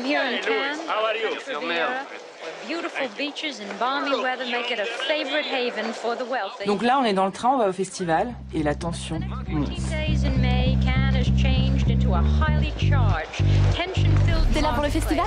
I'm 0.00 0.06
here 0.06 0.22
in 0.22 0.42
Cannes. 0.42 0.80
How 0.88 1.04
are 1.04 1.14
you? 1.14 1.28
Riviera. 1.46 2.06
Beautiful 2.66 3.06
beaches 3.18 3.60
and 3.60 3.68
balmy 3.78 4.18
weather 4.18 4.46
make 4.46 4.70
it 4.70 4.78
a 4.78 4.86
favorite 4.86 5.44
haven 5.44 5.92
for 5.92 6.16
the 6.16 6.24
wealthy. 6.24 6.64
Donc 6.64 6.82
là, 6.82 6.98
on 6.98 7.04
est 7.04 7.12
dans 7.12 7.26
le 7.26 7.32
train, 7.32 7.50
on 7.50 7.58
va 7.58 7.68
au 7.68 7.72
festival 7.72 8.32
et 8.54 8.62
la 8.62 8.74
tension 8.74 9.20
monte. 9.48 9.66
13 9.66 9.90
days 9.90 10.24
in 10.24 10.40
May, 10.40 10.78
Cannes 10.82 11.14
has 11.14 11.26
changed 11.36 11.90
into 11.90 12.14
a 12.14 12.22
highly 12.22 12.72
charged, 12.78 13.44
tension-filled 13.76 14.54
T'es 14.54 14.62
là 14.62 14.72
pour 14.74 14.84
le 14.84 14.88
festival? 14.88 15.26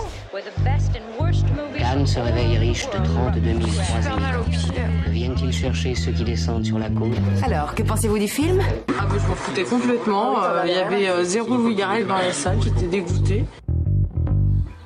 Cannes 1.78 2.08
se 2.08 2.20
réveille 2.20 2.58
riche 2.58 2.88
de 2.90 2.98
32 2.98 3.42
000 3.42 3.60
croisés. 3.60 4.10
Viennent-ils 5.10 5.54
chercher 5.54 5.94
ceux 5.94 6.12
qui 6.14 6.24
descendent 6.24 6.66
sur 6.66 6.80
la 6.80 6.90
côte? 6.90 7.14
Alors, 7.46 7.76
que 7.76 7.84
pensez-vous 7.84 8.18
du 8.18 8.28
film? 8.28 8.60
Ah 8.90 9.06
bah 9.06 9.16
je 9.22 9.28
m'en 9.28 9.36
foutais 9.36 9.64
complètement, 9.66 10.44
euh, 10.44 10.64
il 10.66 10.74
y 10.74 10.78
avait 10.78 11.10
euh, 11.10 11.24
zéro 11.24 11.56
Louis 11.58 11.76
Garrel 11.76 12.08
dans 12.08 12.18
la 12.18 12.34
salle, 12.34 12.58
j'étais 12.64 12.88
dégoûtée. 12.88 13.46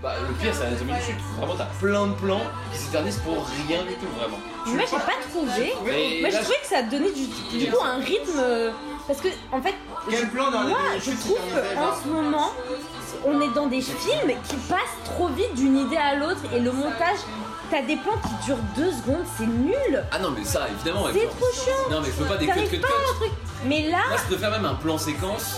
Bah, 0.08 0.14
le 0.26 0.34
pire, 0.36 0.54
c'est 0.54 0.64
l'anatomie 0.64 0.94
du 0.94 1.02
chute. 1.02 1.16
Vraiment, 1.38 1.56
t'as 1.58 1.66
plein 1.82 2.08
de 2.08 2.14
plans 2.14 2.42
qui 2.72 2.78
s'éternisent 2.80 3.18
pour 3.26 3.46
rien 3.68 3.84
du 3.84 3.96
tout, 3.96 4.08
vraiment. 4.18 4.38
Moi 4.66 4.84
j'ai 4.90 4.96
pas 4.98 5.20
trouvé. 5.30 5.74
Mais 5.86 6.20
Moi 6.22 6.30
j'ai 6.30 6.32
là, 6.32 6.40
trouvé 6.40 6.58
que 6.62 6.68
ça 6.68 6.82
donnait 6.84 7.12
du, 7.12 7.26
du 7.58 7.70
coup 7.72 7.84
un 7.84 7.98
rythme. 7.98 8.38
euh, 8.40 8.72
Parce 9.06 9.20
que 9.20 9.28
en 9.52 9.62
fait, 9.62 9.74
Quel 10.10 10.30
plan 10.30 10.50
dans 10.50 10.62
moi 10.64 10.78
je 10.98 11.12
trouve 11.12 11.38
qu'en 11.76 12.02
ce 12.02 12.08
moment, 12.08 12.52
on 13.26 13.42
est 13.42 13.50
dans 13.54 13.68
des 13.68 13.82
films 13.82 14.32
qui 14.48 14.56
passent 14.70 14.80
trop 15.04 15.28
vite 15.28 15.54
d'une 15.56 15.78
idée 15.78 15.98
à 15.98 16.16
l'autre 16.16 16.40
et 16.56 16.60
le 16.62 16.72
montage, 16.72 17.18
t'as 17.70 17.82
des 17.82 17.98
plans 17.98 18.18
qui 18.24 18.46
durent 18.46 18.64
deux 18.78 18.92
secondes, 18.94 19.26
c'est 19.38 19.46
nul. 19.48 20.04
Ah 20.12 20.20
non, 20.20 20.32
mais 20.32 20.46
ça, 20.46 20.68
évidemment. 20.74 21.08
C'est 21.12 21.28
trop 21.28 21.52
chiant. 21.54 21.90
Non, 21.92 22.00
mais 22.00 22.08
je 22.08 22.12
veux 22.24 22.26
pas 22.30 22.38
des 22.38 22.46
cut, 22.46 22.54
T'arrives 22.54 22.70
cut, 22.70 22.78
pas 22.80 22.88
à 22.88 22.92
un 22.92 23.14
cut. 23.14 23.20
truc. 23.26 23.32
Mais 23.66 23.90
là, 23.90 24.00
Moi, 24.08 24.18
je 24.24 24.34
préfère 24.34 24.52
même 24.52 24.66
un 24.66 24.76
plan 24.76 24.98
séquence, 24.98 25.58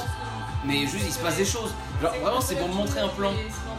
mais 0.65 0.81
juste 0.87 1.05
il 1.05 1.13
se 1.13 1.19
passe 1.19 1.37
des 1.37 1.45
choses. 1.45 1.71
Genre, 2.01 2.13
vraiment, 2.21 2.41
c'est 2.41 2.55
pour 2.55 2.67
me 2.69 2.73
montrer 2.75 2.99
un 3.01 3.09
plan 3.09 3.31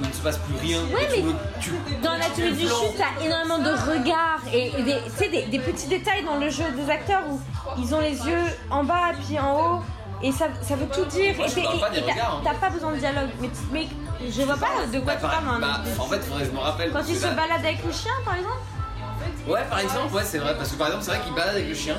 il 0.03 0.09
ne 0.09 0.15
se 0.15 0.21
passe 0.21 0.39
plus 0.39 0.55
rien. 0.57 0.81
Ouais, 0.85 1.05
et 1.05 1.15
tu 1.15 1.23
mais 1.23 1.33
me- 1.33 1.39
tu- 1.61 2.03
dans 2.03 2.13
la 2.17 2.27
tenue 2.27 2.53
du 2.53 2.67
chute, 2.67 2.97
t'as 2.99 3.25
énormément 3.25 3.59
de 3.59 3.71
regards 3.71 4.41
et, 4.53 4.69
et 4.79 4.83
des, 4.83 4.95
tu 5.05 5.11
sais, 5.17 5.29
des, 5.29 5.43
des 5.47 5.59
petits 5.59 5.87
détails 5.89 6.25
dans 6.25 6.37
le 6.37 6.49
jeu 6.51 6.65
des 6.77 6.91
acteurs 6.91 7.23
où 7.31 7.41
ils 7.79 7.95
ont 7.95 8.01
les 8.01 8.17
yeux 8.27 8.45
en 8.71 8.85
bas 8.85 9.13
puis 9.27 9.39
en 9.39 9.57
haut 9.79 9.81
et 10.23 10.33
ça, 10.33 10.47
ça 10.63 10.77
veut 10.77 10.87
tout 10.87 11.05
dire. 11.07 11.35
Moi, 11.37 11.47
et 11.47 11.51
et- 11.61 11.63
et 11.63 12.03
t'as- 12.15 12.23
hein. 12.27 12.41
t'as 12.45 12.55
pas 12.55 12.69
besoin 12.71 12.93
de 12.93 12.97
dialogue. 12.99 13.31
Mais, 13.73 13.87
je 14.31 14.43
vois 14.43 14.57
pas 14.57 14.67
de 14.93 14.99
quoi 15.01 15.15
Bah, 15.15 15.15
tu 15.15 15.21
par- 15.23 15.31
parles. 15.43 15.61
bah, 15.61 15.81
en 15.99 16.05
fait, 16.07 16.19
faudrait 16.21 16.43
que 16.45 16.47
je 16.51 16.53
me 16.55 16.59
rappelle. 16.59 16.93
Quand 16.93 17.03
il 17.09 17.17
se 17.17 17.27
balade 17.27 17.65
avec 17.65 17.85
le 17.85 17.91
chien, 17.93 18.13
par 18.25 18.35
exemple? 18.37 18.59
Ouais, 19.49 19.61
par 19.71 19.79
exemple, 19.81 20.15
ouais, 20.15 20.23
c'est 20.25 20.39
vrai. 20.39 20.55
Parce 20.57 20.71
que 20.71 20.77
par 20.77 20.89
exemple, 20.89 21.05
c'est 21.05 21.11
vrai 21.13 21.21
qu'il 21.25 21.35
balade 21.35 21.55
avec 21.55 21.69
le 21.69 21.75
chien. 21.75 21.97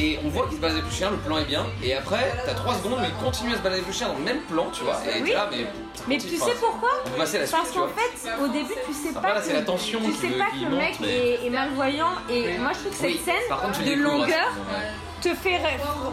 Et 0.00 0.18
on 0.24 0.28
voit 0.28 0.46
qu'il 0.46 0.56
se 0.56 0.60
balade 0.60 0.76
avec 0.76 0.88
le 0.88 0.94
chien, 0.96 1.10
le 1.10 1.16
plan 1.16 1.38
est 1.38 1.44
bien. 1.44 1.66
Et 1.82 1.92
après, 1.94 2.32
t'as 2.46 2.54
3 2.54 2.74
secondes 2.76 3.00
où 3.00 3.04
il 3.04 3.24
continue 3.24 3.52
à 3.52 3.56
se 3.56 3.62
balader 3.62 3.80
avec 3.82 3.88
le 3.88 3.92
chien 3.92 4.08
dans 4.08 4.14
le 4.18 4.24
même 4.24 4.40
plan, 4.42 4.66
tu 4.72 4.84
vois. 4.84 4.96
Et 5.12 5.22
Oui. 5.22 5.32
là, 5.32 5.48
mais. 5.50 5.66
Mais 6.06 6.18
tu 6.18 6.28
sais 6.36 6.54
pourquoi 6.60 6.90
Bah, 7.18 7.26
c'est 7.26 7.40
la 7.40 7.46
suite, 7.46 7.58
Parce 7.58 7.72
qu'en 7.72 7.88
fait, 7.88 8.42
au 8.42 8.48
début, 8.48 8.74
tu 8.86 8.92
sais 8.92 9.12
pas 9.12 9.32
que, 9.32 9.42
c'est 9.44 9.52
la 9.54 9.62
tension 9.62 9.98
tu 10.04 10.12
sais 10.12 10.28
pas 10.38 10.46
qui 10.52 10.64
que 10.64 10.70
le 10.70 10.76
mec 10.76 10.94
mais- 11.00 11.08
est, 11.08 11.46
est 11.46 11.50
malvoyant. 11.50 12.12
Et 12.30 12.56
moi, 12.58 12.70
je 12.74 12.78
trouve 12.78 12.90
que 12.92 12.96
cette 12.96 13.06
Oui, 13.06 13.20
scène 13.24 13.58
contre, 13.60 13.84
de 13.84 13.92
longueur. 13.94 14.52
Te 15.20 15.34
fait 15.34 15.60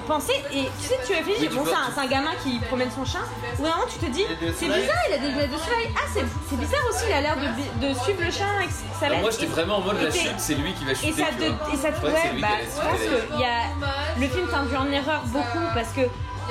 penser. 0.08 0.34
Et 0.54 0.64
tu 0.82 0.88
sais, 0.88 1.00
tu 1.06 1.14
réfléchis. 1.14 1.50
Bon, 1.50 1.64
c'est 1.66 2.00
un, 2.02 2.08
gamin 2.08 2.32
qui 2.44 2.60
promène 2.60 2.90
son 2.92 3.06
chien. 3.06 3.22
Ou 3.60 3.62
vraiment, 3.62 3.86
tu 3.92 3.98
te 4.00 4.12
dis, 4.12 4.26
c'est 4.58 4.66
bizarre, 4.68 4.96
il 5.10 5.14
a 5.14 5.18
des 5.18 5.28
lunettes 5.30 5.52
de 5.52 5.58
soleil. 5.58 5.90
Ah, 5.96 6.08
c'est 6.14 6.58
bizarre 6.58 6.82
aussi, 6.90 7.04
il 7.10 7.14
a 7.14 7.22
l'air 7.22 7.36
de, 7.38 7.94
suivre 8.00 8.22
le 8.24 8.32
chien 8.32 8.48
avec 8.58 8.70
sa 9.00 9.06
Alors, 9.08 9.18
laisse. 9.18 9.22
moi, 9.22 9.32
j'étais 9.32 9.46
Et- 9.46 9.48
vraiment 9.48 9.78
en 9.78 9.82
mode 9.82 9.98
et 10.02 10.06
la 10.06 10.12
chute, 10.12 10.34
c'est 10.38 10.56
lui 10.56 10.74
qui 10.74 10.86
va 10.86 10.94
chuter. 10.96 11.10
et 11.10 11.14
ça 11.14 11.26
te, 11.38 11.44
et 11.44 11.78
ça 11.78 11.92
te, 11.92 12.06
Ouais, 12.06 12.40
bah, 12.42 12.48
je 12.62 12.82
pense 12.82 13.00
que 13.00 13.40
y 13.40 13.44
a, 13.44 14.20
le 14.20 14.28
film 14.28 14.48
t'induit 14.50 14.78
en 14.78 14.92
erreur 14.92 15.22
beaucoup 15.28 15.66
parce 15.74 15.90
que 15.90 16.02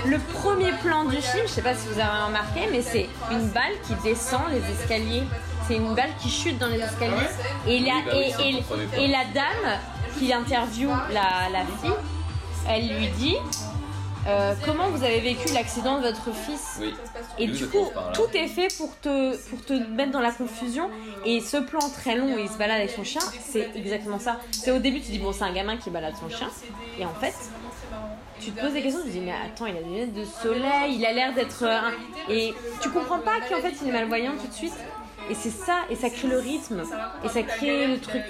le 0.07 0.19
premier 0.19 0.73
plan 0.83 1.05
du 1.05 1.17
film, 1.17 1.45
je 1.47 1.53
sais 1.53 1.63
pas 1.63 1.75
si 1.75 1.87
vous 1.89 2.01
avez 2.01 2.25
remarqué, 2.27 2.69
mais 2.71 2.83
c'est 2.83 3.09
une 3.31 3.49
balle 3.51 3.75
qui 3.87 3.95
descend 4.03 4.43
les 4.51 4.63
escaliers. 4.75 5.23
C'est 5.69 5.77
une 5.77 5.95
balle 5.95 6.11
qui 6.21 6.29
chute 6.31 6.59
dans 6.59 6.67
les 6.67 6.81
escaliers. 6.81 7.15
Et, 7.67 7.79
la, 7.81 7.93
bah 8.05 8.13
et, 8.15 8.35
et- 8.99 9.05
et 9.05 9.07
la 9.09 9.25
dame 9.33 9.79
qui 10.19 10.33
interviewe 10.33 10.91
la, 11.13 11.49
la 11.51 11.61
fille, 11.81 11.95
elle 12.69 12.89
lui 12.89 13.09
dit 13.19 13.37
euh, 14.27 14.55
Comment 14.65 14.89
vous 14.89 15.05
avez 15.05 15.21
vécu 15.21 15.53
l'accident 15.53 15.99
de 16.01 16.07
votre 16.07 16.33
fils 16.35 16.79
Oui. 16.81 16.95
et 17.39 17.47
du 17.47 17.67
coup, 17.69 17.91
tout 18.15 18.29
est 18.35 18.47
fait 18.49 18.69
pour 18.79 18.99
te, 19.01 19.37
pour 19.51 19.65
te 19.65 19.73
mettre 19.73 20.13
dans 20.13 20.21
la 20.21 20.33
confusion. 20.33 20.89
Et 21.25 21.41
ce 21.41 21.59
plan 21.59 21.81
très 21.91 22.17
long 22.17 22.35
où 22.35 22.39
il 22.39 22.49
se 22.49 22.57
balade 22.57 22.79
avec 22.79 22.91
son 22.91 23.05
chien, 23.05 23.21
c'est 23.43 23.71
exactement 23.77 24.19
ça. 24.19 24.41
C'est 24.51 24.71
au 24.71 24.79
début, 24.79 25.01
tu 25.01 25.11
dis, 25.13 25.19
bon, 25.19 25.33
c'est 25.33 25.45
un 25.45 25.53
gamin 25.53 25.77
qui 25.77 25.91
balade 25.91 26.15
son 26.19 26.35
chien. 26.35 26.49
Et 26.99 27.05
en 27.05 27.15
fait, 27.15 27.35
tu 28.41 28.51
te 28.51 28.61
poses 28.61 28.73
des 28.73 28.83
questions, 28.83 29.01
tu 29.03 29.09
te 29.09 29.13
dis, 29.13 29.21
mais 29.21 29.33
attends, 29.33 29.67
il 29.67 29.77
a 29.77 29.81
des 29.83 29.89
lunettes 29.89 30.15
de 30.15 30.25
soleil, 30.25 30.95
il 30.97 31.05
a 31.07 31.13
l'air 31.13 31.35
d'être. 31.35 31.63
un- 31.65 31.93
Et 32.31 32.55
tu 32.81 32.91
comprends 32.91 33.19
pas 33.21 33.41
qu'en 33.49 33.61
fait, 33.61 33.75
il 33.83 33.89
est 33.89 33.93
malvoyant 33.93 34.33
tout 34.41 34.47
de 34.49 34.53
suite. 34.53 34.73
Et 35.31 35.35
c'est 35.35 35.51
ça, 35.51 35.77
et 35.91 35.97
ça 35.97 36.11
crée 36.11 36.29
le 36.29 36.39
rythme, 36.39 36.83
et 37.25 37.29
ça 37.29 37.43
crée 37.43 37.87
le 37.87 37.99
truc. 37.99 38.23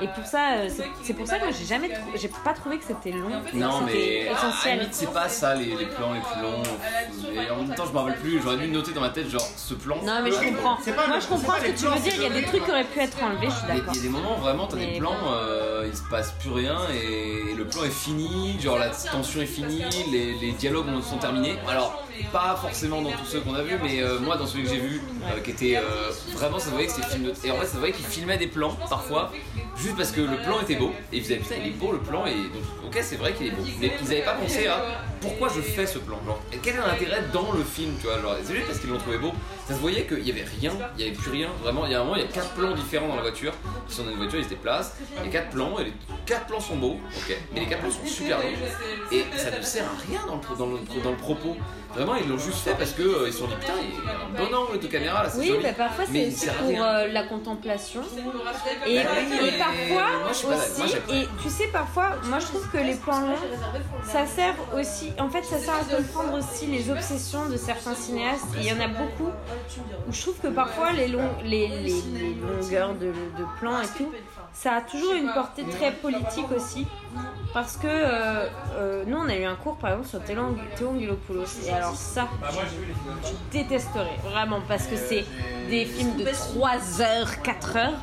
Et 0.00 0.08
pour 0.08 0.24
ça, 0.26 0.54
euh, 0.56 0.68
c'est- 1.02 1.14
pour 1.14 1.26
ça 1.26 1.38
que 1.38 1.52
j'ai 1.52 1.64
jamais, 1.64 1.88
trou- 1.88 2.10
j'ai 2.14 2.28
pas 2.44 2.52
trouvé 2.52 2.78
que 2.78 2.84
c'était 2.84 3.10
long. 3.12 3.28
Non, 3.54 3.80
mais 3.84 3.92
C'était 3.92 4.28
à 4.28 4.32
la 4.32 4.38
essentiel. 4.38 4.78
limite, 4.78 4.94
c'est 4.94 5.12
pas 5.12 5.28
ça 5.28 5.54
les, 5.54 5.64
les 5.76 5.86
plans 5.86 6.12
les 6.14 6.20
plus 6.20 6.42
longs. 6.42 6.62
Et 7.42 7.50
en 7.50 7.56
même 7.62 7.74
temps, 7.74 7.84
je 7.86 7.92
me 7.92 7.98
rappelle 7.98 8.16
plus, 8.18 8.40
j'aurais 8.42 8.56
dû 8.58 8.68
noter 8.68 8.92
dans 8.92 9.00
ma 9.00 9.10
tête, 9.10 9.28
genre 9.28 9.46
ce 9.56 9.74
plan. 9.74 9.96
Non, 10.04 10.20
mais 10.22 10.30
je 10.30 10.36
comprends. 10.36 10.78
Moi, 11.08 11.18
je 11.20 11.26
comprends 11.26 11.54
ce 11.56 11.64
que 11.66 11.78
tu 11.78 11.86
veux 11.86 11.98
dire. 12.00 12.12
Il 12.16 12.22
y 12.22 12.26
a 12.26 12.30
des 12.30 12.42
trucs 12.44 12.64
qui 12.64 12.70
auraient 12.70 12.84
pu 12.84 13.00
être 13.00 13.22
enlevés, 13.22 13.46
je 13.48 13.54
suis 13.54 13.62
Il 13.64 13.68
y 13.68 13.70
a- 13.72 13.74
d'accord. 13.76 13.92
il 13.94 13.96
y 13.96 14.00
a 14.00 14.02
des 14.02 14.08
moments 14.08 14.36
vraiment, 14.36 14.66
t'as 14.66 14.76
des 14.76 14.98
plans, 14.98 15.16
euh, 15.32 15.73
il 15.94 15.98
se 15.98 16.02
passe 16.10 16.32
plus 16.40 16.50
rien 16.50 16.76
et, 16.92 17.54
le 17.54 17.64
plan 17.64 17.84
est 17.84 17.90
fini, 17.90 18.60
genre 18.60 18.78
la 18.78 18.88
tension 18.88 19.40
est 19.40 19.46
finie, 19.46 19.84
les, 20.10 20.52
dialogues 20.52 20.88
ont- 20.88 21.00
sont 21.00 21.18
terminés. 21.18 21.56
Alors, 21.68 22.02
pas 22.32 22.56
forcément 22.60 23.00
dans 23.00 23.12
tous 23.12 23.24
ceux 23.26 23.40
qu'on 23.40 23.54
a 23.54 23.62
vus, 23.62 23.78
mais 23.82 24.02
euh, 24.02 24.18
moi 24.18 24.36
dans 24.36 24.46
celui 24.46 24.64
que 24.64 24.70
j'ai 24.70 24.80
vu, 24.80 25.00
euh, 25.24 25.40
qui 25.40 25.52
était 25.52 25.76
euh, 25.76 26.10
vraiment, 26.32 26.58
ça 26.58 26.70
voyait 26.70 26.86
que 26.88 26.92
c'était 26.92 27.08
film 27.08 27.24
de. 27.24 27.32
Et 27.44 27.50
en 27.52 27.56
fait, 27.56 27.66
ça 27.66 27.78
voyait 27.78 27.92
qu'ils 27.92 28.06
filmaient 28.06 28.36
des 28.36 28.48
plans 28.48 28.76
parfois, 28.90 29.32
juste 29.76 29.96
parce 29.96 30.10
que 30.10 30.20
le 30.20 30.36
plan 30.38 30.60
était 30.60 30.74
beau, 30.74 30.90
et 31.12 31.18
ils 31.18 31.22
faisaient 31.22 31.36
putain, 31.36 31.56
il 31.60 31.68
est 31.68 31.78
beau 31.78 31.92
le 31.92 31.98
plan, 31.98 32.26
et 32.26 32.34
donc, 32.34 32.64
ok, 32.86 32.98
c'est 33.00 33.16
vrai 33.16 33.32
qu'il 33.32 33.46
est 33.46 33.50
beau. 33.52 33.62
Mais 33.80 33.92
ils 34.02 34.06
avaient 34.08 34.22
pas 34.24 34.34
pensé 34.34 34.66
à 34.66 34.82
pourquoi 35.20 35.48
je 35.48 35.60
fais 35.60 35.86
ce 35.86 35.98
plan, 35.98 36.18
quel 36.62 36.74
est 36.74 36.78
l'intérêt 36.78 37.22
dans 37.32 37.52
le 37.52 37.62
film, 37.62 37.94
tu 38.00 38.06
vois, 38.06 38.16
c'est 38.44 38.54
juste 38.54 38.66
parce 38.66 38.80
qu'ils 38.80 38.90
l'ont 38.90 38.98
trouvé 38.98 39.18
beau. 39.18 39.32
Ça 39.66 39.72
se 39.74 39.78
voyait 39.80 40.04
qu'il 40.04 40.26
y 40.26 40.30
avait 40.30 40.44
rien, 40.60 40.72
il 40.98 41.04
y 41.04 41.08
avait 41.08 41.16
plus 41.16 41.30
rien, 41.30 41.48
vraiment, 41.62 41.86
il 41.86 41.92
y 41.92 41.94
a 41.94 42.00
un 42.00 42.04
moment, 42.04 42.16
il 42.16 42.22
y 42.22 42.24
a 42.24 42.28
quatre 42.28 42.50
plans 42.50 42.74
différents 42.74 43.08
dans 43.08 43.16
la 43.16 43.22
voiture, 43.22 43.54
ils 43.88 43.94
sont 43.94 44.04
dans 44.04 44.10
une 44.10 44.18
voiture, 44.18 44.38
ils 44.38 44.44
se 44.44 44.50
déplacent, 44.50 44.92
il 45.18 45.24
y 45.24 45.28
a 45.28 45.32
quatre 45.32 45.48
plans, 45.50 45.78
et 45.78 45.84
les 45.84 45.92
quatre 46.26 46.44
plans 46.46 46.60
sont 46.60 46.76
beaux, 46.76 46.98
ok, 47.16 47.36
mais 47.54 47.60
les 47.60 47.66
quatre 47.66 47.80
plans 47.80 47.90
sont 47.90 48.04
super 48.06 48.38
longs, 48.40 48.44
et 49.10 49.24
ça 49.38 49.50
ne 49.56 49.62
sert 49.62 49.84
à 49.84 49.96
rien 50.06 50.20
dans 50.26 50.36
le, 50.36 50.56
dans 50.58 50.66
le, 50.66 51.02
dans 51.02 51.10
le 51.12 51.16
propos. 51.16 51.56
Vraiment, 51.94 52.16
ils 52.16 52.28
l'ont 52.28 52.38
juste 52.38 52.58
fait 52.58 52.74
parce 52.76 52.90
que 52.90 53.02
euh, 53.02 53.28
ils 53.28 53.32
se 53.32 53.38
sont 53.38 53.46
dit 53.46 53.54
putain, 53.54 53.74
il 53.80 54.04
y 54.04 54.08
a 54.10 54.44
un 54.44 54.48
bon 54.48 54.52
angle 54.52 54.80
de 54.80 54.86
caméra 54.88 55.22
là, 55.22 55.30
c'est 55.30 55.38
Oui, 55.38 55.46
joli. 55.46 55.62
bah 55.62 55.68
parfois 55.78 56.04
Mais 56.10 56.22
c'est 56.24 56.26
il 56.26 56.32
c'est 56.36 56.44
sert 56.46 56.54
à 56.54 56.56
pour 56.58 56.68
rien. 56.70 56.84
euh, 56.84 57.06
la 57.12 57.22
contemplation. 57.22 58.00
Et, 58.84 58.96
et 58.96 59.02
parfois 59.58 60.18
moi, 60.18 60.28
je 60.30 60.34
suis 60.34 60.46
pas- 60.48 60.54
moi, 60.56 60.64
aussi, 60.86 60.88
j'aime. 60.88 61.16
et 61.22 61.28
tu 61.40 61.48
sais, 61.48 61.68
parfois, 61.68 62.16
moi 62.24 62.40
je 62.40 62.46
trouve 62.46 62.68
que 62.68 62.78
les 62.78 62.94
plans 62.96 63.20
longs, 63.20 63.38
ça 64.02 64.26
sert 64.26 64.56
aussi, 64.76 65.12
en 65.20 65.30
fait, 65.30 65.44
ça 65.44 65.56
sert 65.60 65.74
à 65.74 65.84
comprendre 65.96 66.36
aussi 66.36 66.66
les 66.66 66.90
obsessions 66.90 67.46
de 67.48 67.56
certains 67.56 67.94
cinéastes. 67.94 68.42
Et 68.58 68.62
il 68.62 68.66
y 68.66 68.72
en 68.72 68.80
a 68.84 68.88
beaucoup 68.88 69.30
je 70.10 70.20
trouve 70.22 70.38
que 70.38 70.48
parfois 70.48 70.92
les, 70.92 71.08
les, 71.44 71.88
longueurs 72.34 72.94
de, 72.94 73.12
plans 73.58 73.80
et 73.80 73.86
tout, 73.96 74.12
ça 74.52 74.74
a 74.74 74.80
toujours 74.80 75.14
une 75.14 75.32
portée 75.32 75.64
très 75.64 75.92
politique 75.92 76.50
aussi. 76.54 76.86
Parce 77.52 77.76
que 77.76 77.86
euh, 77.86 78.46
euh, 78.76 79.04
nous, 79.06 79.16
on 79.16 79.28
a 79.28 79.36
eu 79.36 79.44
un 79.44 79.54
cours 79.54 79.76
par 79.76 79.90
exemple 79.90 80.08
sur 80.08 80.22
Théo 80.24 80.56
Théo 80.76 80.90
Angelopoulos. 80.90 81.44
Et 81.66 81.70
alors, 81.70 81.94
ça, 81.94 82.28
je 83.22 83.56
détesterais 83.56 84.18
vraiment 84.24 84.60
parce 84.66 84.86
que 84.86 84.96
c'est 84.96 85.24
des 85.68 85.84
films 85.84 86.16
de 86.16 86.24
3 86.24 87.00
heures, 87.00 87.42
4 87.42 87.76
heures, 87.76 87.98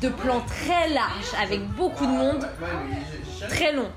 de 0.00 0.08
plans 0.08 0.42
très 0.46 0.88
larges 0.90 1.34
avec 1.42 1.66
beaucoup 1.70 2.06
de 2.06 2.12
monde, 2.12 2.48
très 3.48 3.72
long. 3.72 3.90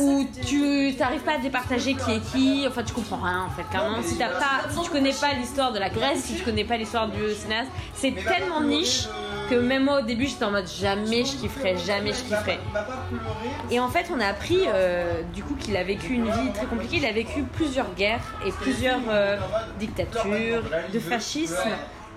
Où 0.00 0.26
tu 0.44 0.94
t'arrives 0.96 1.22
pas 1.22 1.34
à 1.34 1.38
départager 1.38 1.94
qui 1.94 2.12
est 2.12 2.20
qui, 2.32 2.66
enfin 2.68 2.82
tu 2.82 2.92
comprends 2.92 3.16
rien 3.18 3.44
en 3.44 3.50
fait. 3.50 3.64
Clairement, 3.70 4.02
si, 4.02 4.16
t'as 4.16 4.28
pas, 4.28 4.68
si 4.70 4.80
tu 4.82 4.90
connais 4.90 5.12
pas 5.12 5.32
l'histoire 5.34 5.72
de 5.72 5.78
la 5.78 5.88
Grèce, 5.88 6.24
si 6.24 6.36
tu 6.36 6.42
connais 6.42 6.64
pas 6.64 6.76
l'histoire 6.76 7.08
du 7.08 7.34
cinéaste, 7.34 7.70
c'est 7.94 8.12
tellement 8.12 8.62
niche 8.62 9.08
que 9.48 9.54
même 9.54 9.84
moi 9.84 10.00
au 10.00 10.02
début 10.04 10.26
j'étais 10.26 10.44
en 10.44 10.50
mode 10.50 10.68
jamais 10.68 11.24
je 11.24 11.36
kifferais, 11.36 11.76
jamais 11.78 12.12
je 12.12 12.22
kifferais. 12.22 12.58
Et 13.70 13.80
en 13.80 13.88
fait, 13.88 14.06
on 14.14 14.20
a 14.20 14.26
appris 14.26 14.60
euh, 14.66 15.22
du 15.34 15.42
coup 15.42 15.54
qu'il 15.54 15.76
a 15.76 15.84
vécu 15.84 16.12
une 16.12 16.26
vie 16.26 16.52
très 16.54 16.66
compliquée. 16.66 16.96
Il 16.96 17.06
a 17.06 17.12
vécu 17.12 17.42
plusieurs 17.42 17.94
guerres 17.94 18.20
et 18.46 18.52
plusieurs 18.52 19.00
euh, 19.08 19.36
dictatures, 19.78 20.62
de 20.92 20.98
fascisme 20.98 21.70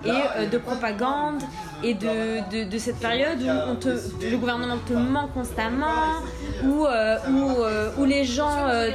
et 0.04 0.10
euh, 0.10 0.46
de 0.46 0.58
propagande 0.58 1.42
et 1.82 1.94
de, 1.94 2.64
de, 2.64 2.78
cette 2.78 3.00
période 3.00 3.40
où 3.40 4.24
le 4.24 4.36
gouvernement 4.36 4.78
te 4.86 4.92
ment 4.92 5.28
constamment, 5.28 6.20
où, 6.64 6.86
euh, 6.86 7.18
euh, 7.28 8.06
les 8.06 8.24
gens, 8.24 8.68
euh, 8.68 8.90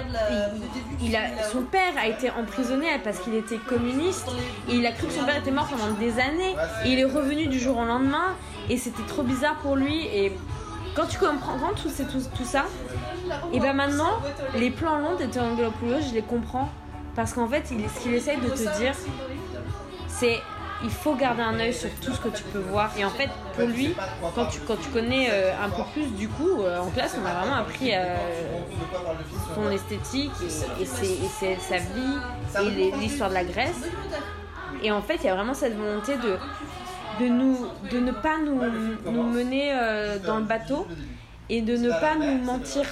il, 1.02 1.16
a, 1.16 1.44
son 1.52 1.64
père 1.64 1.94
a 1.98 2.08
été 2.08 2.30
emprisonné 2.32 2.88
parce 3.04 3.20
qu'il 3.20 3.36
était 3.36 3.58
communiste 3.58 4.28
et 4.70 4.76
il 4.76 4.86
a 4.86 4.92
cru 4.92 5.08
que 5.08 5.14
son 5.14 5.26
père 5.26 5.38
était 5.38 5.52
mort 5.52 5.68
pendant 5.68 5.94
des 6.00 6.14
années 6.20 6.56
et 6.86 6.92
il 6.92 7.00
est 7.00 7.06
revenu 7.06 7.48
du 7.48 7.60
jour 7.60 7.78
au 7.78 7.86
lendemain 7.86 8.36
et 8.70 8.78
c'était 8.78 9.04
trop 9.08 9.24
bizarre 9.24 9.56
pour 9.58 9.76
lui 9.76 10.06
et 10.06 10.32
quand 10.96 11.06
tu 11.06 11.20
comprends 11.20 11.58
tout, 11.76 11.90
tout, 11.90 12.24
tout 12.36 12.46
ça, 12.46 12.66
et 13.54 13.60
ben 13.60 13.74
maintenant, 13.74 14.20
les 14.56 14.72
plans 14.72 14.98
longs 14.98 15.16
de 15.16 15.26
Angelopoulos, 15.26 16.02
je 16.10 16.14
les 16.16 16.22
comprends. 16.22 16.70
Parce 17.16 17.34
qu'en 17.34 17.48
fait, 17.48 17.64
ce 17.68 18.02
qu'il 18.02 18.14
essaye 18.14 18.38
de 18.38 18.50
te 18.50 18.78
dire, 18.80 18.94
c'est 20.08 20.40
il 20.84 20.90
faut 20.90 21.16
garder 21.16 21.42
un 21.42 21.60
œil 21.60 21.74
sur 21.74 21.90
tout 22.02 22.14
ce 22.14 22.20
que 22.20 22.30
tu 22.30 22.44
peux 22.44 22.60
voir. 22.60 22.92
Et 22.98 23.06
en 23.06 23.10
fait, 23.10 23.30
pour 23.56 23.68
lui, 23.68 23.96
quand 24.36 24.46
tu, 24.46 24.60
quand 24.62 24.76
tu 24.76 24.90
connais 24.90 25.30
euh, 25.32 25.52
un 25.64 25.70
peu 25.70 25.84
plus, 25.94 26.08
du 26.16 26.28
coup, 26.28 26.62
euh, 26.62 26.80
en 26.80 26.90
classe, 26.90 27.18
on 27.22 27.26
a 27.26 27.34
vraiment 27.34 27.56
appris 27.56 27.94
euh, 27.94 28.16
son 29.56 29.70
esthétique 29.72 30.32
et, 30.80 30.86
sa 30.86 31.78
vie 31.78 32.80
et 32.80 32.92
l'histoire 33.00 33.30
de 33.30 33.36
la 33.36 33.44
Grèce. 33.44 33.82
Et 34.84 34.92
en 34.92 35.02
fait, 35.02 35.16
il 35.16 35.26
y 35.26 35.30
a 35.30 35.36
vraiment 35.36 35.54
cette 35.54 35.76
volonté 35.76 36.16
de, 36.18 36.38
de, 37.20 37.30
nous, 37.30 37.68
de 37.92 38.00
ne 38.00 38.12
pas 38.12 38.38
nous, 38.38 38.60
nous 39.12 39.24
mener 39.24 39.72
euh, 39.74 40.20
dans 40.20 40.38
le 40.38 40.44
bateau 40.44 40.88
et 41.50 41.62
de 41.62 41.78
ne 41.78 41.90
pas 41.90 42.16
nous 42.16 42.44
mentir 42.44 42.86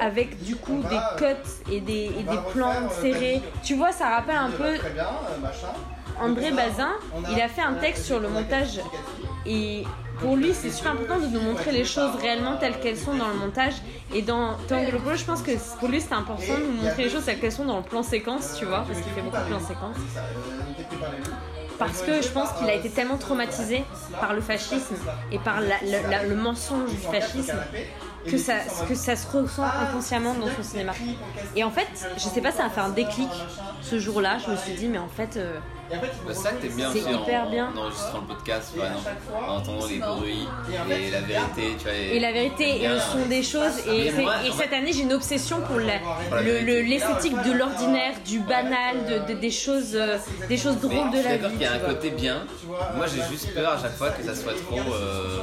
avec 0.00 0.42
du 0.42 0.56
coup 0.56 0.82
des 0.88 0.98
cuts 1.16 1.72
et 1.72 1.80
des, 1.80 2.10
et 2.18 2.22
des 2.22 2.38
plans 2.52 2.88
serrés. 2.88 3.42
Tu 3.62 3.74
vois, 3.74 3.92
ça 3.92 4.08
rappelle 4.08 4.36
un 4.36 4.50
peu 4.50 4.74
André 6.20 6.50
Bazin, 6.50 6.92
il 7.30 7.40
a 7.40 7.48
fait 7.48 7.62
un 7.62 7.74
texte 7.74 8.04
sur 8.04 8.20
le 8.20 8.28
montage 8.28 8.80
et 9.46 9.84
pour 10.20 10.36
lui 10.36 10.52
c'est 10.52 10.70
super 10.70 10.92
important 10.92 11.18
de 11.18 11.26
nous 11.26 11.40
montrer 11.40 11.72
les 11.72 11.84
choses 11.84 12.10
réellement 12.20 12.56
telles 12.56 12.78
qu'elles 12.80 12.96
sont 12.98 13.14
dans 13.14 13.28
le 13.28 13.34
montage 13.34 13.74
et 14.14 14.22
dans 14.22 14.54
Tango 14.68 14.98
Pro 14.98 15.14
je 15.14 15.24
pense 15.24 15.42
que 15.42 15.52
pour 15.78 15.88
lui 15.88 16.00
c'était 16.00 16.14
important 16.14 16.54
de 16.54 16.64
nous 16.64 16.82
montrer 16.82 17.04
les 17.04 17.10
choses 17.10 17.24
telles 17.24 17.38
qu'elles 17.38 17.52
sont 17.52 17.64
dans 17.64 17.78
le 17.78 17.84
plan 17.84 18.02
séquence 18.02 18.56
tu 18.58 18.64
vois 18.64 18.84
parce 18.86 19.00
qu'il 19.00 19.12
fait 19.12 19.22
beaucoup 19.22 19.36
de 19.36 19.48
plans 19.48 19.60
séquences 19.60 19.96
parce 21.78 22.02
que 22.02 22.20
je 22.20 22.28
pense 22.28 22.50
qu'il 22.52 22.68
a 22.68 22.74
été 22.74 22.90
tellement 22.90 23.16
traumatisé 23.16 23.84
par 24.20 24.34
le 24.34 24.40
fascisme 24.40 24.96
et 25.30 25.38
par 25.38 25.60
le 25.60 26.34
mensonge 26.34 26.90
du 26.90 26.96
fascisme 26.96 27.56
que 28.26 28.36
ça, 28.36 28.54
que 28.88 28.94
ça 28.94 29.16
se 29.16 29.26
ressent 29.28 29.62
inconsciemment 29.62 30.34
dans 30.34 30.48
son 30.56 30.62
cinéma. 30.62 30.92
Et 31.56 31.64
en 31.64 31.70
fait, 31.70 31.88
je 32.16 32.22
sais 32.22 32.40
pas, 32.40 32.50
ça 32.50 32.66
a 32.66 32.70
fait 32.70 32.80
un 32.80 32.90
déclic 32.90 33.30
ce 33.80 33.98
jour-là. 33.98 34.38
Je 34.44 34.50
me 34.50 34.56
suis 34.56 34.72
dit, 34.72 34.88
mais 34.88 34.98
en 34.98 35.08
fait, 35.08 35.36
euh, 35.36 35.58
Bah, 35.90 36.34
ça 36.34 36.50
que 36.52 36.62
t'aimes 36.62 36.76
bien 36.76 36.90
C'est 36.92 37.00
aussi 37.02 37.14
en, 37.14 37.22
hyper 37.22 37.48
bien. 37.50 37.70
en 37.74 37.78
enregistrant 37.78 38.18
le 38.20 38.26
podcast, 38.34 38.74
par 38.76 38.86
exemple, 38.86 39.08
en 39.34 39.56
entendant 39.56 39.86
les 39.86 39.98
bruits 39.98 40.46
et 40.90 41.10
la 41.10 41.20
vérité, 41.20 41.76
tu 41.78 41.84
vois. 41.84 41.92
et 41.94 42.18
la 42.20 42.32
vérité, 42.32 42.82
et 42.82 42.88
le 42.88 42.98
son 42.98 43.26
des 43.26 43.42
choses. 43.42 43.86
Et, 43.88 44.12
moi, 44.12 44.34
et 44.46 44.52
cette 44.52 44.72
année, 44.72 44.92
j'ai 44.92 45.02
une 45.02 45.12
obsession 45.14 45.60
pour 45.62 45.78
la 45.78 45.98
le- 46.42 46.60
le- 46.60 46.82
l'esthétique 46.82 47.40
de 47.42 47.52
l'ordinaire, 47.52 48.12
du 48.26 48.40
banal, 48.40 48.96
de, 49.08 49.32
de- 49.32 49.38
des 49.40 49.50
choses, 49.50 49.94
euh, 49.94 50.18
des 50.48 50.56
choses 50.58 50.76
Mais 50.82 50.94
drôles 50.94 51.10
de 51.10 51.16
la 51.16 51.22
d'accord 51.36 51.50
vie. 51.50 51.56
qu'il 51.56 51.62
y 51.62 51.66
a 51.66 51.70
tu 51.70 51.74
un 51.76 51.78
vois. 51.78 51.88
côté 51.94 52.10
bien. 52.10 52.42
Moi, 52.96 53.06
j'ai 53.06 53.22
juste 53.30 53.54
peur 53.54 53.72
à 53.72 53.78
chaque 53.80 53.96
fois 53.96 54.10
que 54.10 54.22
ça 54.22 54.34
soit 54.34 54.52
trop 54.54 54.78
euh, 54.92 55.38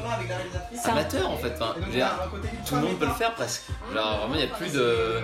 amateur 0.83 1.31
en 1.31 1.37
fait. 1.37 1.53
Enfin, 1.59 1.73
dire, 1.91 2.09
tout 2.67 2.75
le 2.75 2.81
monde 2.81 2.99
peut 2.99 3.05
le 3.05 3.11
faire 3.13 3.33
presque. 3.33 3.63
Genre 3.93 4.17
vraiment, 4.19 4.35
il 4.35 4.45
n'y 4.45 4.51
a 4.51 4.55
plus 4.55 4.71
de, 4.71 5.21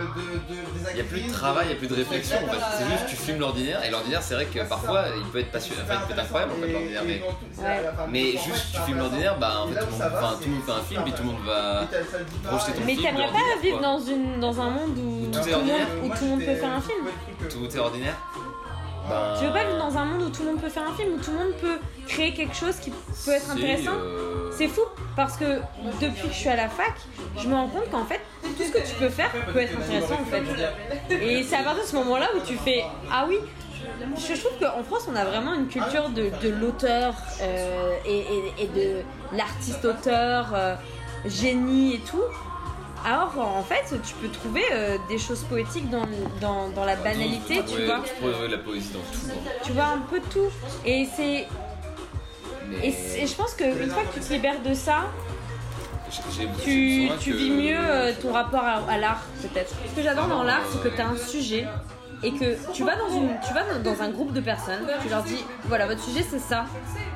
il 0.92 0.98
y 0.98 1.02
a 1.02 1.04
plus 1.04 1.22
de 1.22 1.32
travail, 1.32 1.66
il 1.66 1.70
n'y 1.70 1.74
a 1.76 1.78
plus 1.78 1.88
de 1.88 1.96
réflexion. 1.96 2.38
En 2.38 2.52
fait. 2.52 2.58
C'est 2.78 2.86
juste 2.92 3.06
tu 3.10 3.16
filmes 3.16 3.40
l'ordinaire 3.40 3.84
et 3.86 3.90
l'ordinaire, 3.92 4.22
c'est 4.24 4.34
vrai 4.34 4.46
que 4.46 4.60
parfois 4.68 5.06
il 5.18 5.24
peut 5.32 5.40
être 5.40 5.52
passionnant, 5.52 5.82
enfin 5.84 6.00
il 6.02 6.08
peut 6.08 6.14
être 6.14 6.26
incroyable 6.26 6.52
en 6.54 6.62
fait 6.62 6.72
l'ordinaire, 6.72 7.02
mais 7.06 7.22
Ouais. 7.64 7.82
mais 8.10 8.32
juste 8.32 8.66
tu 8.74 8.82
filmes 8.82 8.98
l'ordinaire, 9.00 9.38
bah 9.40 9.54
en 9.64 9.68
fait 9.68 9.80
tout 9.80 9.86
le 9.86 9.92
monde, 9.92 10.02
enfin, 10.02 10.36
tout 10.42 10.50
le 10.50 10.56
monde 10.56 10.64
fait 10.64 10.72
un 10.72 10.82
film 10.82 11.04
et 11.08 11.12
tout 11.12 11.24
le 11.24 11.30
monde 11.30 11.46
va 11.46 11.84
projeter 12.50 12.72
ton 12.74 12.82
Mais 12.86 12.94
film. 12.94 13.04
t'aimerais 13.06 13.24
d'ordinaire, 13.24 13.56
pas 13.56 13.62
vivre 13.62 13.80
dans, 13.82 14.00
une, 14.00 14.40
dans 14.40 14.62
un 14.62 14.70
monde 14.70 14.98
où 14.98 15.26
Tout 15.32 15.40
le 15.40 15.46
monde, 15.46 15.54
ordinaire. 15.56 15.88
où 16.04 16.08
tout 16.10 16.24
le 16.24 16.30
monde 16.30 16.40
peut 16.46 16.56
faire 16.56 16.72
un 16.74 16.82
film? 16.82 17.06
Tout 17.50 17.76
est 17.76 17.80
ordinaire. 17.80 18.16
Ben, 19.10 19.34
Tu 19.40 19.46
veux 19.46 19.52
pas 19.52 19.64
vivre 19.66 19.80
dans 19.80 19.98
un 19.98 20.06
monde 20.06 20.22
où 20.22 20.30
tout 20.30 20.44
le 20.44 20.52
monde 20.52 20.62
peut 20.62 20.70
faire 20.70 20.84
un 20.88 20.94
film, 20.94 21.16
où 21.16 21.18
tout 21.18 21.32
le 21.32 21.38
monde 21.38 21.54
peut 21.60 21.80
créer 22.08 22.34
quelque 22.34 22.56
chose 22.56 22.76
qui 22.78 22.92
peut 22.92 23.32
être 23.32 23.50
intéressant? 23.50 23.96
euh, 23.96 24.52
C'est 24.56 24.68
fou 24.68 24.82
parce 25.16 25.38
que 25.38 25.60
depuis 26.00 26.28
que 26.28 26.34
je 26.34 26.38
suis 26.38 26.50
à 26.50 26.56
la 26.56 26.70
fac, 26.70 26.94
je 27.38 27.48
me 27.48 27.56
rends 27.56 27.68
compte 27.68 27.90
qu'en 27.90 28.06
fait, 28.06 28.22
tout 28.44 28.64
ce 28.64 28.72
que 28.72 28.88
tu 28.88 28.94
peux 28.96 29.10
faire 29.10 29.32
peut 29.52 29.60
être 29.60 29.76
intéressant 29.76 30.20
en 30.22 30.26
fait. 30.26 31.16
Et 31.16 31.44
c'est 31.44 31.56
à 31.56 31.64
partir 31.64 31.84
de 31.84 31.88
ce 31.90 31.96
moment-là 31.96 32.28
où 32.38 32.40
tu 32.46 32.56
fais 32.58 32.84
Ah 33.12 33.26
oui 33.28 33.38
je 34.18 34.40
trouve 34.40 34.58
qu'en 34.60 34.84
France, 34.84 35.08
on 35.12 35.16
a 35.16 35.26
vraiment 35.26 35.54
une 35.54 35.68
culture 35.68 36.10
de, 36.10 36.32
de 36.42 36.50
l'auteur 36.50 37.14
euh, 37.42 37.96
et, 38.06 38.20
et- 38.20 38.54
et 38.64 38.68
de 38.68 39.02
l'artiste-auteur, 39.36 40.52
euh, 40.54 40.76
génie 41.26 41.96
et 41.96 42.00
tout. 42.00 42.24
Alors 43.06 43.34
en 43.40 43.64
fait, 43.64 43.84
tu 44.04 44.14
peux 44.16 44.28
trouver 44.30 44.64
euh, 44.72 44.98
des 45.10 45.18
choses 45.18 45.44
poétiques 45.44 45.90
dans, 45.90 46.06
dans, 46.40 46.70
dans 46.70 46.86
la 46.86 46.96
banalité, 46.96 47.64
tu 47.68 47.76
ouais, 47.80 47.86
vois. 47.88 48.02
Tu 48.06 48.14
peux 48.22 48.32
trouver 48.32 48.48
la 48.48 48.58
poésie 48.60 48.92
dans 48.94 49.00
tout. 49.00 49.28
hein. 49.32 49.52
Tu 49.64 49.72
vois 49.72 49.86
un 49.86 50.00
peu 50.00 50.20
tout. 50.32 50.50
Et 50.86 51.08
c'est 51.16 51.48
Mais 52.70 52.90
et, 52.90 53.26
je 53.26 53.36
pense 53.36 53.54
qu'une 53.56 53.90
fois 53.90 54.04
que 54.04 54.14
tu 54.14 54.20
te 54.20 54.32
libères 54.34 54.62
de 54.62 54.74
ça, 54.76 55.06
tu, 56.64 57.32
vis 57.34 57.50
mieux 57.52 58.14
ton 58.22 58.34
rapport 58.34 58.64
à, 58.64 58.82
à 58.90 58.98
l'art 58.98 59.24
peut-être. 59.42 59.74
Ce 59.90 59.96
que 59.96 60.04
j'adore 60.04 60.28
dans 60.28 60.44
l'art, 60.44 60.62
c'est 60.72 60.82
que 60.88 60.94
tu 60.96 61.02
as 61.02 61.08
un 61.08 61.18
sujet 61.18 61.66
et 62.24 62.32
que 62.34 62.56
tu 62.74 62.84
vas 62.84 62.96
dans 62.96 63.10
une 63.10 63.30
tu 63.46 63.54
vas 63.54 63.64
dans, 63.80 64.02
un 64.02 64.10
groupe 64.10 64.34
de 64.34 64.42
personnes, 64.42 64.82
tu 65.02 65.10
leur 65.10 65.24
dis 65.24 65.44
voilà 65.66 65.88
votre 65.88 66.04
sujet 66.04 66.26
c'est 66.28 66.40
ça. 66.40 66.66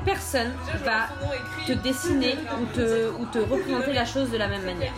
Personne 0.04 0.52
va 0.84 1.08
te 1.66 1.74
dessiner 1.74 2.36
ou 2.62 2.66
te, 2.76 3.10
ou 3.20 3.26
te 3.26 3.40
représenter 3.40 3.94
la 3.94 4.06
chose 4.06 4.30
de 4.32 4.38
la 4.38 4.48
même 4.48 4.64
manière. 4.64 4.94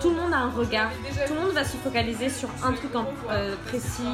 Tout 0.00 0.10
le 0.10 0.16
monde 0.16 0.32
a 0.32 0.38
un 0.38 0.50
regard, 0.50 0.90
tout 1.26 1.34
le 1.34 1.40
monde 1.40 1.52
va 1.52 1.62
se 1.62 1.76
focaliser 1.76 2.30
sur 2.30 2.48
un 2.64 2.72
truc 2.72 2.90
euh, 3.30 3.54
précis, 3.66 4.08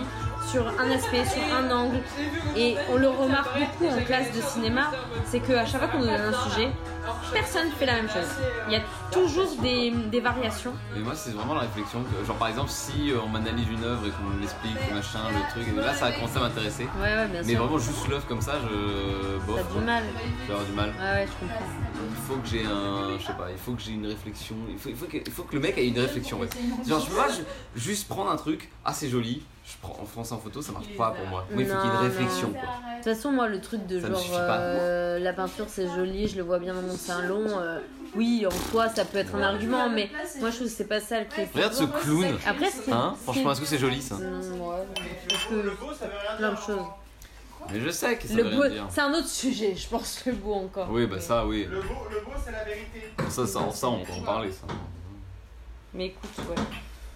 sur 0.50 0.66
un 0.68 0.90
aspect, 0.90 1.24
sur 1.24 1.42
un 1.54 1.70
angle. 1.70 2.00
Et 2.56 2.76
on 2.90 2.96
le 2.96 3.08
remarque 3.08 3.58
beaucoup 3.58 3.92
en 3.92 4.02
classe 4.04 4.32
de 4.34 4.40
cinéma, 4.40 4.92
c'est 5.26 5.40
qu'à 5.40 5.64
chaque 5.66 5.80
fois 5.80 5.88
qu'on 5.88 5.98
nous 5.98 6.06
donne 6.06 6.34
un 6.34 6.50
sujet, 6.50 6.70
personne 7.32 7.70
fait 7.70 7.86
la 7.86 7.94
même 7.94 8.08
chose. 8.08 8.28
Il 8.68 8.74
y 8.74 8.76
a 8.76 8.80
toujours 9.10 9.50
des, 9.62 9.90
des 9.90 10.20
variations. 10.20 10.72
Mais 10.94 11.00
moi, 11.00 11.14
c'est 11.14 11.30
vraiment 11.30 11.54
la 11.54 11.62
réflexion. 11.62 12.02
Que, 12.02 12.26
genre, 12.26 12.36
par 12.36 12.48
exemple, 12.48 12.70
si 12.70 13.10
euh, 13.10 13.18
on 13.24 13.28
m'analyse 13.28 13.68
une 13.68 13.84
œuvre 13.84 14.06
et 14.06 14.10
qu'on 14.10 14.38
l'explique, 14.40 14.76
machin, 14.92 15.20
le 15.30 15.50
truc, 15.50 15.72
et 15.72 15.80
là, 15.80 15.94
ça 15.94 16.06
a 16.06 16.12
commencé 16.12 16.36
à 16.36 16.40
m'intéresser. 16.40 16.84
Ouais, 17.00 17.16
ouais, 17.16 17.28
bien 17.28 17.42
Mais 17.44 17.54
vraiment, 17.54 17.78
juste 17.78 18.08
l'œuvre 18.08 18.26
comme 18.26 18.40
ça, 18.40 18.54
je. 18.62 19.38
Bof, 19.46 19.60
T'as 19.60 19.78
du 19.78 19.84
mal. 19.84 20.04
Avoir 20.48 20.64
du 20.64 20.72
mal. 20.72 20.88
Ouais, 20.90 21.12
ouais, 21.20 21.26
je 21.26 21.46
comprends. 21.46 21.66
Il 22.10 22.16
faut 22.26 22.40
que 22.40 22.48
j'ai 22.48 22.64
un. 22.64 23.18
Je 23.18 23.26
sais 23.26 23.32
pas, 23.32 23.50
il 23.50 23.58
faut 23.58 23.72
que 23.72 23.82
j'ai 23.82 23.92
une 23.92 24.06
réflexion. 24.06 24.56
Il 24.70 24.78
faut, 24.78 24.88
il, 24.88 24.96
faut 24.96 25.06
que, 25.06 25.16
il 25.16 25.32
faut 25.32 25.42
que 25.44 25.54
le 25.54 25.60
mec 25.60 25.78
ait 25.78 25.88
une 25.88 25.98
réflexion. 25.98 26.38
Ouais. 26.38 26.48
Genre, 26.86 27.00
je 27.00 27.06
peux 27.06 27.16
pas 27.16 27.28
juste 27.74 28.08
prendre 28.08 28.30
un 28.30 28.36
truc, 28.36 28.70
ah, 28.84 28.92
c'est 28.92 29.08
joli, 29.08 29.42
je 29.66 29.72
prends 29.82 30.00
en 30.00 30.06
France 30.06 30.30
en 30.32 30.38
photo, 30.38 30.62
ça 30.62 30.70
marche 30.72 30.88
pas 30.96 31.10
pour 31.10 31.26
moi. 31.26 31.44
Moi, 31.50 31.62
il 31.62 31.66
faut 31.68 31.76
qu'il 31.80 31.90
y 31.90 31.92
ait 31.92 31.96
une 31.96 32.02
réflexion, 32.02 32.50
quoi. 32.52 32.60
De 32.60 33.02
toute 33.02 33.14
façon, 33.14 33.32
moi, 33.32 33.48
le 33.48 33.60
truc 33.60 33.84
de 33.86 34.00
Ça 34.00 34.08
me 34.08 34.14
genre 34.14 34.22
euh, 34.40 35.18
la 35.18 35.32
peinture 35.32 35.66
c'est 35.68 35.88
joli, 35.88 36.28
je 36.28 36.36
le 36.36 36.42
vois 36.42 36.58
bien 36.60 36.72
dans 36.74 36.82
mon 36.82 36.96
salon. 36.96 37.44
euh, 37.48 37.80
oui, 38.14 38.46
en 38.46 38.70
soi, 38.70 38.88
ça 38.88 39.04
peut 39.04 39.18
être 39.18 39.34
un 39.34 39.42
argument, 39.42 39.88
mais 39.90 40.08
moi 40.40 40.50
je 40.50 40.56
trouve 40.56 40.68
que 40.68 40.72
c'est 40.72 40.84
pas 40.86 41.00
ça 41.00 41.18
le 41.20 41.26
qui 41.26 41.40
est. 41.40 41.48
Regarde 41.52 41.74
ce 41.74 41.84
clown. 41.84 42.38
Après, 42.46 42.70
qui 42.70 42.90
Hein 42.92 43.14
Franchement, 43.24 43.52
est-ce 43.52 43.60
que 43.60 43.66
c'est 43.66 43.78
joli 43.78 44.00
ça 44.00 44.14
Hmm, 44.14 44.60
ouais, 44.60 44.76
parce 45.28 45.44
que 45.44 46.36
plein 46.38 46.52
de 46.52 46.56
choses. 46.56 46.86
Mais 47.72 47.80
je 47.80 47.90
sais 47.90 48.16
que 48.16 48.28
ça 48.28 48.34
Le 48.34 48.42
veut 48.44 48.50
beau, 48.56 48.62
rien 48.62 48.70
dire. 48.70 48.86
c'est 48.90 49.00
un 49.00 49.12
autre 49.12 49.26
sujet, 49.28 49.74
je 49.74 49.88
pense, 49.88 50.24
le 50.26 50.32
beau 50.32 50.54
encore. 50.54 50.86
Oui, 50.90 51.06
bah 51.06 51.18
ça, 51.20 51.44
oui. 51.44 51.66
Le 51.68 51.80
beau, 51.80 51.88
le 52.10 52.20
beau 52.24 52.30
c'est 52.42 52.52
la 52.52 52.62
vérité. 52.62 53.02
Ça, 53.28 53.44
ça, 53.46 53.60
ça, 53.72 53.88
on 53.88 54.04
peut 54.04 54.12
en 54.12 54.22
parler, 54.22 54.52
ça. 54.52 54.66
Mais 55.92 56.06
écoute, 56.06 56.30
ouais. 56.48 56.54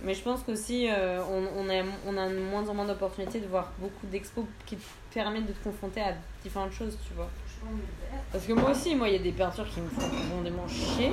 Mais 0.02 0.14
je 0.14 0.23
pense 0.23 0.42
qu'aussi, 0.42 0.88
euh, 0.88 1.23
on, 1.25 1.47
on, 1.57 1.69
a, 1.69 1.83
on 2.07 2.16
a 2.16 2.28
moins 2.28 2.66
en 2.69 2.75
moins 2.75 2.87
d'opportunités 2.87 3.40
de 3.40 3.47
voir 3.47 3.71
beaucoup 3.78 4.07
d'expos 4.07 4.45
qui 4.64 4.76
te 4.76 4.83
permettent 5.12 5.47
de 5.47 5.52
te 5.52 5.62
confronter 5.62 6.00
à 6.00 6.14
différentes 6.42 6.73
choses, 6.73 6.97
tu 7.07 7.12
vois. 7.14 7.28
Parce 8.33 8.47
que 8.47 8.52
moi 8.54 8.71
aussi, 8.71 8.95
moi, 8.95 9.09
il 9.09 9.12
y 9.12 9.19
a 9.19 9.23
des 9.23 9.33
peintures 9.33 9.69
qui 9.69 9.80
me 9.80 9.88
font 9.88 10.09
profondément 10.09 10.66
chier. 10.66 11.12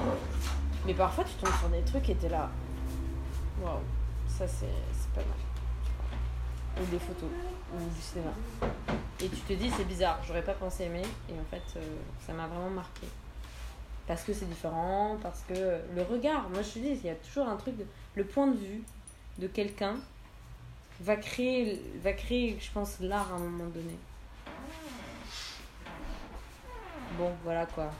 Mais 0.85 0.93
parfois, 0.93 1.25
tu 1.25 1.33
tombes 1.33 1.53
sur 1.59 1.67
des 1.69 1.81
trucs 1.81 2.09
et 2.09 2.15
t'es 2.15 2.29
là. 2.29 2.49
Waouh, 3.61 3.79
ça 4.27 4.47
c'est 4.47 4.67
pas 5.13 5.21
mal. 5.21 6.81
Ou 6.81 6.85
des 6.91 6.99
photos, 6.99 7.29
ou 7.73 7.89
du 7.93 8.01
cinéma. 8.01 8.31
Et 9.19 9.27
tu 9.27 9.41
te 9.41 9.53
dis, 9.53 9.69
c'est 9.71 9.83
bizarre, 9.83 10.19
j'aurais 10.25 10.43
pas 10.43 10.53
pensé 10.53 10.83
aimer. 10.85 11.01
Et 11.27 11.33
en 11.33 11.43
fait, 11.49 11.77
euh, 11.77 11.81
ça 12.25 12.31
m'a 12.33 12.47
vraiment 12.47 12.69
marqué. 12.69 13.07
Parce 14.05 14.23
que 14.23 14.31
c'est 14.31 14.45
différent, 14.47 15.17
parce 15.21 15.41
que 15.49 15.53
le 15.53 16.01
regard, 16.09 16.47
moi 16.49 16.61
je 16.61 16.69
te 16.69 16.79
dis, 16.79 16.89
il 16.91 17.05
y 17.05 17.09
a 17.09 17.15
toujours 17.15 17.49
un 17.49 17.57
truc 17.57 17.75
de. 17.75 17.85
Le 18.17 18.25
point 18.25 18.47
de 18.47 18.57
vue 18.57 18.81
de 19.37 19.45
quelqu'un 19.45 19.97
va 21.01 21.15
créer, 21.17 21.79
va 22.01 22.13
créer, 22.13 22.57
je 22.59 22.71
pense, 22.71 22.99
l'art 22.99 23.31
à 23.31 23.35
un 23.35 23.39
moment 23.39 23.67
donné. 23.69 23.95
Bon, 27.19 27.31
voilà 27.43 27.67
quoi. 27.67 27.91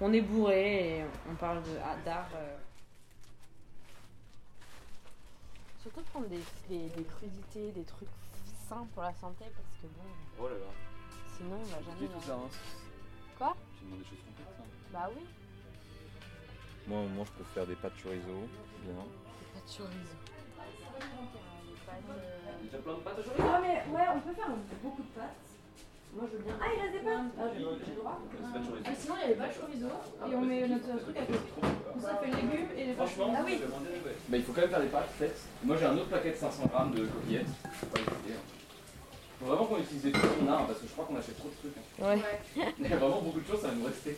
On 0.00 0.12
est 0.12 0.20
bourré 0.20 0.98
et 1.00 1.04
on 1.28 1.34
parle 1.34 1.64
de 1.64 1.70
ah, 1.84 1.96
d'art. 2.04 2.28
euh. 2.36 2.56
Surtout 5.82 6.02
prendre 6.12 6.28
des, 6.28 6.38
des, 6.68 6.88
des 6.90 7.02
crudités, 7.02 7.72
des 7.72 7.82
trucs 7.82 8.08
sains 8.68 8.86
pour 8.94 9.02
la 9.02 9.12
santé 9.14 9.46
parce 9.56 9.82
que 9.82 9.86
bon, 9.98 10.04
Oh 10.40 10.44
là 10.48 10.54
là. 10.54 10.70
sinon 11.36 11.56
on 11.60 11.64
va 11.64 11.82
jamais. 11.82 12.06
tout 12.06 12.20
ça, 12.24 12.34
hein. 12.34 12.48
Quoi? 13.36 13.56
Tu 13.80 13.84
demandes 13.84 13.98
des 13.98 14.04
choses 14.04 14.18
complexes. 14.24 14.60
hein. 14.60 14.64
Bah 14.92 15.10
oui. 15.16 15.24
Moi, 16.88 17.00
moi, 17.14 17.24
je 17.26 17.32
peux 17.38 17.44
faire 17.54 17.66
des 17.66 17.74
pâtes 17.74 17.92
chorizo, 18.02 18.48
bien. 18.82 18.94
Pas 18.96 19.60
de 19.60 19.68
chorizo. 19.68 20.14
Déjà 22.62 22.78
plein 22.78 22.94
de 22.94 22.98
pâtes 23.00 23.18
aujourd'hui 23.18 23.44
Ah 23.46 23.60
mais 23.62 23.76
ouais, 23.92 24.06
on 24.16 24.20
peut 24.20 24.34
faire 24.34 24.48
beaucoup 24.82 25.02
de 25.02 25.08
pâtes. 25.14 25.36
Moi 26.14 26.24
je 26.32 26.36
veux 26.38 26.42
bien. 26.44 26.54
Ah 26.60 26.66
il 26.74 26.80
reste 26.80 26.92
des 26.92 27.04
pâtes 27.04 27.32
Ah 27.38 27.44
j'ai 27.52 27.58
le 27.60 27.96
droit. 28.00 28.18
Ah, 28.84 28.90
sinon, 28.98 29.14
il 29.16 29.20
y 29.20 29.24
a 29.24 29.28
les 29.28 29.34
pâtes 29.34 29.56
chorizo 29.60 29.86
et 29.88 30.34
on 30.34 30.40
met 30.40 30.68
notre 30.68 31.02
truc 31.02 31.16
à 31.16 31.20
côté. 31.26 31.38
Comme 31.92 32.00
ça, 32.02 32.18
on 32.20 32.24
fait 32.24 32.30
légumes 32.34 32.68
et 32.76 32.84
les 32.86 32.92
pâtes 32.94 33.08
Franchement, 33.08 33.34
Ah 33.38 33.42
oui. 33.44 33.60
bah, 34.28 34.36
il 34.36 34.42
faut 34.42 34.52
quand 34.52 34.60
même 34.62 34.70
faire 34.70 34.80
des 34.80 34.88
pâtes 34.88 35.10
faites. 35.18 35.40
Moi 35.62 35.76
j'ai 35.76 35.86
un 35.86 35.96
autre 35.96 36.08
paquet 36.08 36.30
de 36.32 36.36
500 36.36 36.66
grammes 36.66 36.92
de 36.94 37.06
coquillettes. 37.06 37.46
Faut 37.72 37.86
pas 37.86 37.98
hésiter, 38.00 38.32
hein. 38.36 38.42
Faut 39.40 39.46
vraiment 39.46 39.64
qu'on 39.66 39.78
utilise 39.78 40.02
tout 40.12 40.18
ce 40.20 40.26
qu'on 40.26 40.48
a, 40.52 40.56
hein, 40.56 40.64
parce 40.66 40.80
que 40.80 40.86
je 40.88 40.92
crois 40.92 41.04
qu'on 41.04 41.16
achète 41.16 41.36
trop 41.38 41.48
de 41.48 41.54
trucs. 41.54 41.76
hein. 41.76 42.04
Ouais. 42.04 42.72
Il 42.80 42.88
y 42.90 42.92
a 42.92 42.96
vraiment 42.96 43.20
beaucoup 43.22 43.40
de 43.40 43.46
choses, 43.46 43.60
ça 43.60 43.68
va 43.68 43.74
nous 43.74 43.86
rester. 43.86 44.16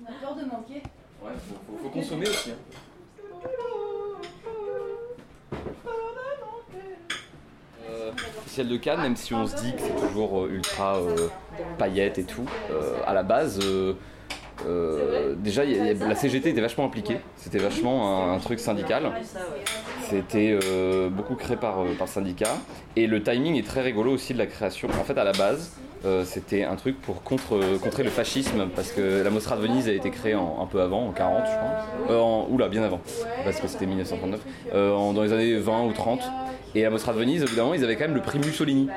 On 0.00 0.06
a 0.08 0.12
peur 0.20 0.36
de 0.36 0.44
manquer. 0.44 0.82
Ouais, 1.22 1.30
faut, 1.48 1.54
faut- 1.76 1.82
faut 1.84 1.88
consommer 1.90 2.28
aussi. 2.28 2.50
hein. 2.52 2.54
Euh, 7.90 8.10
Ciel 8.46 8.68
de 8.68 8.76
Cannes, 8.76 9.00
même 9.02 9.16
si 9.16 9.34
on 9.34 9.46
se 9.46 9.56
dit 9.56 9.72
que 9.72 9.80
c'est 9.82 10.06
toujours 10.08 10.42
euh, 10.44 10.48
ultra 10.50 10.96
euh, 10.96 11.28
paillettes 11.78 12.18
et 12.18 12.24
tout, 12.24 12.46
euh, 12.70 12.98
à 13.06 13.14
la 13.14 13.22
base, 13.22 13.58
euh, 13.62 13.94
euh, 14.66 15.34
déjà 15.36 15.64
y 15.64 15.78
a- 15.78 15.92
y 15.92 16.02
a- 16.02 16.06
la 16.08 16.14
CGT 16.14 16.50
était 16.50 16.60
vachement 16.60 16.84
impliquée, 16.86 17.20
c'était 17.36 17.58
vachement 17.58 18.28
un, 18.30 18.34
un 18.34 18.38
truc 18.38 18.60
syndical, 18.60 19.10
c'était 20.10 20.58
euh, 20.64 21.08
beaucoup 21.08 21.34
créé 21.34 21.56
par, 21.56 21.80
euh, 21.80 21.94
par 21.98 22.08
syndicat, 22.08 22.56
et 22.96 23.06
le 23.06 23.22
timing 23.22 23.56
est 23.56 23.66
très 23.66 23.80
rigolo 23.82 24.12
aussi 24.12 24.32
de 24.34 24.38
la 24.38 24.46
création. 24.46 24.88
En 25.00 25.04
fait, 25.04 25.16
à 25.18 25.24
la 25.24 25.32
base, 25.32 25.72
euh, 26.04 26.24
c'était 26.24 26.64
un 26.64 26.76
truc 26.76 27.00
pour 27.00 27.22
contre, 27.22 27.60
contrer 27.82 28.02
le 28.02 28.10
fascisme, 28.10 28.66
parce 28.74 28.90
que 28.92 29.22
la 29.22 29.30
Mostra 29.30 29.56
de 29.56 29.62
Venise 29.62 29.88
a 29.88 29.92
été 29.92 30.10
créée 30.10 30.34
en- 30.34 30.58
un 30.62 30.66
peu 30.66 30.80
avant, 30.80 31.06
en 31.06 31.12
40 31.12 31.44
je 31.46 31.56
crois, 31.56 32.16
Euh, 32.16 32.18
en, 32.20 32.46
oula, 32.50 32.68
bien 32.68 32.82
avant, 32.82 33.00
parce 33.44 33.60
que 33.60 33.68
c'était 33.68 33.86
1939, 33.86 34.40
euh, 34.74 34.92
en- 34.92 35.12
dans 35.12 35.22
les 35.22 35.32
années 35.32 35.56
20 35.56 35.84
ou 35.84 35.92
30. 35.92 36.22
Et 36.74 36.82
la 36.82 36.90
Mostra 36.90 37.12
de 37.12 37.18
Venise, 37.18 37.42
évidemment, 37.42 37.74
ils 37.74 37.82
avaient 37.84 37.96
quand 37.96 38.04
même 38.06 38.14
le 38.14 38.22
prix 38.22 38.38
Mussolini. 38.38 38.88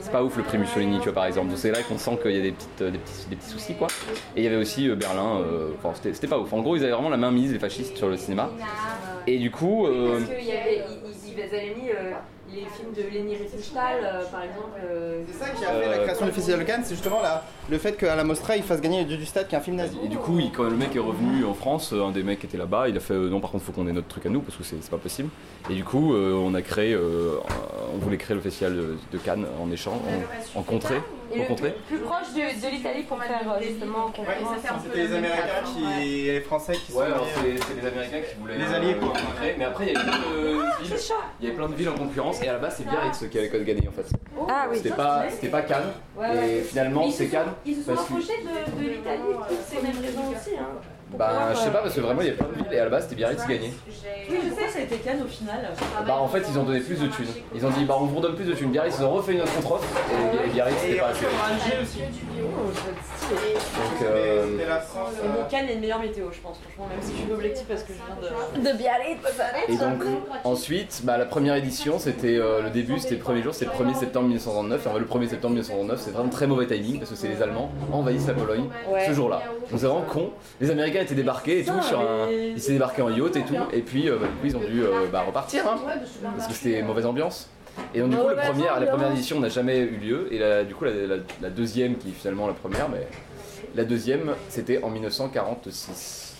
C'est 0.00 0.10
pas 0.10 0.24
ouf 0.24 0.36
le 0.38 0.42
prix 0.42 0.56
Mussolini, 0.56 0.96
tu 0.98 1.04
vois, 1.04 1.12
par 1.12 1.26
exemple. 1.26 1.48
Donc 1.48 1.58
c'est 1.58 1.70
là 1.70 1.82
qu'on 1.82 1.98
sent 1.98 2.18
qu'il 2.22 2.30
y 2.32 2.38
a 2.38 2.42
des, 2.42 2.52
petites, 2.52 2.82
des, 2.82 2.98
petits, 2.98 3.26
des 3.28 3.36
petits 3.36 3.50
soucis, 3.50 3.74
quoi. 3.74 3.88
Et 4.34 4.40
il 4.40 4.44
y 4.44 4.46
avait 4.46 4.56
aussi 4.56 4.88
Berlin, 4.88 5.42
enfin, 5.84 5.92
c'était 6.02 6.26
pas 6.26 6.38
ouf. 6.38 6.50
En 6.54 6.60
gros, 6.62 6.76
ils 6.76 6.82
avaient 6.82 6.92
vraiment 6.92 7.10
la 7.10 7.18
main 7.18 7.30
mise, 7.30 7.52
les 7.52 7.58
fascistes, 7.58 7.98
sur 7.98 8.08
le 8.08 8.16
cinéma. 8.16 8.48
Et 9.26 9.38
du 9.38 9.50
coup. 9.50 9.86
euh, 9.86 10.18
Parce 10.18 10.30
qu'il 10.38 10.46
y 10.46 10.52
avait, 10.52 10.84
ils, 11.26 11.32
ils 11.32 11.42
avaient 11.42 11.74
mis 11.74 11.90
les 12.52 12.62
films 12.62 12.92
de 12.96 13.02
Leni 13.02 13.36
Riefenstahl, 13.36 13.98
euh, 14.02 14.24
par 14.30 14.42
exemple. 14.42 14.78
euh, 14.84 15.22
C'est 15.28 15.44
ça 15.44 15.50
qui 15.50 15.64
a 15.64 15.68
fait 15.68 15.88
la 15.90 15.98
création 15.98 16.26
du 16.26 16.32
Festival 16.32 16.60
de 16.60 16.64
Cannes, 16.64 16.82
c'est 16.84 16.94
justement 16.94 17.20
la- 17.22 17.44
le 17.70 17.78
fait 17.78 17.92
qu'à 17.96 18.16
la 18.16 18.24
Mostra 18.24 18.56
il 18.56 18.62
fasse 18.62 18.80
gagner 18.80 19.00
le 19.00 19.04
Dieu 19.06 19.16
du 19.16 19.26
Stade 19.26 19.46
qui 19.48 19.54
est 19.54 19.58
un 19.58 19.62
film 19.62 19.76
nazi. 19.76 19.98
Et 20.04 20.08
du 20.08 20.16
coup, 20.16 20.38
il- 20.40 20.50
quand 20.52 20.64
le 20.64 20.70
mec 20.76 20.94
est 20.96 20.98
revenu 21.00 21.44
en 21.44 21.54
France, 21.54 21.92
euh, 21.92 22.04
un 22.04 22.10
des 22.10 22.22
mecs 22.22 22.40
qui 22.40 22.46
était 22.46 22.58
là-bas, 22.58 22.88
il 22.88 22.96
a 22.96 23.00
fait 23.00 23.14
euh, 23.14 23.28
non, 23.28 23.40
par 23.40 23.50
contre, 23.50 23.64
faut 23.64 23.72
qu'on 23.72 23.86
ait 23.86 23.92
notre 23.92 24.08
truc 24.08 24.26
à 24.26 24.28
nous 24.28 24.40
parce 24.40 24.56
que 24.56 24.64
c'est 24.64 24.76
pas 24.90 24.96
possible. 24.98 25.28
Et 25.68 25.74
du 25.74 25.84
coup, 25.84 26.14
euh, 26.14 26.32
on 26.34 26.54
a 26.54 26.62
créé, 26.62 26.92
euh, 26.94 27.36
on 27.94 27.98
voulait 27.98 28.16
créer 28.16 28.34
le 28.34 28.40
festival 28.42 28.74
de, 28.76 28.96
de 29.12 29.18
Cannes 29.18 29.46
en 29.62 29.70
échange, 29.70 30.00
en, 30.56 30.60
en 30.60 30.62
contrée, 30.62 31.00
le 31.32 31.44
plus 31.86 31.98
proche 31.98 32.32
de, 32.34 32.40
de 32.40 32.70
l'Italie 32.74 33.02
pour 33.04 33.22
faire 33.22 33.40
euh, 33.56 33.62
justement 33.62 34.06
Ouais, 34.06 34.24
c'était 34.82 34.98
les 34.98 35.14
Américains 35.14 35.62
qui, 35.64 36.02
et 36.28 36.32
les 36.32 36.40
Français 36.40 36.72
qui 36.72 36.90
sont. 36.92 36.98
Ouais, 36.98 37.04
c'est 37.36 37.74
les 37.80 37.86
Américains 37.86 38.20
qui 38.28 38.40
voulaient 38.40 38.58
Les 38.58 38.74
alliés, 38.74 38.96
quoi. 38.96 39.12
euh. 39.16 39.52
Mais 39.58 39.64
après, 39.64 39.86
il 39.86 39.92
y 39.92 39.96
avait. 39.96 40.08
Il 41.40 41.44
y 41.46 41.48
avait 41.48 41.56
plein 41.56 41.68
de 41.68 41.74
villes 41.74 41.88
en 41.88 41.94
concurrence 41.94 42.39
et 42.42 42.48
à 42.48 42.52
la 42.54 42.58
base, 42.58 42.74
c'est 42.76 42.84
Biarritz 42.88 43.24
qui 43.30 43.38
avait 43.38 43.48
gagné 43.64 43.88
en 43.88 43.92
fait. 43.92 44.06
Ah 44.48 44.66
oui. 44.70 44.76
C'était 44.78 44.90
pas, 44.90 45.24
c'était 45.30 45.48
pas 45.48 45.62
Cannes. 45.62 45.92
Ouais, 46.16 46.28
ouais. 46.28 46.56
Et 46.58 46.60
finalement, 46.62 47.02
Ils 47.02 47.12
se 47.12 47.18
c'est 47.18 47.24
sont- 47.26 47.30
Cannes. 47.32 47.52
Ils 47.66 47.76
se 47.76 47.82
sont 47.82 47.94
parce 47.94 48.06
que- 48.08 48.12
rapprochés 48.14 48.42
de, 48.42 48.82
de 48.84 48.88
l'Italie 48.90 49.20
pour 49.34 49.46
ces 49.68 49.82
mêmes 49.82 50.00
raisons 50.02 50.28
aussi. 50.30 50.56
Hein. 50.58 50.66
Bah, 51.18 51.50
je 51.52 51.58
sais 51.58 51.70
pas 51.70 51.80
parce 51.82 51.94
que 51.94 52.00
vraiment, 52.00 52.20
il 52.20 52.28
y 52.28 52.30
a 52.30 52.34
plein 52.34 52.48
de 52.48 52.54
villes 52.54 52.66
et 52.72 52.78
à 52.78 52.84
la 52.84 52.90
base, 52.90 53.04
c'était 53.04 53.16
Biarritz 53.16 53.42
qui 53.42 53.48
gagnait. 53.48 53.72
Oui, 54.30 54.38
je 54.44 54.54
sais, 54.54 54.68
ça 54.68 54.78
a 54.78 54.82
été 54.82 54.96
Cannes 54.96 55.22
au 55.24 55.28
final. 55.28 55.70
Bah 56.06 56.18
en 56.20 56.28
fait 56.28 56.42
ils 56.48 56.58
ont 56.58 56.62
donné 56.62 56.80
plus 56.80 57.00
de 57.00 57.08
thunes. 57.08 57.26
Ils 57.54 57.66
ont 57.66 57.70
dit 57.70 57.84
bah 57.84 57.96
on 57.98 58.04
vous 58.04 58.16
redonne 58.16 58.36
plus 58.36 58.44
de 58.44 58.54
thunes. 58.54 58.70
Biarritz 58.70 58.96
ils 58.98 59.04
ont 59.04 59.10
refait 59.10 59.32
une 59.32 59.40
autre 59.40 59.54
contre-offre 59.54 59.86
et, 60.44 60.48
Biarritz 60.50 60.76
c'était 60.80 60.98
pas 60.98 61.08
assez. 61.08 61.24
Donc 63.30 64.02
euh. 64.02 64.58
Et 64.58 65.50
Cannes 65.50 65.68
est 65.68 65.74
une 65.74 65.80
meilleure 65.80 66.00
météo, 66.00 66.26
je 66.32 66.40
pense, 66.40 66.58
franchement, 66.58 66.86
même 66.88 66.98
si 67.00 67.12
je 67.12 67.22
suis 67.22 67.32
objectif 67.32 67.66
parce 67.66 67.82
que 67.82 67.92
je 67.92 67.98
viens 67.98 68.62
de. 68.62 68.70
De 68.70 68.76
Biarritz. 68.76 69.18
et 69.68 69.76
donc 69.76 70.02
ensuite 70.44 71.00
bah, 71.04 71.18
la 71.18 71.26
première 71.26 71.54
édition 71.54 71.98
c'était 71.98 72.36
euh, 72.36 72.62
le 72.62 72.70
début 72.70 72.98
c'était 72.98 73.16
le 73.16 73.20
premier 73.20 73.42
jour 73.42 73.54
c'était 73.54 73.70
le 73.70 73.84
1er 73.84 73.94
septembre 73.94 74.26
1939 74.28 74.84
et 74.84 74.88
en 74.88 74.92
fait, 74.92 74.98
le 74.98 75.06
1er 75.06 75.28
septembre 75.28 75.54
1939 75.54 76.00
c'est 76.00 76.10
vraiment 76.10 76.28
très 76.28 76.46
mauvais 76.46 76.66
timing 76.66 76.98
parce 76.98 77.10
que 77.10 77.16
c'est 77.16 77.28
les 77.28 77.42
Allemands 77.42 77.70
envahissent 77.92 78.26
la 78.26 78.34
Pologne 78.34 78.68
Ouais. 78.88 79.06
ce 79.06 79.12
jour-là. 79.12 79.42
Donc 79.70 79.78
c'est 79.80 79.86
vraiment 79.86 80.02
con. 80.02 80.30
Les 80.60 80.70
Américains 80.70 80.99
étaient 81.00 81.14
débarqués 81.14 81.60
et 81.60 81.64
tout 81.64 81.80
sur 81.82 82.00
un 82.00 82.28
ils 82.30 82.60
s'étaient 82.60 82.74
débarqués 82.74 83.02
en 83.02 83.10
yacht 83.10 83.36
et 83.36 83.42
tout 83.42 83.54
et 83.72 83.80
puis 83.82 84.08
euh, 84.08 84.16
bah, 84.18 84.26
du 84.26 84.32
coup 84.34 84.46
ils 84.46 84.56
ont 84.56 84.60
dû 84.68 84.82
euh, 84.82 85.06
bah, 85.12 85.22
repartir 85.26 85.66
hein, 85.66 85.78
parce 86.36 86.46
que 86.48 86.54
c'était 86.54 86.82
mauvaise 86.82 87.06
ambiance. 87.06 87.48
Et 87.94 88.00
donc 88.00 88.10
du 88.10 88.16
coup 88.16 88.22
le 88.28 88.34
Mauvaise 88.34 88.46
premier, 88.50 88.64
la 88.80 88.86
première 88.86 89.10
édition 89.12 89.38
n'a 89.40 89.48
jamais 89.48 89.78
eu 89.78 89.96
lieu 89.96 90.28
et 90.32 90.38
la- 90.38 90.64
du 90.64 90.74
coup 90.74 90.84
la, 90.84 90.92
la- 90.92 91.16
la 91.40 91.50
deuxième 91.50 91.96
qui 91.96 92.08
est 92.08 92.12
finalement 92.12 92.46
la 92.46 92.52
première 92.54 92.88
mais 92.88 93.06
la 93.74 93.84
deuxième 93.84 94.34
c'était 94.48 94.82
en 94.82 94.90
1946 94.90 96.34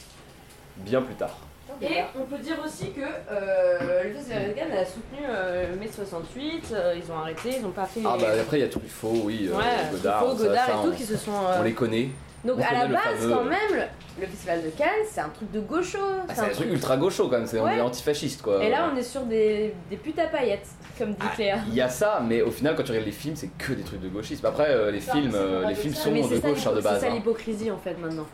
bien 0.78 1.02
plus 1.02 1.14
tard. 1.14 1.36
Et 1.82 2.00
on 2.18 2.24
peut 2.24 2.36
dire 2.42 2.58
aussi 2.64 2.90
que 2.90 3.00
euh, 3.00 4.04
le 4.04 4.12
Festival 4.12 4.48
de 4.48 4.52
Cannes 4.52 4.72
a 4.72 4.84
soutenu 4.84 5.24
euh, 5.26 5.76
mai 5.80 5.88
68, 5.94 6.64
euh, 6.72 6.94
ils 6.96 7.10
ont 7.10 7.16
arrêté, 7.18 7.50
ils 7.56 7.62
n'ont 7.62 7.70
pas 7.70 7.86
fait. 7.86 8.00
Ah 8.04 8.16
bah 8.20 8.26
après 8.38 8.58
il 8.58 8.60
y 8.60 8.64
a 8.64 8.68
Truffaut 8.68 9.22
oui 9.24 9.48
euh, 9.50 9.56
ouais, 9.56 9.64
Godard, 9.92 10.24
Truffaut, 10.24 10.38
ça, 10.42 10.44
Godard 10.48 10.66
ça, 10.66 10.72
et 10.72 10.74
on, 10.76 10.82
tout 10.90 10.92
qui 10.96 11.04
se 11.04 11.16
sont. 11.16 11.30
euh, 11.32 11.56
on 11.58 11.62
les 11.62 11.72
connaît. 11.72 12.08
Donc 12.44 12.56
on 12.58 12.62
à 12.62 12.72
la 12.72 12.86
base, 12.86 13.18
fameux- 13.18 13.34
quand 13.34 13.44
même, 13.44 13.86
le, 14.18 14.26
Festival 14.26 14.62
de 14.62 14.70
Cannes, 14.70 14.88
c'est 15.10 15.20
un 15.20 15.28
truc 15.28 15.50
de 15.52 15.60
gaucho. 15.60 15.98
Ah, 16.28 16.32
c'est 16.34 16.40
un 16.40 16.48
truc 16.48 16.70
ultra 16.72 16.96
gaucho 16.96 17.28
quand 17.28 17.38
même, 17.38 17.46
c'est 17.46 17.60
on 17.60 17.64
Ouais. 17.64 17.76
est 17.76 17.80
antifasciste 17.80 18.40
quoi. 18.42 18.64
Et 18.64 18.70
là, 18.70 18.90
on 18.92 18.96
est 18.96 19.02
sur 19.02 19.22
des, 19.22 19.74
des 19.90 19.96
putes 19.96 20.18
à 20.18 20.26
paillettes, 20.26 20.68
comme 20.98 21.10
dit 21.12 21.26
Cléa. 21.34 21.58
Il 21.68 21.74
y 21.74 21.80
a 21.82 21.88
ça, 21.88 22.22
mais 22.26 22.40
au 22.40 22.50
final, 22.50 22.74
quand 22.76 22.82
tu 22.82 22.92
regardes 22.92 23.06
les 23.06 23.12
films, 23.12 23.36
c'est 23.36 23.50
que 23.58 23.72
des 23.72 23.82
trucs 23.82 24.00
de 24.00 24.08
gauchisme. 24.08 24.46
Après, 24.46 24.70
euh, 24.70 24.90
les 24.90 25.00
films, 25.00 25.32
euh, 25.34 25.66
les 25.66 25.74
films 25.74 25.94
sont 25.94 26.10
Mais 26.12 26.22
de 26.22 26.38
gauche 26.38 26.66
hein, 26.66 26.72
de 26.74 26.80
base. 26.80 27.00
C'est 27.00 27.06
ça 27.06 27.12
hein. 27.12 27.16
l'hypocrisie 27.16 27.70
en 27.70 27.78
fait 27.78 27.96
maintenant. 28.00 28.26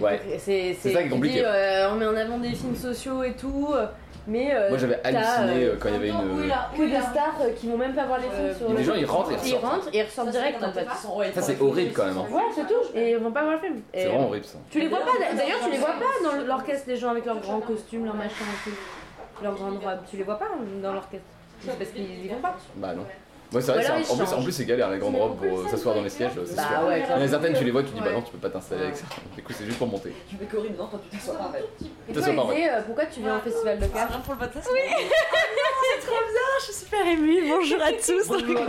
Ouais. 0.00 0.20
C'est 0.38 0.76
C'est 0.80 0.92
ça 0.92 1.00
qui 1.02 1.06
est 1.06 1.10
compliqué. 1.10 1.38
dis, 1.40 1.44
euh, 1.44 1.90
on 1.92 1.96
met 1.96 2.06
en 2.06 2.16
avant 2.16 2.38
des 2.38 2.52
films 2.52 2.76
sociaux 2.76 3.22
et 3.22 3.32
tout, 3.34 3.68
mais. 4.26 4.54
euh, 4.54 4.68
Moi, 4.70 4.78
j'avais 4.78 5.00
halluciné 5.04 5.64
euh, 5.66 5.76
quand 5.78 5.88
il 5.88 5.94
y 5.94 5.96
avait 5.96 6.08
une. 6.08 6.52
que 6.76 6.82
des 6.90 7.00
stars 7.00 7.34
qui 7.56 7.68
vont 7.68 7.76
même 7.76 7.94
pas 7.94 8.06
voir 8.06 8.18
les 8.18 8.28
films 8.28 8.54
sur 8.56 8.68
il 8.68 8.70
y 8.70 8.70
a 8.70 8.70
le 8.72 8.76
des 8.78 8.84
gens, 8.84 8.94
ils 8.94 9.04
rentrent 9.04 9.30
et 9.32 9.34
Ils 9.34 9.54
ressortent. 9.54 9.64
rentrent 9.74 9.88
et 9.92 9.98
ils 9.98 10.02
ressortent 10.04 10.30
direct 10.30 10.62
en 10.62 10.72
fait. 10.72 10.86
Ça, 11.34 11.42
c'est 11.42 11.60
horrible 11.60 11.92
quand 11.92 12.06
même. 12.06 12.18
hein. 12.18 12.26
Ouais, 12.30 12.42
c'est 12.54 12.66
tout. 12.66 12.96
Et 12.96 13.10
ils 13.10 13.16
vont 13.18 13.32
pas 13.32 13.42
voir 13.42 13.54
le 13.54 13.60
film. 13.60 13.82
C'est 13.92 14.06
vraiment 14.06 14.28
horrible 14.28 14.44
ça. 14.46 14.58
Tu 14.70 14.80
les 14.80 14.88
vois 14.88 15.00
pas, 15.00 15.34
d'ailleurs, 15.36 15.58
tu 15.64 15.70
les 15.70 15.78
vois 15.78 15.88
pas 15.94 16.22
dans 16.30 16.42
l'orchestre, 16.46 16.84
les 16.88 16.96
gens 16.96 17.10
avec 17.10 17.26
leurs 17.26 17.40
grands 17.40 17.60
costumes, 17.60 18.04
leurs 18.06 18.14
machins 18.14 18.30
et 18.66 18.70
tout. 18.70 18.76
Leurs 19.42 19.54
grandes 19.54 19.82
robes. 19.82 19.98
Tu 20.10 20.16
les 20.16 20.22
vois 20.22 20.38
pas 20.38 20.48
dans 20.82 20.92
l'orchestre. 20.92 21.26
C'est 21.64 21.76
parce 21.78 21.90
qu'ils 21.90 22.24
y 22.24 22.28
vont 22.28 22.40
pas. 22.40 22.56
Bah 22.76 22.92
non. 22.94 23.04
Ouais, 23.52 23.60
c'est 23.60 23.72
vrai, 23.72 23.86
en, 23.90 24.16
plus, 24.16 24.32
en 24.32 24.42
plus, 24.42 24.52
c'est 24.52 24.64
galère, 24.64 24.90
les 24.90 24.98
grandes 24.98 25.16
robes 25.16 25.36
pour 25.36 25.58
euh, 25.60 25.68
s'asseoir 25.68 25.94
dans 25.94 26.02
les 26.02 26.08
sièges, 26.08 26.32
c'est 26.46 26.56
Bah 26.56 26.62
sûr. 26.78 26.86
ouais, 26.88 27.02
Il 27.06 27.10
y 27.10 27.22
en 27.22 27.24
a 27.24 27.28
certaines, 27.28 27.54
tu 27.54 27.64
les 27.64 27.70
vois, 27.70 27.82
tu 27.82 27.90
dis 27.90 28.00
bah 28.00 28.12
non, 28.12 28.22
tu 28.22 28.32
peux 28.32 28.38
pas 28.38 28.50
t'installer 28.50 28.84
avec 28.84 28.96
ça. 28.96 29.04
Du 29.36 29.42
coup, 29.42 29.52
c'est 29.52 29.64
juste 29.66 29.78
pour 29.78 29.88
monter. 29.88 30.12
Je 30.32 30.36
mets 30.38 30.46
Corinne, 30.50 30.74
non, 30.78 30.86
toi 30.86 31.00
tu 31.10 31.16
t'assois 31.16 31.34
pas. 31.34 31.52
Izzy, 32.08 32.68
euh, 32.68 32.80
pourquoi 32.86 33.06
tu 33.06 33.20
viens 33.20 33.36
au 33.36 33.40
festival 33.40 33.78
de 33.78 33.86
Cannes 33.86 34.08
pour 34.24 34.34
le 34.34 34.40
podcast 34.40 34.68
Oui 34.72 34.80
C'est 35.94 36.06
trop 36.06 36.14
bien, 36.16 36.48
je 36.60 36.64
suis 36.64 36.74
super 36.74 37.06
émue. 37.06 37.48
Bonjour 37.48 37.82
à 37.82 37.92
tous. 37.92 38.28
Bonjour 38.28 38.60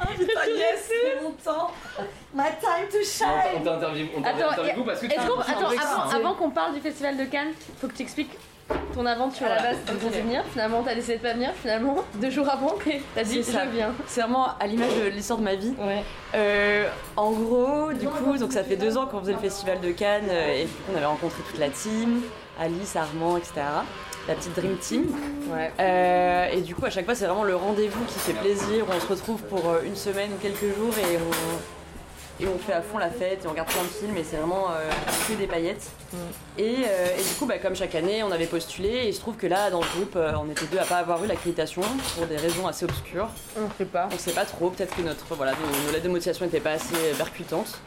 Ah 0.00 0.06
putain, 0.16 0.46
yes, 0.54 0.88
c'est 0.88 1.22
mon 1.22 1.30
temps. 1.32 1.70
My 2.34 2.44
time 2.60 2.88
to 2.90 2.98
On 2.98 3.04
shine. 3.04 3.26
on 3.58 3.62
t'a 3.62 3.74
Attends, 3.74 4.50
interviewé 4.50 4.84
parce 4.86 5.00
que 5.00 5.06
tu 5.06 5.12
attends, 5.14 5.40
hein. 5.40 6.08
avant 6.14 6.34
qu'on 6.34 6.50
parle 6.50 6.74
du 6.74 6.80
festival 6.80 7.16
de 7.16 7.24
Cannes, 7.24 7.52
faut 7.80 7.88
que 7.88 7.94
tu 7.94 8.02
expliques 8.02 8.32
ton 8.94 9.06
aventure. 9.06 9.46
À 9.46 9.56
la 9.56 9.62
base, 9.62 9.76
t'as 9.84 9.92
censé 9.94 10.20
venir, 10.20 10.42
finalement 10.52 10.82
t'as 10.82 10.94
décidé 10.94 11.16
de 11.16 11.22
pas 11.22 11.32
venir, 11.34 11.50
finalement, 11.60 11.96
deux 12.14 12.30
jours 12.30 12.48
avant, 12.48 12.74
et 12.86 13.02
t'as 13.14 13.24
dit 13.24 13.42
ça. 13.42 13.64
je 13.66 13.76
viens. 13.76 13.92
C'est 14.06 14.20
vraiment 14.20 14.56
à 14.58 14.66
l'image 14.66 14.94
de 15.04 15.08
l'histoire 15.08 15.38
de 15.38 15.44
ma 15.44 15.54
vie. 15.54 15.74
Ouais. 15.78 16.02
Euh, 16.34 16.88
en 17.16 17.32
gros, 17.32 17.92
du 17.92 18.08
coup, 18.08 18.36
donc 18.38 18.52
ça 18.52 18.64
fait 18.64 18.76
deux 18.76 18.96
ans 18.96 19.06
qu'on 19.06 19.20
faisait 19.20 19.32
le 19.32 19.38
festival 19.38 19.80
de 19.80 19.90
Cannes 19.90 20.28
euh, 20.28 20.54
et 20.54 20.64
du 20.64 20.70
coup, 20.70 20.92
on 20.92 20.96
avait 20.96 21.06
rencontré 21.06 21.42
toute 21.48 21.58
la 21.58 21.68
team, 21.68 22.22
Alice, 22.60 22.96
Armand, 22.96 23.36
etc. 23.36 23.52
La 24.26 24.34
petite 24.34 24.56
Dream 24.56 24.76
Team. 24.78 25.04
Ouais. 25.52 25.70
Euh, 25.80 26.48
et 26.50 26.62
du 26.62 26.74
coup, 26.74 26.86
à 26.86 26.90
chaque 26.90 27.04
fois, 27.04 27.14
c'est 27.14 27.26
vraiment 27.26 27.44
le 27.44 27.56
rendez-vous 27.56 28.04
qui 28.06 28.18
fait 28.18 28.32
plaisir. 28.32 28.86
On 28.88 28.98
se 28.98 29.06
retrouve 29.06 29.42
pour 29.42 29.62
une 29.84 29.96
semaine 29.96 30.30
ou 30.32 30.40
quelques 30.40 30.74
jours 30.76 30.94
et 30.98 31.18
on, 31.18 31.83
et 32.40 32.46
on 32.48 32.58
fait 32.58 32.72
à 32.72 32.82
fond 32.82 32.98
la 32.98 33.10
fête 33.10 33.44
et 33.44 33.46
on 33.46 33.50
regarde 33.50 33.68
plein 33.68 33.82
de 33.82 33.88
films 33.88 34.16
et 34.16 34.24
c'est 34.24 34.36
vraiment 34.36 34.66
euh, 34.70 34.90
que 35.28 35.34
des 35.34 35.46
paillettes. 35.46 35.90
Et, 36.58 36.76
euh, 36.86 37.16
et 37.18 37.22
du 37.22 37.34
coup, 37.38 37.46
bah, 37.46 37.58
comme 37.58 37.76
chaque 37.76 37.94
année, 37.94 38.22
on 38.22 38.32
avait 38.32 38.46
postulé 38.46 38.88
et 38.88 39.08
il 39.08 39.14
se 39.14 39.20
trouve 39.20 39.36
que 39.36 39.46
là, 39.46 39.70
dans 39.70 39.80
le 39.80 39.86
groupe, 39.86 40.16
euh, 40.16 40.32
on 40.36 40.50
était 40.50 40.66
deux 40.66 40.78
à 40.78 40.84
pas 40.84 40.96
avoir 40.96 41.22
eu 41.24 41.28
l'accréditation 41.28 41.82
pour 42.14 42.26
des 42.26 42.36
raisons 42.36 42.66
assez 42.66 42.84
obscures. 42.84 43.28
On 43.56 43.68
sait 43.78 43.84
pas. 43.84 44.08
On 44.12 44.18
sait 44.18 44.32
pas 44.32 44.44
trop, 44.44 44.70
peut-être 44.70 44.96
que 44.96 45.02
notre 45.02 45.34
voilà, 45.34 45.52
nos, 45.52 45.92
lettres 45.92 46.04
de 46.04 46.10
motivation 46.10 46.44
n'étaient 46.44 46.60
pas 46.60 46.72
assez 46.72 46.96
percutantes. 47.16 47.78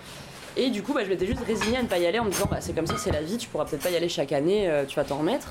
Et 0.56 0.70
du 0.70 0.82
coup, 0.82 0.94
bah, 0.94 1.02
je 1.04 1.10
m'étais 1.10 1.28
juste 1.28 1.44
résignée 1.46 1.78
à 1.78 1.84
ne 1.84 1.88
pas 1.88 1.98
y 1.98 2.06
aller 2.06 2.20
en 2.20 2.26
me 2.26 2.32
disant 2.32 2.48
bah, 2.50 2.62
c'est 2.62 2.74
comme 2.74 2.88
ça, 2.88 2.96
c'est 2.98 3.12
la 3.12 3.22
vie, 3.22 3.38
tu 3.38 3.50
pourras 3.50 3.66
peut-être 3.66 3.84
pas 3.84 3.92
y 3.92 3.96
aller 3.96 4.10
chaque 4.10 4.32
année, 4.32 4.72
tu 4.88 4.96
vas 4.96 5.04
t'en 5.04 5.18
remettre. 5.18 5.50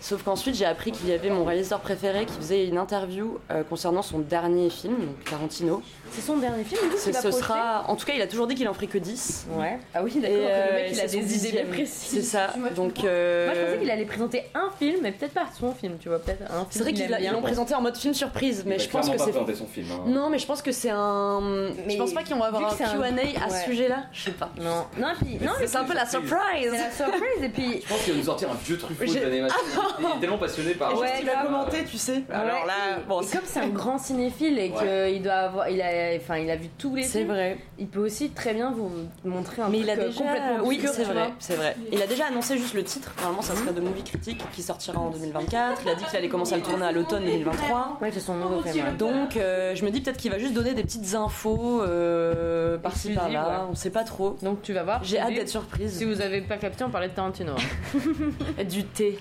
Sauf 0.00 0.22
qu'ensuite, 0.22 0.54
j'ai 0.54 0.64
appris 0.66 0.92
qu'il 0.92 1.08
y 1.08 1.12
avait 1.12 1.30
mon 1.30 1.44
réalisateur 1.44 1.80
préféré 1.80 2.26
qui 2.26 2.34
faisait 2.34 2.66
une 2.66 2.78
interview 2.78 3.38
euh, 3.50 3.62
concernant 3.64 4.02
son 4.02 4.18
dernier 4.18 4.70
film, 4.70 4.94
donc 4.98 5.24
Tarantino. 5.28 5.82
C'est 6.10 6.20
son 6.20 6.36
dernier 6.36 6.64
film, 6.64 6.80
du 6.90 7.10
va 7.12 7.20
ce 7.22 7.30
sera, 7.30 7.84
en 7.88 7.96
tout 7.96 8.06
cas, 8.06 8.12
il 8.14 8.22
a 8.22 8.26
toujours 8.26 8.46
dit 8.46 8.54
qu'il 8.54 8.68
en 8.68 8.74
ferait 8.74 8.86
que 8.86 8.98
10. 8.98 9.46
Ouais. 9.56 9.78
Ah 9.94 10.02
oui, 10.04 10.12
d'accord. 10.20 10.36
euh, 10.38 10.66
le 10.68 10.74
mec, 10.74 10.90
il 10.92 11.00
a 11.00 11.06
des 11.06 11.36
idées 11.48 11.62
bien 11.62 11.64
précises. 11.72 12.08
C'est 12.10 12.22
ça. 12.22 12.50
Donc, 12.76 13.02
euh, 13.04 13.46
Moi, 13.46 13.54
je 13.54 13.60
pensais 13.64 13.78
qu'il 13.80 13.90
allait 13.90 14.04
présenter 14.04 14.42
un 14.54 14.70
film, 14.78 14.98
mais 15.02 15.12
peut-être 15.12 15.32
pas 15.34 15.46
son 15.58 15.72
film, 15.72 15.96
tu 15.98 16.08
vois, 16.08 16.18
peut-être 16.20 16.42
un 16.44 16.58
film. 16.58 16.66
C'est 16.70 16.78
vrai 16.80 16.92
qu'il 16.92 17.06
qu'ils 17.06 17.16
bien. 17.16 17.32
l'ont 17.32 17.42
présenté 17.42 17.74
en 17.74 17.80
mode 17.80 17.96
film 17.96 18.14
surprise, 18.14 18.62
mais 18.66 18.76
Il 18.76 18.80
je 18.82 18.88
pense 18.88 19.08
que 19.08 19.16
c'est. 19.18 19.30
présenté 19.30 19.54
son 19.54 19.66
film. 19.66 19.86
hein. 19.92 20.02
Non, 20.06 20.30
mais 20.30 20.38
je 20.38 20.46
pense 20.46 20.62
que 20.62 20.72
c'est 20.72 20.90
un. 20.90 21.40
Mais 21.86 21.94
je 21.94 21.98
pense 21.98 22.12
pas 22.12 22.22
qu'ils 22.22 22.36
vont 22.36 22.42
avoir 22.44 22.72
un 22.72 22.76
QA 22.76 22.84
à 22.84 23.00
Ouais. 23.00 23.58
ce 23.58 23.64
sujet-là. 23.64 24.04
Je 24.12 24.24
sais 24.24 24.30
pas. 24.32 24.50
Non, 24.60 24.84
non, 24.98 25.08
et 25.10 25.24
puis, 25.36 25.44
non, 25.46 25.52
C'est 25.64 25.76
un 25.76 25.84
peu 25.84 25.94
la 25.94 26.06
surprise. 26.06 26.70
c'est 26.70 26.70
la 26.78 26.90
surprise, 26.90 27.42
et 27.42 27.48
puis. 27.48 27.80
Je 27.82 27.88
pense 27.88 28.02
qu'il 28.02 28.12
va 28.12 28.18
nous 28.18 28.24
sortir 28.24 28.50
un 28.50 28.54
vieux 28.64 28.76
des 28.76 29.24
années 29.24 29.40
il 30.00 30.04
est 30.04 30.20
tellement 30.20 30.38
passionné 30.38 30.74
par. 30.74 30.98
Ouais, 30.98 31.20
tu 31.20 31.26
l'as 31.26 31.42
commenté, 31.44 31.84
tu 31.84 31.96
sais. 31.98 32.22
Alors 32.30 32.66
là, 32.66 32.98
bon, 33.08 33.20
Et 33.20 33.26
comme 33.26 33.40
c'est 33.44 33.60
un 33.60 33.68
grand 33.70 33.98
cinéphile 33.98 34.58
et 34.58 34.70
qu'il 34.70 35.22
doit 35.22 35.32
avoir, 35.34 35.68
il 35.68 35.80
a, 35.82 36.16
enfin, 36.16 36.38
il 36.38 36.50
a 36.50 36.56
vu 36.56 36.68
tous 36.78 36.94
les 36.94 37.02
C'est 37.02 37.24
vrai. 37.24 37.58
il 37.78 37.86
peut 37.88 38.00
aussi 38.04 38.30
très 38.30 38.54
bien 38.54 38.70
vous 38.72 38.90
montrer 39.24 39.62
un 39.62 39.68
Mais 39.68 39.78
truc 39.78 39.88
il 39.88 39.90
a 39.90 40.02
euh, 40.02 40.06
déjà. 40.06 40.18
complètement 40.18 40.64
Oui, 40.64 40.80
c'est 40.84 41.04
vrai, 41.04 41.32
c'est 41.38 41.56
vrai. 41.56 41.76
Il 41.92 42.02
a 42.02 42.06
déjà 42.06 42.26
annoncé 42.26 42.56
juste 42.58 42.74
le 42.74 42.84
titre. 42.84 43.12
Normalement, 43.18 43.42
ça 43.42 43.54
serait 43.54 43.72
de 43.72 43.80
Movie 43.80 44.02
Critique 44.04 44.42
qui 44.52 44.62
sortira 44.62 44.98
en 44.98 45.10
2024. 45.10 45.82
Il 45.84 45.88
a 45.90 45.94
dit 45.94 46.04
qu'il 46.04 46.16
allait 46.16 46.28
commencer 46.28 46.54
à 46.54 46.56
le 46.58 46.62
tourner 46.62 46.86
à 46.86 46.92
l'automne 46.92 47.24
2023. 47.24 47.98
Ouais, 48.02 48.10
c'est 48.12 48.20
son 48.20 48.34
nouveau 48.34 48.60
film. 48.62 48.96
Donc, 48.96 49.36
euh, 49.36 49.74
je 49.74 49.84
me 49.84 49.90
dis 49.90 50.00
peut-être 50.00 50.16
qu'il 50.18 50.30
va 50.30 50.38
juste 50.38 50.54
donner 50.54 50.74
des 50.74 50.82
petites 50.82 51.14
infos 51.14 51.82
euh, 51.82 52.78
par-ci 52.78 53.12
par-là. 53.12 53.48
ouais. 53.48 53.66
On 53.70 53.74
sait 53.74 53.90
pas 53.90 54.04
trop. 54.04 54.36
Donc 54.42 54.62
tu 54.62 54.72
vas 54.72 54.82
voir. 54.82 55.02
J'ai 55.04 55.18
hâte 55.18 55.34
d'être 55.34 55.48
surprise. 55.48 55.96
Si 55.96 56.04
vous 56.04 56.20
avez 56.20 56.40
pas 56.40 56.56
capté, 56.56 56.84
on 56.84 56.90
parlait 56.90 57.08
de 57.08 57.14
Tarantino. 57.14 57.52
hein. 57.52 58.64
Du 58.64 58.84
thé. 58.84 59.18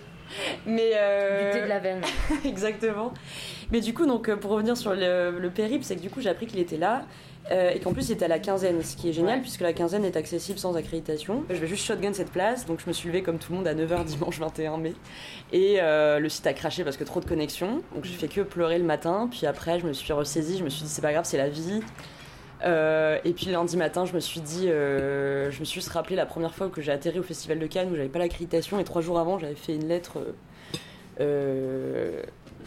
Mais 0.65 0.91
euh, 0.95 1.51
Du 1.51 1.57
thé 1.59 1.63
de 1.63 1.69
la 1.69 1.79
veine. 1.79 2.01
Exactement. 2.45 3.13
Mais 3.71 3.81
du 3.81 3.93
coup, 3.93 4.05
donc, 4.05 4.29
euh, 4.29 4.35
pour 4.35 4.51
revenir 4.51 4.77
sur 4.77 4.93
le, 4.93 5.31
le 5.39 5.49
périple, 5.49 5.83
c'est 5.83 5.95
que 5.95 6.01
du 6.01 6.09
coup, 6.09 6.21
j'ai 6.21 6.29
appris 6.29 6.45
qu'il 6.47 6.59
était 6.59 6.77
là. 6.77 7.03
euh, 7.51 7.71
et 7.71 7.79
qu'en 7.79 7.91
plus, 7.93 8.07
il 8.09 8.13
était 8.13 8.25
à 8.25 8.29
la 8.29 8.39
quinzaine, 8.39 8.81
ce 8.83 8.95
qui 8.95 9.09
est 9.09 9.13
génial 9.13 9.41
puisque 9.41 9.61
la 9.61 9.73
quinzaine 9.73 10.05
est 10.05 10.15
accessible 10.15 10.57
sans 10.59 10.75
accréditation. 10.77 11.43
Je 11.49 11.55
vais 11.55 11.67
juste 11.67 11.85
shotgun 11.85 12.13
cette 12.13 12.31
place, 12.31 12.65
donc 12.65 12.79
je 12.81 12.87
me 12.87 12.93
suis 12.93 13.07
levée 13.09 13.21
comme 13.21 13.37
tout 13.37 13.51
le 13.51 13.57
monde 13.57 13.67
à 13.67 13.73
9h 13.75 14.03
dimanche 14.05 14.39
21 14.39 14.77
mai. 14.77 14.93
Et 15.51 15.77
euh, 15.81 16.19
le 16.19 16.29
site 16.29 16.47
a 16.47 16.53
craché 16.53 16.83
parce 16.85 16.95
que 16.97 17.03
trop 17.03 17.19
de 17.19 17.25
connexions. 17.25 17.81
Donc 17.95 18.05
j'ai 18.05 18.13
fait 18.13 18.27
que 18.29 18.41
pleurer 18.41 18.77
le 18.77 18.85
matin. 18.85 19.27
Puis 19.29 19.45
après, 19.45 19.79
je 19.79 19.85
me 19.85 19.93
suis 19.93 20.13
ressaisie, 20.13 20.57
je 20.57 20.63
me 20.63 20.69
suis 20.69 20.83
dit, 20.83 20.89
c'est 20.89 21.01
pas 21.01 21.11
grave, 21.11 21.25
c'est 21.25 21.37
la 21.37 21.49
vie. 21.49 21.81
Euh, 22.63 23.17
et 23.25 23.33
puis 23.33 23.47
lundi 23.47 23.75
matin, 23.77 24.05
je 24.05 24.13
me 24.13 24.19
suis 24.19 24.39
dit, 24.39 24.69
euh, 24.69 25.51
je 25.51 25.59
me 25.59 25.65
suis 25.65 25.81
juste 25.81 25.89
rappelé 25.93 26.15
la 26.15 26.25
première 26.25 26.53
fois 26.55 26.69
que 26.69 26.81
j'ai 26.81 26.91
atterri 26.91 27.19
au 27.19 27.23
Festival 27.23 27.59
de 27.59 27.67
Cannes 27.67 27.89
où 27.91 27.95
j'avais 27.95 28.07
pas 28.09 28.19
l'accréditation 28.19 28.79
et 28.79 28.83
trois 28.83 29.01
jours 29.01 29.19
avant, 29.19 29.37
j'avais 29.37 29.55
fait 29.55 29.75
une 29.75 29.87
lettre 29.87 30.19
euh, 31.19 32.21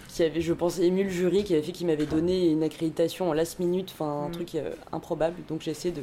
qui 0.09 0.23
avait, 0.23 0.41
je 0.41 0.53
pense, 0.53 0.79
ému 0.79 1.05
le 1.05 1.09
jury, 1.11 1.45
qui 1.45 1.55
avait 1.55 1.63
fait 1.63 1.73
qu'il 1.73 1.87
m'avait 1.87 2.07
donné 2.07 2.49
une 2.49 2.63
accréditation 2.63 3.31
en 3.31 3.33
last 3.33 3.59
minute, 3.59 3.91
enfin 3.93 4.25
un 4.27 4.29
Mm. 4.29 4.33
truc 4.33 4.49
improbable. 4.93 5.37
Donc 5.49 5.63
j'ai 5.63 5.71
essayé 5.71 5.95
de. 5.95 6.03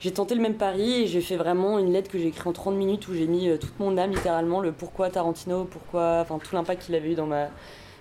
J'ai 0.00 0.12
tenté 0.12 0.36
le 0.36 0.40
même 0.40 0.54
pari 0.54 1.02
et 1.02 1.06
j'ai 1.08 1.20
fait 1.20 1.36
vraiment 1.36 1.78
une 1.80 1.92
lettre 1.92 2.08
que 2.08 2.18
j'ai 2.18 2.28
écrite 2.28 2.46
en 2.46 2.52
30 2.52 2.76
minutes 2.76 3.08
où 3.08 3.14
j'ai 3.14 3.26
mis 3.26 3.50
toute 3.58 3.78
mon 3.80 3.98
âme 3.98 4.12
littéralement, 4.12 4.60
le 4.60 4.70
pourquoi 4.70 5.10
Tarantino, 5.10 5.64
pourquoi, 5.64 6.20
enfin 6.20 6.38
tout 6.38 6.54
l'impact 6.54 6.84
qu'il 6.84 6.94
avait 6.94 7.10
eu 7.10 7.14
dans 7.16 7.26
ma, 7.26 7.48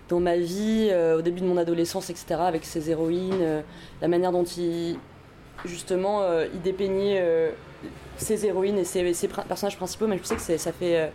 dans 0.09 0.19
ma 0.19 0.37
vie, 0.37 0.89
euh, 0.91 1.17
au 1.17 1.21
début 1.21 1.41
de 1.41 1.45
mon 1.45 1.57
adolescence, 1.57 2.09
etc., 2.09 2.35
avec 2.39 2.65
ses 2.65 2.89
héroïnes, 2.89 3.41
euh, 3.41 3.61
la 4.01 4.07
manière 4.07 4.31
dont 4.31 4.43
il, 4.43 4.97
justement, 5.65 6.21
euh, 6.21 6.47
dépeignait 6.63 7.23
ses 8.17 8.45
héroïnes 8.45 8.77
et 8.77 8.85
ses, 8.85 9.13
ses 9.13 9.27
personnages 9.27 9.77
principaux, 9.77 10.07
mais 10.07 10.17
je 10.17 10.23
sais 10.23 10.35
que 10.35 10.57
ça 10.57 10.71
fait 10.71 11.11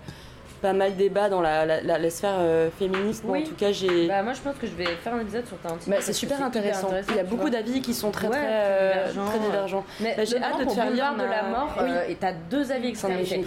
pas 0.63 0.73
mal 0.73 0.97
débat 0.97 1.29
dans 1.29 1.41
la, 1.41 1.67
la, 1.67 1.81
la- 1.83 1.99
la 1.99 2.11
sphère 2.11 2.37
euh, 2.39 2.71
féministe. 2.79 3.25
Oui. 3.27 3.41
en 3.43 3.49
tout 3.49 3.55
cas, 3.55 3.73
j'ai. 3.73 4.07
Bah 4.09 4.23
moi 4.23 4.33
je 4.33 4.41
pense 4.41 4.57
que 4.57 4.67
je 4.67 4.73
vais 4.73 4.87
faire 5.03 5.15
un 5.15 5.21
épisode 5.21 5.47
sur 5.47 5.59
Tarantino. 5.59 5.95
Bah, 5.95 6.01
c'est 6.01 6.13
que 6.13 6.17
super 6.17 6.43
intéressant. 6.43 6.89
Il 7.11 7.17
y 7.17 7.21
a 7.21 7.25
beaucoup 7.25 7.51
d'avis 7.51 7.83
qui 7.83 7.93
sont 7.93 8.11
très 8.11 8.29
Ouais, 8.29 8.37
très, 8.37 8.47
euh, 8.49 8.93
divergents. 9.11 9.29
très 9.31 9.39
divergents. 9.41 9.85
Mais 10.01 10.15
Bah, 10.17 10.25
j'ai 10.25 10.39
hâte 10.43 10.61
de 10.61 10.65
te 10.65 10.71
faire 10.71 10.91
lire 10.91 11.15
de 11.15 11.25
la 11.25 11.43
mort 11.43 11.75
Oui. 11.83 11.91
euh, 11.91 12.09
et 12.09 12.15
t'as 12.15 12.33
deux 12.33 12.71
avis 12.73 12.93
préférés. 12.93 13.43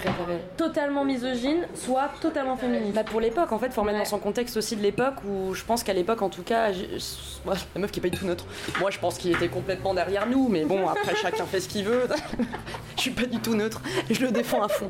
Totalement 0.57 1.03
misogyne, 1.05 1.65
soit 1.73 2.09
totalement 2.21 2.57
féministe. 2.57 2.93
Bah 2.95 3.03
pour 3.03 3.21
l'époque, 3.21 3.51
en 3.51 3.59
fait, 3.59 3.71
faut 3.73 3.81
remettre 3.81 3.97
Ouais. 3.97 4.03
dans 4.03 4.09
son 4.09 4.19
contexte 4.19 4.57
aussi 4.57 4.75
de 4.75 4.81
l'époque 4.81 5.15
où 5.27 5.53
je 5.53 5.63
pense 5.63 5.83
qu'à 5.83 5.93
l'époque, 5.93 6.21
en 6.21 6.29
tout 6.29 6.43
cas, 6.43 6.69
la 6.69 7.79
meuf 7.81 7.91
qui 7.91 7.99
est 7.99 8.03
pas 8.03 8.09
du 8.09 8.17
tout 8.17 8.25
neutre. 8.25 8.45
Moi, 8.79 8.91
je 8.91 8.99
pense 8.99 9.17
qu'il 9.17 9.31
était 9.31 9.47
complètement 9.47 9.93
derrière 9.93 10.27
nous, 10.27 10.49
mais 10.49 10.65
bon, 10.65 10.87
après, 10.87 11.15
chacun 11.15 11.45
fait 11.45 11.59
ce 11.61 11.69
qu'il 11.69 11.85
veut. 11.85 12.07
je 12.97 13.01
suis 13.01 13.11
pas 13.11 13.25
du 13.25 13.39
tout 13.39 13.55
neutre, 13.55 13.81
je 14.09 14.21
le 14.21 14.31
défends 14.31 14.63
à 14.63 14.67
fond. 14.67 14.89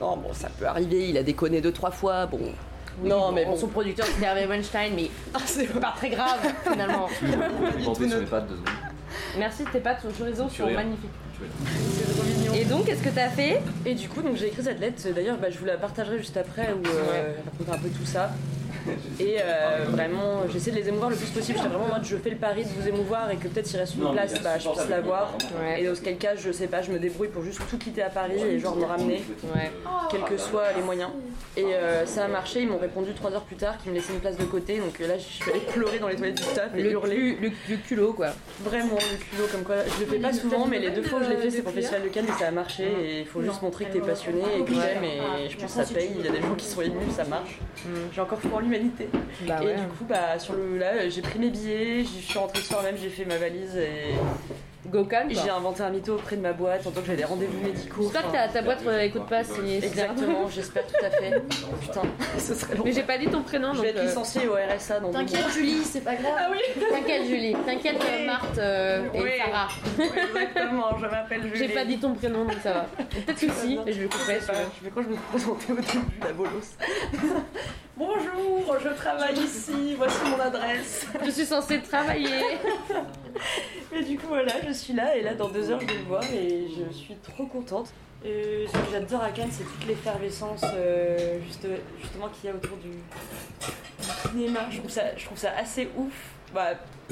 Non, 0.00 0.16
bon, 0.16 0.32
ça 0.32 0.48
peut 0.58 0.66
arriver, 0.66 1.08
il 1.08 1.18
a 1.18 1.22
déconné 1.22 1.57
deux, 1.60 1.72
trois 1.72 1.90
fois, 1.90 2.26
bon. 2.26 2.40
non, 3.02 3.32
mais 3.32 3.44
bon. 3.44 3.56
Son 3.56 3.68
producteur 3.68 4.06
c'était 4.06 4.26
Hervé 4.26 4.46
Weinstein, 4.46 4.92
mais 4.94 5.10
Ah, 5.34 5.38
c'est 5.44 5.66
pas 5.80 5.94
très 5.96 6.10
grave 6.10 6.40
finalement. 6.70 7.08
Planté 7.82 8.08
sur 8.08 8.20
les 8.20 8.26
pattes 8.26 8.48
deux 8.48 8.56
secondes. 8.56 8.68
Merci, 9.38 9.64
tes 9.72 9.80
pattes 9.80 10.00
sur 10.00 10.16
chorizo 10.16 10.48
sont 10.48 10.70
magnifiques. 10.70 11.10
Et 12.54 12.64
donc, 12.64 12.86
qu'est-ce 12.86 13.02
que 13.02 13.10
t'as 13.10 13.28
fait? 13.28 13.60
Et 13.86 13.94
du 13.94 14.08
coup, 14.08 14.22
donc 14.22 14.36
j'ai 14.36 14.48
écrit 14.48 14.62
cette 14.62 14.80
lettre. 14.80 15.00
D'ailleurs, 15.14 15.36
bah, 15.38 15.50
je 15.50 15.58
vous 15.58 15.64
la 15.64 15.76
partagerai 15.76 16.18
juste 16.18 16.36
après 16.36 16.72
où 16.72 16.86
euh, 16.86 17.34
je 17.38 17.64
raconte 17.64 17.78
un 17.78 17.82
peu 17.82 17.88
tout 17.90 18.04
ça. 18.06 18.32
Et 19.20 19.36
euh, 19.40 19.84
vraiment, 19.88 20.42
j'essaie 20.52 20.70
de 20.70 20.76
les 20.76 20.88
émouvoir 20.88 21.10
le 21.10 21.16
plus 21.16 21.30
possible. 21.30 21.58
J'étais 21.58 21.68
vraiment 21.70 21.86
en 21.86 21.94
mode, 21.94 22.04
je 22.04 22.16
fais 22.16 22.30
le 22.30 22.36
pari 22.36 22.64
de 22.64 22.68
vous 22.80 22.88
émouvoir 22.88 23.30
et 23.30 23.36
que 23.36 23.48
peut-être 23.48 23.70
il 23.72 23.76
reste 23.76 23.94
une 23.96 24.10
place, 24.12 24.34
bah, 24.42 24.58
je 24.58 24.68
puisse 24.68 24.78
avec 24.78 24.90
la 24.90 24.98
lui, 25.00 25.06
voir. 25.06 25.32
vraiment. 25.50 25.64
Ouais. 25.70 25.82
Et 25.82 25.86
dans 25.86 25.94
quel 26.02 26.16
cas, 26.18 26.36
je 26.36 26.50
sais 26.52 26.66
pas, 26.66 26.82
je 26.82 26.90
me 26.90 26.98
débrouille 26.98 27.28
pour 27.28 27.42
juste 27.42 27.60
tout 27.68 27.78
quitter 27.78 28.02
à 28.02 28.10
Paris 28.10 28.40
et 28.42 28.58
genre 28.58 28.76
me 28.76 28.84
ramener, 28.84 29.22
Ouais. 29.54 29.70
quels 30.10 30.22
que 30.24 30.36
soient 30.36 30.72
les 30.76 30.82
moyens. 30.82 31.10
Et 31.56 31.64
euh, 31.74 32.06
ça 32.06 32.24
a 32.24 32.28
marché. 32.28 32.60
Ils 32.62 32.68
m'ont 32.68 32.78
répondu 32.78 33.12
trois 33.14 33.32
heures 33.32 33.42
plus 33.44 33.56
tard 33.56 33.78
qu'ils 33.78 33.90
me 33.92 33.96
laissaient 33.96 34.12
une 34.12 34.20
place 34.20 34.36
de 34.36 34.44
côté. 34.44 34.78
Donc 34.78 35.00
euh, 35.00 35.08
là, 35.08 35.14
je 35.18 35.22
suis 35.24 35.50
allée 35.50 35.60
pleurer 35.60 35.98
dans 35.98 36.08
les 36.08 36.16
toilettes 36.16 36.36
du 36.36 36.42
staff 36.42 36.70
et 36.76 36.82
Le, 36.82 36.90
hurler. 36.92 37.16
cul- 37.16 37.38
le, 37.42 37.50
le 37.70 37.76
culot 37.78 38.12
quoi. 38.12 38.28
Vraiment 38.62 38.94
le 38.94 39.16
culot 39.18 39.48
comme 39.50 39.62
quoi 39.64 39.76
je 39.84 40.04
le 40.04 40.10
fais 40.10 40.18
pas 40.18 40.32
souvent 40.32 40.66
mais 40.66 40.78
les 40.78 40.90
deux 40.90 41.02
fois 41.02 41.18
où 41.20 41.24
je 41.24 41.30
l'ai 41.30 41.36
fait 41.36 41.50
c'est 41.50 41.62
pour 41.62 41.72
le 41.72 41.76
festival 41.76 42.02
de 42.02 42.08
Cannes 42.08 42.26
et 42.28 42.38
ça 42.38 42.48
a 42.48 42.50
marché 42.50 42.84
et 42.84 43.20
il 43.20 43.26
faut 43.26 43.42
juste 43.42 43.62
montrer 43.62 43.86
que 43.86 43.92
t'es 43.94 44.00
passionné 44.00 44.42
et 44.58 44.62
que 44.64 44.70
t'aimes 44.70 45.04
et 45.04 45.48
je 45.50 45.56
pense 45.56 45.74
que 45.74 45.84
ça 45.84 45.94
paye, 45.94 46.10
il 46.18 46.24
y 46.24 46.28
a 46.28 46.32
des 46.32 46.40
gens 46.40 46.54
qui 46.56 46.66
sont 46.66 46.80
émus, 46.82 47.10
ça 47.16 47.24
marche. 47.24 47.58
J'ai 48.12 48.20
encore 48.20 48.40
foi 48.40 48.58
en 48.58 48.60
l'humanité. 48.78 49.08
Bah 49.46 49.58
et 49.62 49.66
ouais. 49.66 49.74
du 49.76 49.86
coup 49.86 50.04
bah 50.08 50.38
sur 50.38 50.54
le 50.54 50.78
là 50.78 51.08
j'ai 51.08 51.22
pris 51.22 51.38
mes 51.38 51.50
billets, 51.50 52.00
je 52.04 52.20
suis 52.20 52.38
rentrée 52.38 52.60
ce 52.60 52.68
soir 52.68 52.82
même, 52.82 52.96
j'ai 53.00 53.10
fait 53.10 53.24
ma 53.24 53.36
valise 53.36 53.76
et 53.76 54.14
Gokan 54.86 55.26
j'ai 55.28 55.50
inventé 55.50 55.82
un 55.82 55.90
mytho 55.90 56.14
auprès 56.14 56.36
de 56.36 56.40
ma 56.40 56.52
boîte 56.54 56.86
en 56.86 56.90
tant 56.90 57.00
que 57.00 57.06
j'avais 57.06 57.18
des 57.18 57.24
rendez-vous 57.24 57.60
médicaux. 57.62 58.02
J'espère 58.04 58.26
que 58.28 58.32
ta, 58.32 58.48
ta 58.48 58.62
boîte 58.62 58.82
euh, 58.86 59.00
écoute 59.00 59.26
pas 59.26 59.44
si 59.44 59.60
Exactement, 59.82 60.48
j'espère 60.54 60.86
tout 60.86 61.04
à 61.04 61.10
fait. 61.10 61.42
Putain, 61.82 62.02
ce 62.38 62.54
serait 62.54 62.74
long. 62.74 62.84
Mais 62.84 62.92
j'ai 62.92 63.02
pas 63.02 63.18
dit 63.18 63.26
ton 63.26 63.42
prénom 63.42 63.72
Je 63.72 63.76
donc. 63.78 63.84
vais 63.84 63.90
être 63.90 63.98
euh, 63.98 64.06
licenciée 64.06 64.48
au 64.48 64.54
RSA. 64.54 65.00
T'inquiète 65.12 65.50
Julie, 65.52 65.82
c'est 65.84 66.00
pas 66.00 66.14
grave. 66.14 66.32
Ah 66.38 66.48
oui 66.50 66.58
T'inquiète 66.90 67.26
Julie, 67.26 67.54
t'inquiète 67.66 68.00
euh, 68.02 68.26
Marthe 68.26 68.58
euh, 68.58 69.06
et 69.12 69.20
Oui. 69.20 69.30
Sarah. 69.44 69.68
Exactement, 69.98 70.96
je 70.96 71.02
m'appelle 71.06 71.42
Julie. 71.52 71.58
J'ai 71.58 71.68
pas 71.74 71.84
dit 71.84 71.98
ton 71.98 72.14
prénom 72.14 72.44
donc 72.44 72.56
ça 72.62 72.72
va. 72.72 72.86
Peut-être 72.96 73.34
que 73.40 73.52
si, 73.52 73.78
je 73.86 73.92
sais 73.92 74.38
pas, 74.46 74.54
je 74.78 74.84
vais 74.84 74.90
quand 74.94 75.02
je 75.02 75.08
me 75.08 75.16
présenter 75.16 75.72
au 75.72 75.76
début, 75.76 76.18
la 76.22 76.32
bolos. 76.32 76.76
Bonjour, 77.98 78.78
je 78.78 78.90
travaille 78.90 79.40
ici, 79.40 79.96
voici 79.96 80.18
mon 80.30 80.38
adresse. 80.38 81.04
Je 81.24 81.30
suis 81.30 81.44
censée 81.44 81.80
travailler. 81.82 82.42
Et 83.92 84.04
du 84.04 84.16
coup, 84.16 84.28
voilà, 84.28 84.52
je 84.64 84.72
suis 84.72 84.92
là 84.92 85.16
et 85.16 85.22
là, 85.22 85.34
dans 85.34 85.48
deux 85.48 85.68
heures, 85.68 85.80
je 85.80 85.86
vais 85.86 85.94
le 85.94 86.04
voir 86.04 86.22
et 86.32 86.68
je 86.68 86.94
suis 86.96 87.16
trop 87.16 87.46
contente. 87.46 87.88
Euh, 88.24 88.66
ce 88.68 88.72
que 88.72 88.92
j'adore 88.92 89.22
à 89.22 89.30
Cannes, 89.30 89.48
c'est 89.50 89.64
toute 89.64 89.86
l'effervescence 89.88 90.60
euh, 90.74 91.40
juste, 91.44 91.66
justement 92.00 92.28
qu'il 92.28 92.50
y 92.50 92.52
a 92.52 92.54
autour 92.54 92.76
du, 92.76 92.90
du 92.90 94.30
cinéma. 94.30 94.60
Je 94.70 94.78
trouve, 94.78 94.90
ça, 94.90 95.16
je 95.16 95.24
trouve 95.24 95.38
ça 95.38 95.52
assez 95.56 95.88
ouf. 95.96 96.12
Bah, 96.54 96.68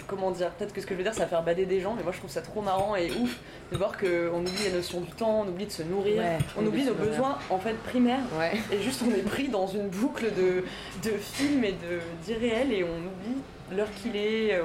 comment 0.06 0.30
dire 0.30 0.50
Peut-être 0.52 0.72
que 0.72 0.80
ce 0.80 0.86
que 0.86 0.94
je 0.94 0.98
veux 0.98 1.04
dire, 1.04 1.14
ça 1.14 1.20
va 1.24 1.26
faire 1.26 1.42
bader 1.42 1.66
des 1.66 1.80
gens, 1.80 1.94
mais 1.96 2.02
moi 2.02 2.12
je 2.12 2.18
trouve 2.18 2.30
ça 2.30 2.40
trop 2.42 2.62
marrant 2.62 2.96
et 2.96 3.10
ouf 3.20 3.36
de 3.72 3.76
voir 3.76 3.96
qu'on 3.98 4.40
oublie 4.40 4.64
la 4.70 4.76
notion 4.76 5.00
du 5.00 5.10
temps, 5.12 5.44
on 5.44 5.48
oublie 5.48 5.66
de 5.66 5.70
se 5.72 5.82
nourrir, 5.82 6.22
Ouais, 6.22 6.38
on 6.56 6.64
oublie 6.66 6.84
nos 6.84 6.94
besoins 6.94 7.36
en 7.50 7.58
fait 7.58 7.74
primaires. 7.84 8.20
Ouais. 8.38 8.52
Et 8.72 8.80
juste 8.82 9.02
on 9.06 9.10
est 9.10 9.22
pris 9.22 9.48
dans 9.48 9.66
une 9.66 9.88
boucle 9.88 10.26
de, 10.34 10.64
de 11.08 11.16
films 11.18 11.64
et 11.64 11.72
de 11.72 12.00
d'irréels 12.24 12.72
et 12.72 12.84
on 12.84 12.88
oublie 12.98 13.40
l'heure 13.76 13.88
qu'il 14.00 14.14
est. 14.16 14.54
euh, 14.54 14.62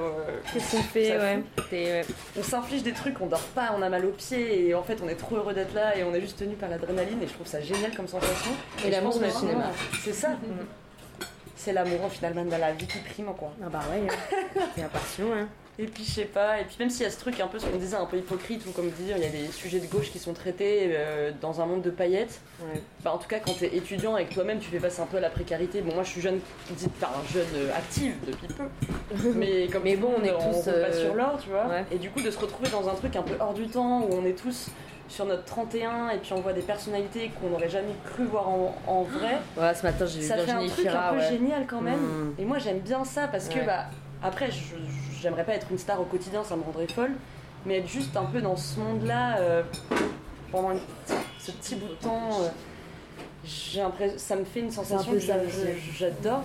Qu'est-ce 0.52 0.76
qu'on 0.76 0.82
fait 0.82 1.18
ouais. 1.18 1.42
ouais. 1.72 2.04
On 2.38 2.42
s'inflige 2.42 2.82
des 2.84 2.92
trucs, 2.92 3.20
on 3.20 3.26
dort 3.26 3.40
pas, 3.54 3.74
on 3.76 3.82
a 3.82 3.88
mal 3.88 4.04
aux 4.06 4.10
pieds 4.12 4.68
et 4.68 4.74
en 4.74 4.82
fait 4.84 4.98
on 5.04 5.08
est 5.08 5.16
trop 5.16 5.36
heureux 5.36 5.54
d'être 5.54 5.74
là 5.74 5.96
et 5.96 6.04
on 6.04 6.14
est 6.14 6.20
juste 6.20 6.38
tenu 6.38 6.54
par 6.54 6.68
l'adrénaline 6.68 7.20
et 7.22 7.26
je 7.26 7.32
trouve 7.32 7.46
ça 7.46 7.60
génial 7.60 7.94
comme 7.96 8.06
sensation. 8.08 8.52
Et 8.84 8.86
je 8.86 8.90
l'amour 8.92 9.18
du 9.18 9.28
cinéma. 9.30 9.64
C'est 10.04 10.12
ça. 10.14 10.28
C'est 11.64 11.72
l'amour 11.72 12.10
finalement 12.10 12.44
de 12.44 12.50
la 12.50 12.72
vie 12.72 12.88
qui 12.88 12.98
prime 12.98 13.32
quoi. 13.38 13.52
Ah 13.64 13.68
bah 13.68 13.82
ouais, 13.88 14.08
hein. 14.08 14.60
c'est 14.74 14.80
la 14.82 14.88
passion 14.88 15.26
hein. 15.32 15.46
Et 15.78 15.86
puis 15.86 16.02
je 16.04 16.10
sais 16.10 16.24
pas, 16.24 16.60
et 16.60 16.64
puis 16.64 16.74
même 16.80 16.90
s'il 16.90 17.04
y 17.04 17.06
a 17.06 17.10
ce 17.10 17.20
truc 17.20 17.38
un 17.38 17.46
peu 17.46 17.60
ce 17.60 17.66
qu'on 17.66 17.78
disait 17.78 17.96
un 17.96 18.04
peu 18.04 18.16
hypocrite 18.18 18.66
ou 18.66 18.72
comme 18.72 18.90
dire 18.90 19.16
il 19.16 19.22
y 19.22 19.26
a 19.26 19.30
des 19.30 19.46
sujets 19.52 19.78
de 19.78 19.86
gauche 19.86 20.10
qui 20.10 20.18
sont 20.18 20.32
traités 20.32 20.88
euh, 20.90 21.30
dans 21.40 21.60
un 21.60 21.66
monde 21.66 21.82
de 21.82 21.90
paillettes. 21.90 22.40
Ouais. 22.60 22.82
Bah 23.04 23.12
en 23.14 23.18
tout 23.18 23.28
cas 23.28 23.38
quand 23.38 23.56
t'es 23.56 23.76
étudiant 23.76 24.16
que 24.16 24.34
toi-même 24.34 24.58
tu 24.58 24.70
fais 24.70 24.80
face 24.80 24.98
un 24.98 25.06
peu 25.06 25.18
à 25.18 25.20
la 25.20 25.30
précarité. 25.30 25.82
Bon 25.82 25.94
moi 25.94 26.02
je 26.02 26.10
suis 26.10 26.20
jeune, 26.20 26.40
dite 26.72 26.90
un 27.00 27.32
jeune 27.32 27.46
euh, 27.54 27.76
active 27.76 28.14
depuis 28.26 28.48
peu. 28.54 29.32
Mais 29.36 29.68
comme 29.68 29.84
bon, 29.84 30.14
on 30.18 30.24
est 30.24 30.32
tous, 30.32 30.40
roule 30.40 30.64
pas 30.64 30.70
euh, 30.70 31.04
sur 31.04 31.14
l'or, 31.14 31.38
tu 31.40 31.50
vois. 31.50 31.68
ouais. 31.68 31.84
Et 31.92 31.98
du 31.98 32.10
coup 32.10 32.22
de 32.22 32.30
se 32.32 32.38
retrouver 32.40 32.70
dans 32.70 32.88
un 32.88 32.94
truc 32.94 33.14
un 33.14 33.22
peu 33.22 33.34
hors 33.38 33.54
du 33.54 33.68
temps 33.68 34.00
où 34.02 34.14
on 34.14 34.26
est 34.26 34.36
tous 34.36 34.66
sur 35.12 35.26
notre 35.26 35.44
31 35.44 36.08
et 36.10 36.18
puis 36.18 36.32
on 36.32 36.40
voit 36.40 36.54
des 36.54 36.62
personnalités 36.62 37.30
qu'on 37.40 37.50
n'aurait 37.50 37.68
jamais 37.68 37.94
cru 38.04 38.24
voir 38.24 38.48
en, 38.48 38.74
en 38.86 39.02
vrai. 39.02 39.38
Voilà, 39.54 39.74
ce 39.74 39.82
matin 39.82 40.06
j'ai 40.06 40.20
vu 40.20 40.26
Ça 40.26 40.38
fait 40.38 40.50
un 40.50 40.66
truc 40.66 40.70
Fira. 40.86 41.10
un 41.10 41.12
peu 41.14 41.18
ouais. 41.20 41.28
génial 41.28 41.66
quand 41.66 41.82
même. 41.82 42.00
Mm. 42.00 42.34
Et 42.38 42.44
moi 42.44 42.58
j'aime 42.58 42.78
bien 42.78 43.04
ça 43.04 43.28
parce 43.28 43.48
que 43.48 43.58
Ouais. 43.58 43.66
bah 43.66 43.84
après 44.22 44.48
j'aimerais 45.20 45.44
pas 45.44 45.52
être 45.52 45.66
une 45.70 45.78
star 45.78 46.00
au 46.00 46.04
quotidien, 46.04 46.42
ça 46.42 46.56
me 46.56 46.62
rendrait 46.62 46.86
folle, 46.86 47.12
mais 47.66 47.78
être 47.78 47.88
juste 47.88 48.16
un 48.16 48.24
peu 48.24 48.40
dans 48.40 48.56
ce 48.56 48.80
monde-là 48.80 49.36
euh, 49.38 49.62
pendant 50.50 50.72
une 50.72 50.80
ce 51.38 51.50
petit 51.50 51.74
bout 51.74 51.88
de 51.88 51.94
temps, 51.94 52.30
euh, 52.40 52.48
j'ai 53.44 53.82
ça 54.16 54.36
me 54.36 54.44
fait 54.44 54.60
une 54.60 54.70
sensation 54.70 55.12
que 55.12 55.18
j'adore. 55.18 56.42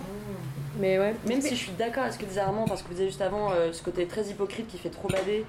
Mais 0.80 0.98
ouais. 0.98 1.14
Même 1.26 1.40
si 1.40 1.50
je 1.50 1.60
suis 1.60 1.72
d'accord 1.72 2.02
avec 2.02 2.14
ce 2.14 2.18
que 2.18 2.24
disait 2.24 2.40
Armand, 2.40 2.66
parce 2.66 2.82
que 2.82 2.88
vous 2.88 2.94
disiez 2.94 3.08
juste 3.08 3.22
avant 3.22 3.50
euh, 3.50 3.72
ce 3.72 3.82
côté 3.82 4.06
très 4.06 4.24
hypocrite 4.26 4.68
qui 4.68 4.78
fait 4.78 4.90
trop 4.90 5.08
bader. 5.08 5.44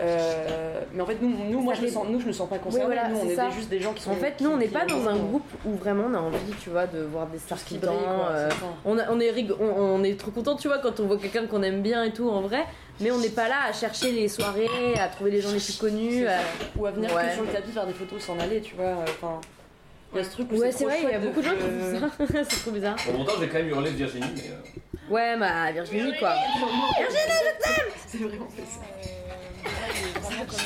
Euh, 0.00 0.80
mais 0.92 1.02
en 1.02 1.06
fait, 1.06 1.16
nous, 1.22 1.28
nous 1.50 1.60
moi, 1.60 1.74
je 1.74 1.82
me 1.82 1.88
sens, 1.88 2.04
nous, 2.08 2.20
je 2.20 2.26
me 2.26 2.32
sens 2.32 2.48
pas 2.48 2.58
concernée. 2.58 2.86
voilà, 2.86 3.08
nous, 3.08 3.16
on 3.16 3.20
c'est 3.26 3.32
est 3.34 3.36
des- 3.48 3.54
juste 3.54 3.68
des 3.68 3.80
gens 3.80 3.92
qui 3.92 4.02
sont. 4.02 4.10
En 4.10 4.16
fait, 4.16 4.40
nous, 4.40 4.50
on 4.50 4.56
n'est 4.56 4.66
pas 4.68 4.84
dans 4.84 5.08
un 5.08 5.16
groupe 5.16 5.46
où 5.64 5.74
vraiment 5.76 6.04
on 6.10 6.14
a 6.14 6.18
envie, 6.18 6.52
tu 6.60 6.70
vois, 6.70 6.86
de 6.86 7.02
voir 7.02 7.26
des 7.28 7.38
stars 7.38 7.62
qui 7.64 7.78
brillent, 7.78 7.94
euh, 8.30 8.50
on, 8.84 8.98
est 9.20 9.30
rig- 9.30 9.54
on, 9.60 9.64
on 9.64 10.02
est 10.02 10.18
trop 10.18 10.30
content, 10.32 10.56
tu 10.56 10.66
vois, 10.68 10.78
quand 10.78 10.98
on 10.98 11.06
voit 11.06 11.18
quelqu'un 11.18 11.46
qu'on 11.46 11.62
aime 11.62 11.80
bien 11.82 12.02
et 12.04 12.12
tout 12.12 12.28
en 12.28 12.40
vrai. 12.40 12.64
Mais 13.00 13.10
on 13.10 13.18
n'est 13.18 13.28
pas 13.28 13.48
là 13.48 13.56
à 13.68 13.72
chercher 13.72 14.10
les 14.12 14.28
soirées, 14.28 14.68
à 15.00 15.08
trouver 15.08 15.30
les 15.32 15.40
gens 15.40 15.50
les 15.52 15.58
plus 15.60 15.76
connus. 15.78 16.26
à- 16.26 16.38
Ou 16.76 16.86
à 16.86 16.90
venir 16.90 17.12
Ouais. 17.14 17.26
que 17.28 17.32
sur 17.34 17.42
le 17.42 17.48
tapis 17.48 17.70
faire 17.70 17.86
des 17.86 17.92
photos 17.92 18.20
sans 18.22 18.38
aller, 18.38 18.60
tu 18.60 18.74
vois. 18.74 18.84
euh, 18.86 19.04
Enfin, 19.20 19.40
il 20.12 20.18
y 20.18 20.20
a 20.20 20.24
ce 20.24 20.30
truc 20.30 20.48
où 20.52 20.56
Ouais, 20.56 20.70
c'est 20.72 20.84
vrai, 20.84 20.98
il 21.02 21.08
y 21.10 21.12
a 21.14 21.18
beaucoup 21.18 21.40
de 21.40 21.44
gens 21.44 21.52
qui 21.52 21.98
font 22.00 22.26
ça. 22.26 22.44
c'est 22.48 22.60
trop 22.62 22.70
bizarre. 22.72 22.96
Pour 22.96 23.14
mon 23.18 23.24
temps, 23.24 23.32
j'ai 23.40 23.48
quand 23.48 23.58
même 23.58 23.68
hurlé 23.68 23.90
Virginie, 23.90 24.26
mais. 24.36 24.50
Ouais, 25.14 25.36
bah 25.38 25.70
Virginie 25.72 26.12
quoi. 26.18 26.34
Virginie, 26.98 27.20
je 27.28 27.64
t'aime 27.64 27.86
C'est 28.06 28.18
vraiment 28.18 28.48
ça. 28.48 28.80
hanging. 29.68 30.23
Comme 30.46 30.58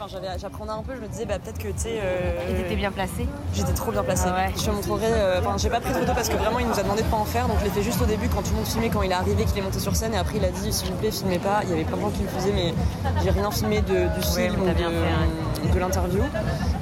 enfin, 0.00 0.18
j'apprenais 0.40 0.70
un 0.72 0.82
peu, 0.82 0.94
je 0.96 1.00
me 1.00 1.08
disais 1.08 1.24
bah, 1.26 1.38
peut-être 1.38 1.58
que 1.58 1.68
tu 1.68 1.74
sais. 1.76 1.98
euh, 2.02 2.50
Et 2.50 2.62
t'étais 2.62 2.76
bien 2.76 2.90
placée 2.92 3.26
J'étais 3.54 3.72
trop 3.72 3.90
bien 3.92 4.02
placée. 4.02 4.28
Ah 4.28 4.34
ouais. 4.46 4.52
Je 4.56 4.64
te 4.64 4.70
montrerai. 4.70 5.06
euh, 5.08 5.40
Enfin, 5.40 5.56
j'ai 5.58 5.68
pas 5.70 5.80
pris 5.80 5.92
de 5.92 5.98
photo 5.98 6.12
parce 6.14 6.28
que 6.28 6.36
vraiment 6.36 6.58
il 6.58 6.66
nous 6.66 6.78
a 6.78 6.82
demandé 6.82 7.02
de 7.02 7.08
pas 7.08 7.16
en 7.16 7.24
faire, 7.24 7.46
donc 7.48 7.58
je 7.60 7.64
l'ai 7.64 7.70
fait 7.70 7.82
juste 7.82 8.00
au 8.00 8.06
début 8.06 8.28
quand 8.28 8.42
tout 8.42 8.50
le 8.50 8.56
monde 8.56 8.66
filmait, 8.66 8.88
quand 8.88 9.02
il 9.02 9.10
est 9.10 9.14
arrivé, 9.14 9.44
qu'il 9.44 9.58
est 9.58 9.62
monté 9.62 9.78
sur 9.78 9.94
scène, 9.96 10.14
et 10.14 10.18
après 10.18 10.36
il 10.38 10.44
a 10.44 10.50
dit 10.50 10.72
s'il 10.72 10.88
vous 10.90 10.96
plaît 10.98 11.10
filmez 11.10 11.38
pas. 11.38 11.60
Il 11.64 11.70
y 11.70 11.72
avait 11.72 11.84
plein 11.84 11.96
de 11.96 12.02
gens 12.02 12.10
qui 12.10 12.22
me 12.22 12.28
faisaient, 12.28 12.52
mais 12.54 12.72
j'ai 13.22 13.30
rien 13.30 13.50
filmé 13.50 13.80
de, 13.82 14.08
du 14.14 14.22
film 14.26 14.62
ou 14.62 14.66
de, 14.66 15.72
de 15.74 15.78
l'interview. 15.78 16.22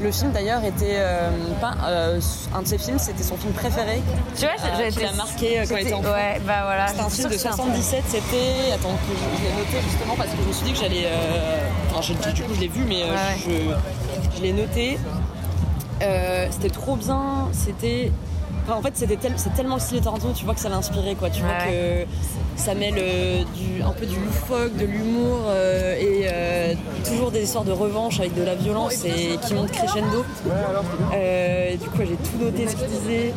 Le 0.01 0.11
film 0.11 0.33
d'ailleurs 0.33 0.64
était 0.64 0.97
euh, 0.97 1.31
pas 1.61 1.75
un 2.55 2.62
de 2.62 2.66
ses 2.66 2.79
films, 2.79 2.99
c'était 2.99 3.23
son 3.23 3.37
film 3.37 3.53
préféré. 3.53 4.03
Tu 4.37 4.43
vois, 4.47 4.55
j'ai 4.79 4.90
qu'il 4.90 5.05
a 5.07 5.12
marqué 5.12 5.62
quand 5.69 5.77
il 5.77 5.87
était 5.87 5.95
enfant. 5.95 6.12
Ouais, 6.12 6.40
bah 6.47 6.62
voilà. 6.64 6.88
C'était 6.88 7.01
un 7.03 7.09
film 7.11 7.29
de 7.29 7.37
sûre 7.37 7.51
que 7.51 7.55
c'est 7.57 7.62
un 7.62 7.64
77, 7.64 8.05
c'était. 8.09 8.73
Attends, 8.75 8.90
que 8.90 9.12
je, 9.14 9.38
je 9.38 9.45
l'ai 9.49 9.55
noté 9.57 9.88
justement 9.88 10.14
parce 10.16 10.31
que 10.31 10.37
je 10.43 10.49
me 10.49 10.53
suis 10.53 10.64
dit 10.64 10.73
que 10.73 10.79
j'allais. 10.79 11.05
euh, 11.07 11.59
Je- 12.00 12.31
du 12.33 12.42
coup, 12.42 12.55
je 12.55 12.61
l'ai 12.61 12.68
vu, 12.68 12.85
mais 12.88 13.03
euh, 13.03 13.11
Ouais, 13.12 13.37
je, 14.33 14.37
je 14.37 14.42
l'ai 14.42 14.53
noté. 14.53 14.98
Euh, 16.03 16.46
c'était 16.50 16.70
trop 16.70 16.96
bien, 16.96 17.48
c'était. 17.53 18.11
Enfin, 18.66 18.79
en 18.79 18.83
fait, 18.83 18.92
c'était 18.94 19.16
tel- 19.16 19.35
c'est 19.37 19.53
tellement 19.55 19.74
le 19.76 19.81
style 19.81 20.00
Tarantino, 20.00 20.33
tu 20.35 20.44
vois 20.44 20.55
que 20.55 20.61
ça 20.61 20.68
l'a 20.68 20.76
inspiré, 20.76 21.14
quoi. 21.14 21.29
Tu 21.31 21.42
vois 21.42 21.53
que 21.66 22.07
ça 22.57 22.74
mêle 22.74 22.94
euh, 22.98 23.42
du, 23.57 23.83
un 23.83 23.90
peu 23.90 24.07
du 24.07 24.16
loufoque, 24.16 24.76
de 24.76 24.85
l'humour 24.87 25.40
euh, 25.46 25.94
et 25.98 26.22
euh, 26.24 26.74
toujours 27.05 27.31
des 27.31 27.42
histoires 27.42 27.64
de 27.64 27.72
revanche 27.72 28.20
avec 28.20 28.35
de 28.35 28.42
la 28.42 28.55
violence 28.55 29.05
et 29.05 29.38
qui 29.46 29.55
monte 29.55 29.70
crescendo. 29.72 30.24
Du 31.79 31.88
coup, 31.90 31.98
j'ai 32.00 32.16
tout 32.16 32.38
noté 32.44 32.66
ce 32.68 32.76
qu'il 32.76 32.87
disait. 32.87 33.33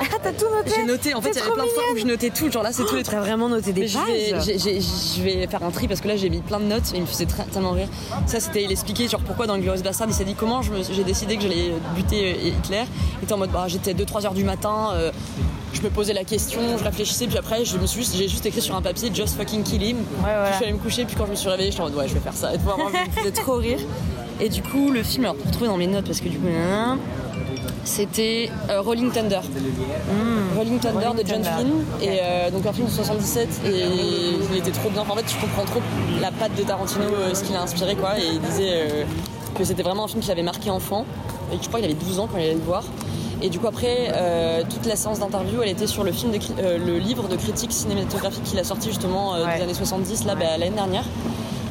Ah, 0.00 0.04
t'as 0.22 0.32
tout 0.32 0.46
noté 0.54 0.72
J'ai 0.76 0.84
noté, 0.84 1.14
en 1.14 1.20
fait, 1.20 1.30
il 1.30 1.36
y 1.36 1.40
avait 1.40 1.50
plein 1.52 1.64
de 1.64 1.68
fois 1.70 1.82
où 1.92 1.96
je 1.96 2.04
notais 2.04 2.30
tout, 2.30 2.50
genre 2.50 2.62
là, 2.62 2.70
c'est 2.72 2.84
tous 2.84 2.96
les 2.96 3.02
trucs. 3.02 3.14
T'as 3.16 3.22
vraiment 3.22 3.48
noté 3.48 3.72
des 3.72 3.86
je 3.86 3.98
vais, 3.98 4.32
pages 4.32 4.44
je 4.44 5.48
faire 5.48 5.62
un 5.62 5.70
tri 5.70 5.88
parce 5.88 6.00
que 6.00 6.08
là 6.08 6.16
j'ai 6.16 6.28
mis 6.30 6.40
plein 6.40 6.58
de 6.58 6.64
notes 6.64 6.92
et 6.92 6.96
il 6.96 7.02
me 7.02 7.06
faisait 7.06 7.26
très- 7.26 7.44
tellement 7.44 7.72
rire. 7.72 7.88
Ça 8.26 8.40
c'était, 8.40 8.62
il 8.64 8.72
expliquait 8.72 9.08
genre 9.08 9.20
pourquoi 9.20 9.46
dans 9.46 9.58
Glorious 9.58 9.82
Bastard 9.82 10.08
il 10.08 10.14
s'est 10.14 10.24
dit 10.24 10.34
comment 10.34 10.62
je 10.62 10.72
me- 10.72 10.82
j'ai 10.82 11.04
décidé 11.04 11.36
que 11.36 11.42
j'allais 11.42 11.72
buter 11.94 12.34
euh, 12.34 12.48
Hitler. 12.48 12.84
Il 13.20 13.24
était 13.24 13.32
en 13.32 13.38
mode 13.38 13.50
bah 13.50 13.64
j'étais 13.68 13.94
2-3 13.94 14.26
heures 14.26 14.34
du 14.34 14.44
matin, 14.44 14.90
euh, 14.94 15.12
je 15.72 15.80
me 15.82 15.90
posais 15.90 16.12
la 16.12 16.24
question, 16.24 16.60
je 16.78 16.84
réfléchissais 16.84 17.26
puis 17.26 17.38
après 17.38 17.64
je 17.64 17.76
me 17.78 17.86
suis 17.86 18.00
juste, 18.02 18.16
j'ai 18.16 18.28
juste 18.28 18.44
écrit 18.46 18.60
sur 18.62 18.74
un 18.74 18.82
papier 18.82 19.10
just 19.14 19.36
fucking 19.36 19.62
kill 19.62 19.82
him. 19.82 19.96
Puis 19.98 20.24
je 20.50 20.54
suis 20.56 20.64
allée 20.64 20.72
me 20.74 20.78
coucher 20.78 21.04
puis 21.04 21.14
quand 21.16 21.26
je 21.26 21.30
me 21.32 21.36
suis 21.36 21.48
réveillée 21.48 21.70
j'étais 21.70 21.82
en 21.82 21.86
mode 21.86 21.96
ouais 21.96 22.08
je 22.08 22.14
vais 22.14 22.20
faire 22.20 22.34
ça. 22.36 22.54
Et 22.54 22.58
vraiment 22.64 22.90
ça 22.90 23.04
me 23.06 23.10
faisait 23.12 23.30
trop 23.32 23.56
rire. 23.56 23.78
Et 24.40 24.48
du 24.48 24.62
coup 24.62 24.90
le 24.90 25.02
film, 25.02 25.24
alors 25.24 25.36
pour 25.36 25.46
retrouver 25.46 25.68
dans 25.68 25.76
mes 25.76 25.86
notes 25.86 26.06
parce 26.06 26.20
que 26.20 26.28
du 26.28 26.38
coup 26.38 26.48
c'était 27.84 28.50
euh, 28.70 28.80
Rolling 28.80 29.10
Thunder. 29.12 29.40
Rolling 30.56 30.78
Thunder 30.78 31.22
de 31.22 31.28
John 31.28 31.42
Flynn. 31.44 31.84
Et 32.02 32.18
euh, 32.22 32.50
donc 32.50 32.66
un 32.66 32.72
film 32.72 32.86
de 32.86 32.92
77 32.92 33.48
et 33.66 33.70
il 34.50 34.56
était 34.58 34.70
trop 34.70 34.90
bien. 34.90 35.02
Enfin, 35.02 35.12
en 35.12 35.16
fait, 35.16 35.26
tu 35.26 35.36
comprends 35.36 35.64
trop 35.64 35.80
la 36.20 36.30
patte 36.30 36.54
de 36.56 36.62
Tarantino, 36.62 37.04
euh, 37.04 37.34
ce 37.34 37.42
qu'il 37.44 37.54
a 37.56 37.62
inspiré 37.62 37.94
quoi. 37.96 38.18
Et 38.18 38.24
il 38.34 38.40
disait 38.40 39.04
que 39.54 39.64
c'était 39.64 39.82
vraiment 39.82 40.04
un 40.04 40.08
film 40.08 40.20
qui 40.20 40.28
l'avait 40.28 40.42
marqué 40.42 40.70
enfant. 40.70 41.04
Et 41.52 41.56
je 41.60 41.68
crois 41.68 41.80
qu'il 41.80 41.90
avait 41.90 41.98
12 41.98 42.18
ans 42.20 42.28
quand 42.30 42.38
il 42.38 42.44
allait 42.44 42.54
le 42.54 42.60
voir. 42.60 42.84
Et 43.42 43.50
du 43.50 43.58
coup 43.58 43.66
après, 43.66 44.10
toute 44.70 44.86
la 44.86 44.96
séance 44.96 45.18
d'interview, 45.18 45.60
elle 45.62 45.68
était 45.68 45.86
sur 45.86 46.02
le 46.04 46.12
film, 46.12 46.32
de 46.32 46.38
cri- 46.38 46.54
le 46.58 46.98
livre 46.98 47.28
de 47.28 47.36
critique 47.36 47.72
cinématographique 47.72 48.42
qu'il 48.44 48.58
a 48.58 48.64
sorti 48.64 48.88
justement 48.88 49.34
euh, 49.34 49.44
des 49.56 49.62
années 49.62 49.74
70 49.74 50.24
là, 50.24 50.34
bah, 50.34 50.56
l'année 50.58 50.70
dernière. 50.74 51.04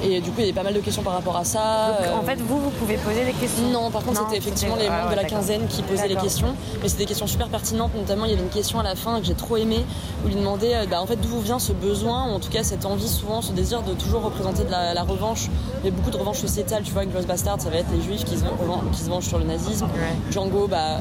Et 0.04 0.20
du 0.20 0.32
coup, 0.32 0.36
il 0.40 0.42
y 0.42 0.44
avait 0.50 0.54
pas 0.54 0.64
mal 0.64 0.74
de 0.74 0.80
questions 0.80 1.02
par 1.02 1.14
rapport 1.14 1.38
à 1.38 1.46
ça. 1.46 1.88
Donc, 1.98 2.08
Euh, 2.08 2.18
en 2.18 2.24
fait, 2.24 2.36
vous, 2.42 2.60
vous 2.60 2.70
pouvez 2.72 2.98
poser 2.98 3.24
des 3.26 3.32
questions 3.32 3.70
non, 3.72 3.90
par 3.90 4.04
contre, 4.04 4.22
c'était 4.26 4.38
effectivement 4.38 4.76
les 4.76 4.88
ah 4.88 4.92
membres 4.92 5.04
ouais, 5.06 5.12
de 5.12 5.16
la 5.16 5.22
d'accord. 5.24 5.40
quinzaine 5.40 5.68
qui 5.68 5.82
posaient 5.82 6.08
les 6.08 6.16
questions. 6.16 6.56
Mais 6.82 6.90
c'était 6.90 7.04
des 7.04 7.08
questions 7.08 7.28
super 7.28 7.48
pertinentes, 7.48 7.96
notamment 7.96 8.26
il 8.26 8.32
y 8.32 8.34
avait 8.34 8.44
une 8.44 8.50
question 8.50 8.80
à 8.80 8.84
la 8.84 8.96
fin 8.96 9.20
que 9.20 9.26
j'ai 9.26 9.34
trop 9.34 9.56
aimée, 9.58 9.86
où 10.26 10.30
il 10.30 10.36
demandait 10.36 10.76
euh, 10.76 10.86
bah, 10.90 11.02
en 11.02 11.06
fait, 11.06 11.16
d'où 11.16 11.40
vient 11.40 11.60
ce 11.60 11.72
besoin, 11.72 12.28
ou 12.30 12.36
en 12.36 12.40
tout 12.40 12.50
cas 12.50 12.64
cette 12.64 12.86
envie, 12.86 13.08
souvent, 13.08 13.42
ce 13.42 13.54
désir 13.54 13.82
de 13.82 13.94
toujours 13.94 14.24
représenter 14.24 14.64
de 14.66 14.72
la, 14.72 14.94
la 14.94 15.04
revanche. 15.04 15.48
Il 15.84 15.86
y 15.86 15.88
a 15.88 15.92
beaucoup 15.92 16.12
de 16.12 16.18
revanche 16.18 16.40
sociétale, 16.40 16.84
tu 16.84 16.92
vois, 16.92 17.02
avec 17.02 17.12
Glorious 17.12 17.28
Bastard, 17.28 17.62
ça 17.62 17.70
va 17.70 17.78
être 17.78 17.92
les 17.94 18.02
juifs 18.02 18.26
qui 18.26 18.38
se, 18.38 18.44
qui 18.92 19.00
se 19.04 19.10
vengent 19.10 19.28
sur 19.28 19.38
le 19.40 19.46
nazisme. 19.46 19.88
Django, 20.32 20.68
bah, 20.68 21.00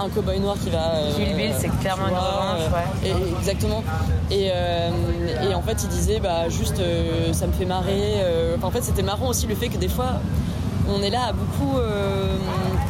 un 0.00 0.08
cowboy 0.08 0.40
noir 0.40 0.56
qui 0.62 0.70
va. 0.70 0.94
euh, 0.96 1.12
Kill 1.16 1.34
Bill, 1.36 1.52
c'est 1.58 1.68
clairement 1.80 2.08
une 2.08 2.14
revanche, 2.14 2.60
euh, 3.04 3.08
ouais. 3.08 3.10
et- 3.10 3.38
exactement. 3.38 3.82
Et, 4.30 4.50
euh, 4.52 4.90
et 5.50 5.54
en 5.54 5.62
fait, 5.62 5.76
il 5.82 5.88
disait, 5.88 6.20
bah, 6.20 6.48
juste, 6.48 6.78
euh, 6.80 7.32
ça 7.32 7.46
me 7.46 7.52
fait 7.52 7.64
marrer. 7.66 8.14
euh, 8.18 8.56
en 8.62 8.70
fait, 8.70 8.82
c'était 8.82 9.02
marrant 9.02 9.28
aussi 9.28 9.46
le 9.46 9.54
fait 9.54 9.68
que 9.68 9.76
des 9.78 9.88
fois, 9.88 10.20
on 10.88 11.02
est 11.02 11.10
là 11.10 11.26
à 11.28 11.32
beaucoup 11.32 11.78
euh, 11.78 12.36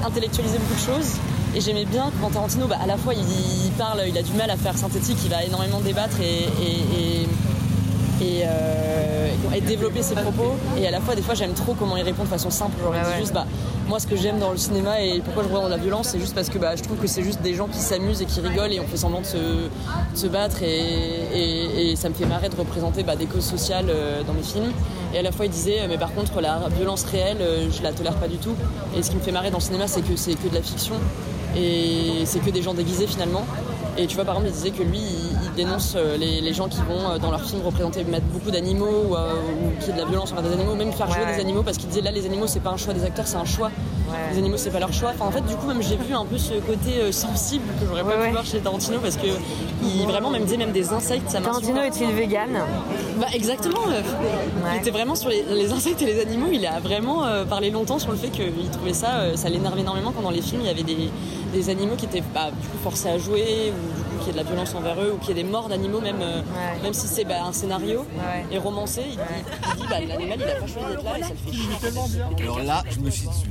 intellectualiser 0.06 0.58
beaucoup 0.58 0.74
de 0.74 0.94
choses. 0.94 1.12
Et 1.56 1.60
j'aimais 1.60 1.84
bien 1.84 2.10
quand 2.20 2.30
Tarantino, 2.30 2.66
bah, 2.66 2.78
à 2.82 2.86
la 2.86 2.96
fois, 2.96 3.14
il, 3.14 3.20
il 3.66 3.70
parle, 3.72 4.00
il 4.08 4.16
a 4.18 4.22
du 4.22 4.32
mal 4.32 4.50
à 4.50 4.56
faire 4.56 4.76
synthétique, 4.76 5.18
il 5.24 5.30
va 5.30 5.44
énormément 5.44 5.80
débattre 5.80 6.16
et, 6.20 6.24
et- 6.62 7.22
et- 7.22 7.28
et, 8.20 8.42
euh, 8.46 9.28
et 9.54 9.60
développer 9.60 10.02
ses 10.02 10.14
propos. 10.14 10.54
Et 10.78 10.86
à 10.86 10.90
la 10.90 11.00
fois, 11.00 11.14
des 11.14 11.22
fois, 11.22 11.34
j'aime 11.34 11.52
trop 11.52 11.74
comment 11.74 11.96
il 11.96 12.02
répond 12.02 12.22
de 12.24 12.28
façon 12.28 12.50
simple. 12.50 12.72
Genre, 12.82 12.92
il 12.96 13.02
dit 13.12 13.20
juste, 13.20 13.32
bah, 13.34 13.44
moi, 13.86 14.00
ce 14.00 14.06
que 14.06 14.16
j'aime 14.16 14.38
dans 14.38 14.50
le 14.50 14.56
cinéma 14.56 15.00
et 15.00 15.20
pourquoi 15.20 15.42
je 15.42 15.48
regarde 15.48 15.66
de 15.66 15.70
la 15.70 15.76
violence, 15.76 16.08
c'est 16.08 16.18
juste 16.18 16.34
parce 16.34 16.48
que 16.48 16.58
bah, 16.58 16.76
je 16.76 16.82
trouve 16.82 16.96
que 16.96 17.06
c'est 17.06 17.22
juste 17.22 17.42
des 17.42 17.54
gens 17.54 17.66
qui 17.66 17.78
s'amusent 17.78 18.22
et 18.22 18.24
qui 18.24 18.40
rigolent 18.40 18.72
et 18.72 18.80
on 18.80 18.86
fait 18.86 18.96
semblant 18.96 19.20
de 19.20 19.26
se, 20.14 20.26
battre. 20.26 20.62
Et, 20.62 21.94
ça 21.96 22.08
me 22.08 22.14
fait 22.14 22.26
marrer 22.26 22.48
de 22.48 22.56
représenter 22.56 23.02
bah, 23.02 23.16
des 23.16 23.26
causes 23.26 23.44
sociales 23.44 23.86
euh, 23.88 24.22
dans 24.24 24.32
mes 24.32 24.42
films. 24.42 24.72
Et 25.12 25.18
à 25.18 25.22
la 25.22 25.32
fois, 25.32 25.46
il 25.46 25.50
disait, 25.50 25.82
euh, 25.82 25.86
mais 25.88 25.98
par 25.98 26.12
contre, 26.12 26.40
la 26.40 26.68
violence 26.76 27.04
réelle, 27.04 27.38
euh, 27.40 27.70
je 27.70 27.82
la 27.82 27.92
tolère 27.92 28.14
pas 28.14 28.28
du 28.28 28.38
tout. 28.38 28.54
Et 28.96 29.02
ce 29.02 29.10
qui 29.10 29.16
me 29.16 29.22
fait 29.22 29.32
marrer 29.32 29.50
dans 29.50 29.58
le 29.58 29.62
cinéma, 29.62 29.86
c'est 29.86 30.02
que 30.02 30.16
c'est 30.16 30.34
que 30.34 30.48
de 30.48 30.54
la 30.54 30.62
fiction 30.62 30.94
et 31.56 32.24
c'est 32.24 32.40
que 32.40 32.50
des 32.50 32.62
gens 32.62 32.74
déguisés 32.74 33.06
finalement. 33.06 33.44
Et 33.96 34.06
tu 34.06 34.16
vois, 34.16 34.24
par 34.24 34.34
exemple, 34.36 34.50
il 34.50 34.54
disait 34.54 34.70
que 34.76 34.82
lui, 34.82 34.98
il 34.98 35.33
dénonce 35.54 35.94
euh, 35.96 36.16
les, 36.16 36.40
les 36.40 36.52
gens 36.52 36.68
qui 36.68 36.78
vont 36.78 37.10
euh, 37.10 37.18
dans 37.18 37.30
leurs 37.30 37.44
films 37.44 37.62
représenter, 37.64 38.04
mettre 38.04 38.26
beaucoup 38.26 38.50
d'animaux 38.50 39.04
ou, 39.10 39.16
euh, 39.16 39.32
ou 39.62 39.86
y 39.86 39.90
ait 39.90 39.92
de 39.92 39.98
la 39.98 40.04
violence 40.04 40.32
envers 40.32 40.42
des 40.44 40.52
animaux, 40.52 40.74
même 40.74 40.92
faire 40.92 41.10
jouer 41.10 41.24
Ouais, 41.24 41.34
des 41.34 41.40
animaux, 41.40 41.62
parce 41.62 41.78
qu'il 41.78 41.88
disait 41.88 42.00
là, 42.00 42.10
les 42.10 42.26
animaux, 42.26 42.46
c'est 42.46 42.60
pas 42.60 42.70
un 42.70 42.76
choix 42.76 42.92
des 42.92 43.04
acteurs, 43.04 43.26
c'est 43.26 43.36
un 43.36 43.44
choix. 43.44 43.70
Les 44.32 44.38
animaux, 44.38 44.56
c'est 44.56 44.70
pas 44.70 44.78
leur 44.78 44.92
choix. 44.92 45.10
Enfin, 45.14 45.26
en 45.26 45.30
fait, 45.30 45.40
du 45.40 45.56
coup, 45.56 45.66
même 45.66 45.82
j'ai 45.82 45.96
vu 45.96 46.14
un 46.14 46.24
peu 46.24 46.38
ce 46.38 46.54
côté 46.54 47.10
sensible 47.10 47.64
que 47.80 47.86
j'aurais 47.86 48.04
pas 48.04 48.24
pu 48.24 48.30
voir 48.30 48.44
chez 48.44 48.58
Tarantino, 48.60 48.98
parce 49.00 49.16
que 49.16 49.26
il 49.82 50.06
vraiment 50.06 50.30
même 50.30 50.44
disait 50.44 50.56
même 50.56 50.72
des 50.72 50.92
insectes, 50.92 51.30
ça 51.30 51.40
Tarantino 51.40 51.82
est-il 51.82 52.10
vegan? 52.12 52.50
Bah 53.18 53.26
exactement. 53.32 53.80
Il 54.72 54.78
était 54.80 54.90
vraiment 54.90 55.14
sur 55.14 55.30
les, 55.30 55.42
les 55.42 55.72
insectes 55.72 56.02
et 56.02 56.06
les 56.06 56.20
animaux. 56.20 56.48
Il 56.52 56.64
a 56.66 56.78
vraiment 56.80 57.24
parlé 57.48 57.70
longtemps 57.70 57.98
sur 57.98 58.12
le 58.12 58.16
fait 58.16 58.28
qu'il 58.28 58.52
trouvait 58.70 58.92
ça, 58.92 59.36
ça 59.36 59.48
l'énervait 59.48 59.80
énormément 59.80 60.12
quand 60.14 60.22
dans 60.22 60.30
les 60.30 60.42
films 60.42 60.60
il 60.62 60.66
y 60.68 60.70
avait 60.70 60.82
des, 60.82 61.10
des 61.52 61.70
animaux 61.70 61.96
qui 61.96 62.04
étaient 62.04 62.22
bah, 62.34 62.50
du 62.50 62.68
coup 62.68 62.78
forcés 62.82 63.08
à 63.08 63.18
jouer 63.18 63.72
ou 63.72 64.03
qu'il 64.24 64.34
y 64.34 64.38
ait 64.38 64.40
de 64.40 64.44
la 64.44 64.50
violence 64.50 64.74
envers 64.74 65.00
eux 65.00 65.12
ou 65.14 65.18
qu'il 65.18 65.36
y 65.36 65.40
ait 65.40 65.42
des 65.42 65.48
morts 65.48 65.68
d'animaux 65.68 66.00
même, 66.00 66.20
euh, 66.20 66.40
même 66.82 66.94
si 66.94 67.06
c'est 67.06 67.24
bah, 67.24 67.44
un 67.44 67.52
scénario 67.52 68.04
et 68.50 68.58
romancé. 68.58 69.02
Il, 69.06 69.12
il- 69.12 69.18
il 69.18 69.82
dit 69.82 69.86
bah, 69.88 70.00
l'animal 70.00 70.38
il 70.40 70.50
a 70.50 70.54
pas 70.60 70.66
choisi 70.66 70.86
d'être 70.88 71.04
là 71.04 71.18
et 71.18 71.22
ça 71.22 71.28
le 71.30 71.52
fait 71.52 71.56
chier. 71.56 72.42
Alors 72.44 72.58
là, 72.62 72.82
je 72.90 72.98
me 73.00 73.10
chie 73.10 73.26
dessus. 73.26 73.48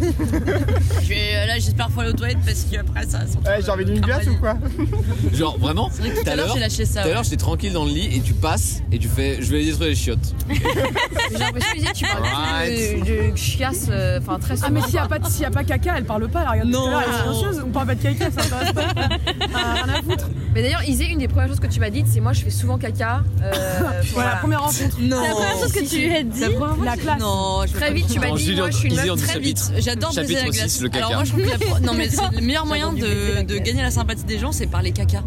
Je 1.02 1.08
vais, 1.08 1.34
euh, 1.36 1.46
là 1.46 1.54
j'espère 1.58 1.90
faut 1.90 2.00
aller 2.00 2.10
aux 2.10 2.14
toilettes 2.14 2.38
parce 2.44 2.66
qu'après 2.70 3.06
ça. 3.06 3.20
Ouais, 3.44 3.60
j'ai 3.64 3.70
envie 3.70 3.84
d'une 3.84 4.00
glace 4.00 4.26
ou 4.26 4.36
quoi 4.36 4.56
Genre 5.32 5.58
vraiment, 5.58 5.88
vrai 5.88 6.10
que 6.10 6.22
tout 6.24 6.30
à 6.30 6.36
l'heure, 6.36 6.50
j'ai 6.54 6.60
lâché 6.60 6.84
ça, 6.84 7.00
Tout 7.02 7.06
à 7.06 7.08
ouais. 7.08 7.14
l'heure, 7.14 7.24
j'étais 7.24 7.36
tranquille 7.36 7.72
dans 7.72 7.84
le 7.84 7.90
lit 7.90 8.16
et 8.16 8.20
tu 8.20 8.34
passes 8.34 8.82
et 8.90 8.98
tu 8.98 9.08
fais 9.08 9.38
je 9.40 9.50
vais 9.50 9.56
aller 9.58 9.66
détruire 9.66 9.88
les 9.90 9.94
chiottes. 9.94 10.34
J'ai 10.48 11.38
l'impression 11.38 11.72
que 11.74 11.92
tu 11.96 12.04
parles 12.04 12.22
Right. 12.22 13.04
de, 13.04 13.30
de 13.32 13.36
chiasse, 13.36 13.86
euh, 13.90 14.18
enfin 14.20 14.38
très 14.38 14.54
Ah, 14.62 14.70
mais 14.70 14.80
s'il 14.82 14.92
n'y 14.92 14.98
a, 14.98 15.06
pas 15.06 15.18
de- 15.18 15.26
s'il 15.26 15.42
y 15.42 15.44
a 15.46 15.50
pas 15.50 15.64
caca, 15.64 15.94
elle 15.96 16.04
parle 16.04 16.28
pas. 16.28 16.44
là, 16.44 16.50
Regarde, 16.52 16.68
Non. 16.68 16.88
elle 17.00 17.08
est 17.08 17.18
silencieuse. 17.18 17.62
On 17.66 17.70
parle 17.70 17.86
pas 17.88 17.94
de 17.94 18.02
caca, 18.02 18.30
ça 18.30 18.40
intéresse 18.42 18.72
pas. 18.72 19.08
Ah, 19.54 19.74
rien 19.84 19.94
à 19.94 20.02
foutre. 20.02 20.28
Mais 20.54 20.62
d'ailleurs, 20.62 20.82
Isée, 20.86 21.06
une 21.06 21.18
des 21.18 21.28
premières 21.28 21.48
choses 21.48 21.60
que 21.60 21.66
tu 21.66 21.80
m'as 21.80 21.88
dites, 21.90 22.06
c'est 22.12 22.20
moi 22.20 22.32
je 22.32 22.42
fais 22.42 22.50
souvent 22.50 22.76
caca. 22.78 23.22
euh, 23.42 23.80
Voilà, 24.12 24.36
première 24.36 24.60
rencontre. 24.62 24.96
Non. 25.00 25.16
C'est 25.22 25.28
la 25.28 25.34
première 25.34 25.58
chose 25.58 25.72
que 25.72 25.88
tu 25.88 25.96
lui 25.98 26.14
as 26.14 26.22
dit. 26.22 26.40
La 26.84 26.96
classe. 26.96 27.20
Non, 27.20 27.62
je 27.66 27.72
Très 27.72 27.92
vite, 27.92 28.06
tu 28.12 28.20
m'as 28.20 28.30
dit, 28.36 28.54
moi 28.56 28.70
je 28.70 28.76
suis 28.76 28.88
une 28.88 28.94
meuf 28.96 29.04
très 29.22 29.38
vite. 29.40 29.58
chapitre. 29.58 29.72
J'adore 29.82 30.14
baiser 30.14 30.34
la 30.34 30.42
glace. 30.50 30.68
6, 30.72 30.82
le 30.82 30.88
caca. 30.90 30.98
Alors 31.06 31.14
moi 31.16 31.24
je 31.24 31.30
trouve 31.32 31.42
que 31.44 31.50
la 31.50 31.58
pro- 31.58 31.78
non 31.82 31.94
mais 31.94 32.08
c'est 32.10 32.30
le 32.34 32.40
meilleur 32.42 32.66
moyen 32.66 32.92
de, 32.92 33.42
de 33.42 33.58
gagner 33.58 33.82
la 33.82 33.90
sympathie 33.90 34.24
des 34.24 34.38
gens, 34.38 34.52
c'est 34.52 34.66
par 34.66 34.82
les 34.82 34.92
caca. 34.92 35.22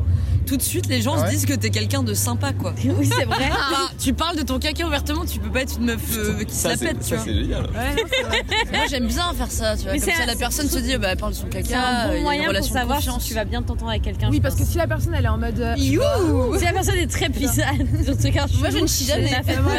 Tout 0.46 0.58
de 0.58 0.62
suite, 0.62 0.88
les 0.88 1.02
gens 1.02 1.14
Ah 1.18 1.22
ouais 1.22 1.26
se 1.28 1.32
disent 1.32 1.46
que 1.46 1.54
t'es 1.54 1.70
quelqu'un 1.72 2.04
de 2.04 2.14
sympa 2.14 2.54
quoi. 2.54 2.74
Oui, 2.86 3.10
c'est 3.18 3.26
vrai. 3.26 3.50
Enfin, 3.52 3.90
tu 4.00 4.14
parles 4.14 4.38
de 4.38 4.44
ton 4.44 4.60
caca 4.60 4.86
ouvertement, 4.86 5.26
tu 5.26 5.40
peux 5.40 5.50
pas 5.50 5.62
être 5.62 5.78
une 5.80 5.86
meuf 5.86 6.02
euh, 6.18 6.44
qui 6.44 6.54
se 6.56 6.68
la 6.68 6.78
pète, 6.78 7.00
tu 7.00 7.10
ça, 7.10 7.16
vois. 7.16 7.26
génial. 7.26 7.64
Ouais, 7.64 7.96
non. 7.96 8.30
Moi 8.78 8.86
j'aime 8.90 9.08
bien 9.08 9.34
faire 9.34 9.52
ça, 9.52 9.76
tu 9.76 9.84
vois. 9.84 9.94
Mais 9.94 10.00
Comme 10.00 10.14
ça, 10.14 10.24
un- 10.24 10.26
la 10.28 10.36
personne 10.36 10.70
se 10.70 10.78
dit, 10.80 10.96
bah 10.98 11.08
elle 11.12 11.18
parle 11.18 11.32
de 11.34 11.38
son 11.38 11.48
caca. 11.48 11.68
C'est 11.68 11.74
un 11.76 11.80
il 11.80 11.82
y 11.82 11.86
a 11.86 12.08
bon 12.10 12.16
une 12.18 12.22
moyen 12.24 12.42
pour 12.44 12.50
relation 12.50 12.74
de 12.74 12.80
savoir 12.80 13.02
si 13.02 13.28
tu 13.28 13.34
vas 13.34 13.46
bien 13.46 13.62
t'entendre 13.64 13.90
avec 13.92 14.04
quelqu'un. 14.04 14.30
Oui, 14.30 14.40
parce 14.40 14.56
que 14.56 14.64
si 14.64 14.78
la 14.78 14.88
personne 14.88 15.14
elle 15.16 15.26
est 15.26 15.30
en 15.30 15.38
mode. 15.38 15.60
euh, 15.60 15.76
Youhou 15.78 16.58
Si 16.58 16.64
la 16.66 16.74
personne 16.74 16.96
est 16.98 17.08
très 17.12 17.30
pisane, 17.30 17.88
sur 18.06 18.14
ce 18.20 18.28
cas, 18.28 18.46
Moi, 18.60 18.70
je 18.70 18.78
ne 18.78 18.88
chie 18.88 19.06
jamais. 19.06 19.32
tu 19.48 19.54
vois, 19.62 19.74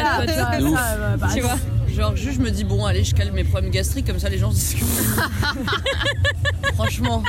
bah, 1.17 1.27
Tu 1.33 1.41
vois. 1.41 1.55
Genre, 1.95 2.15
juste, 2.15 2.35
je 2.35 2.41
me 2.41 2.51
dis, 2.51 2.63
bon, 2.63 2.85
allez, 2.85 3.03
je 3.03 3.15
calme 3.15 3.33
mes 3.33 3.43
problèmes 3.43 3.71
gastriques, 3.71 4.05
comme 4.05 4.19
ça 4.19 4.29
les 4.29 4.37
gens 4.37 4.51
se 4.51 4.55
disent 4.57 4.75
que- 4.75 6.73
Franchement. 6.75 7.23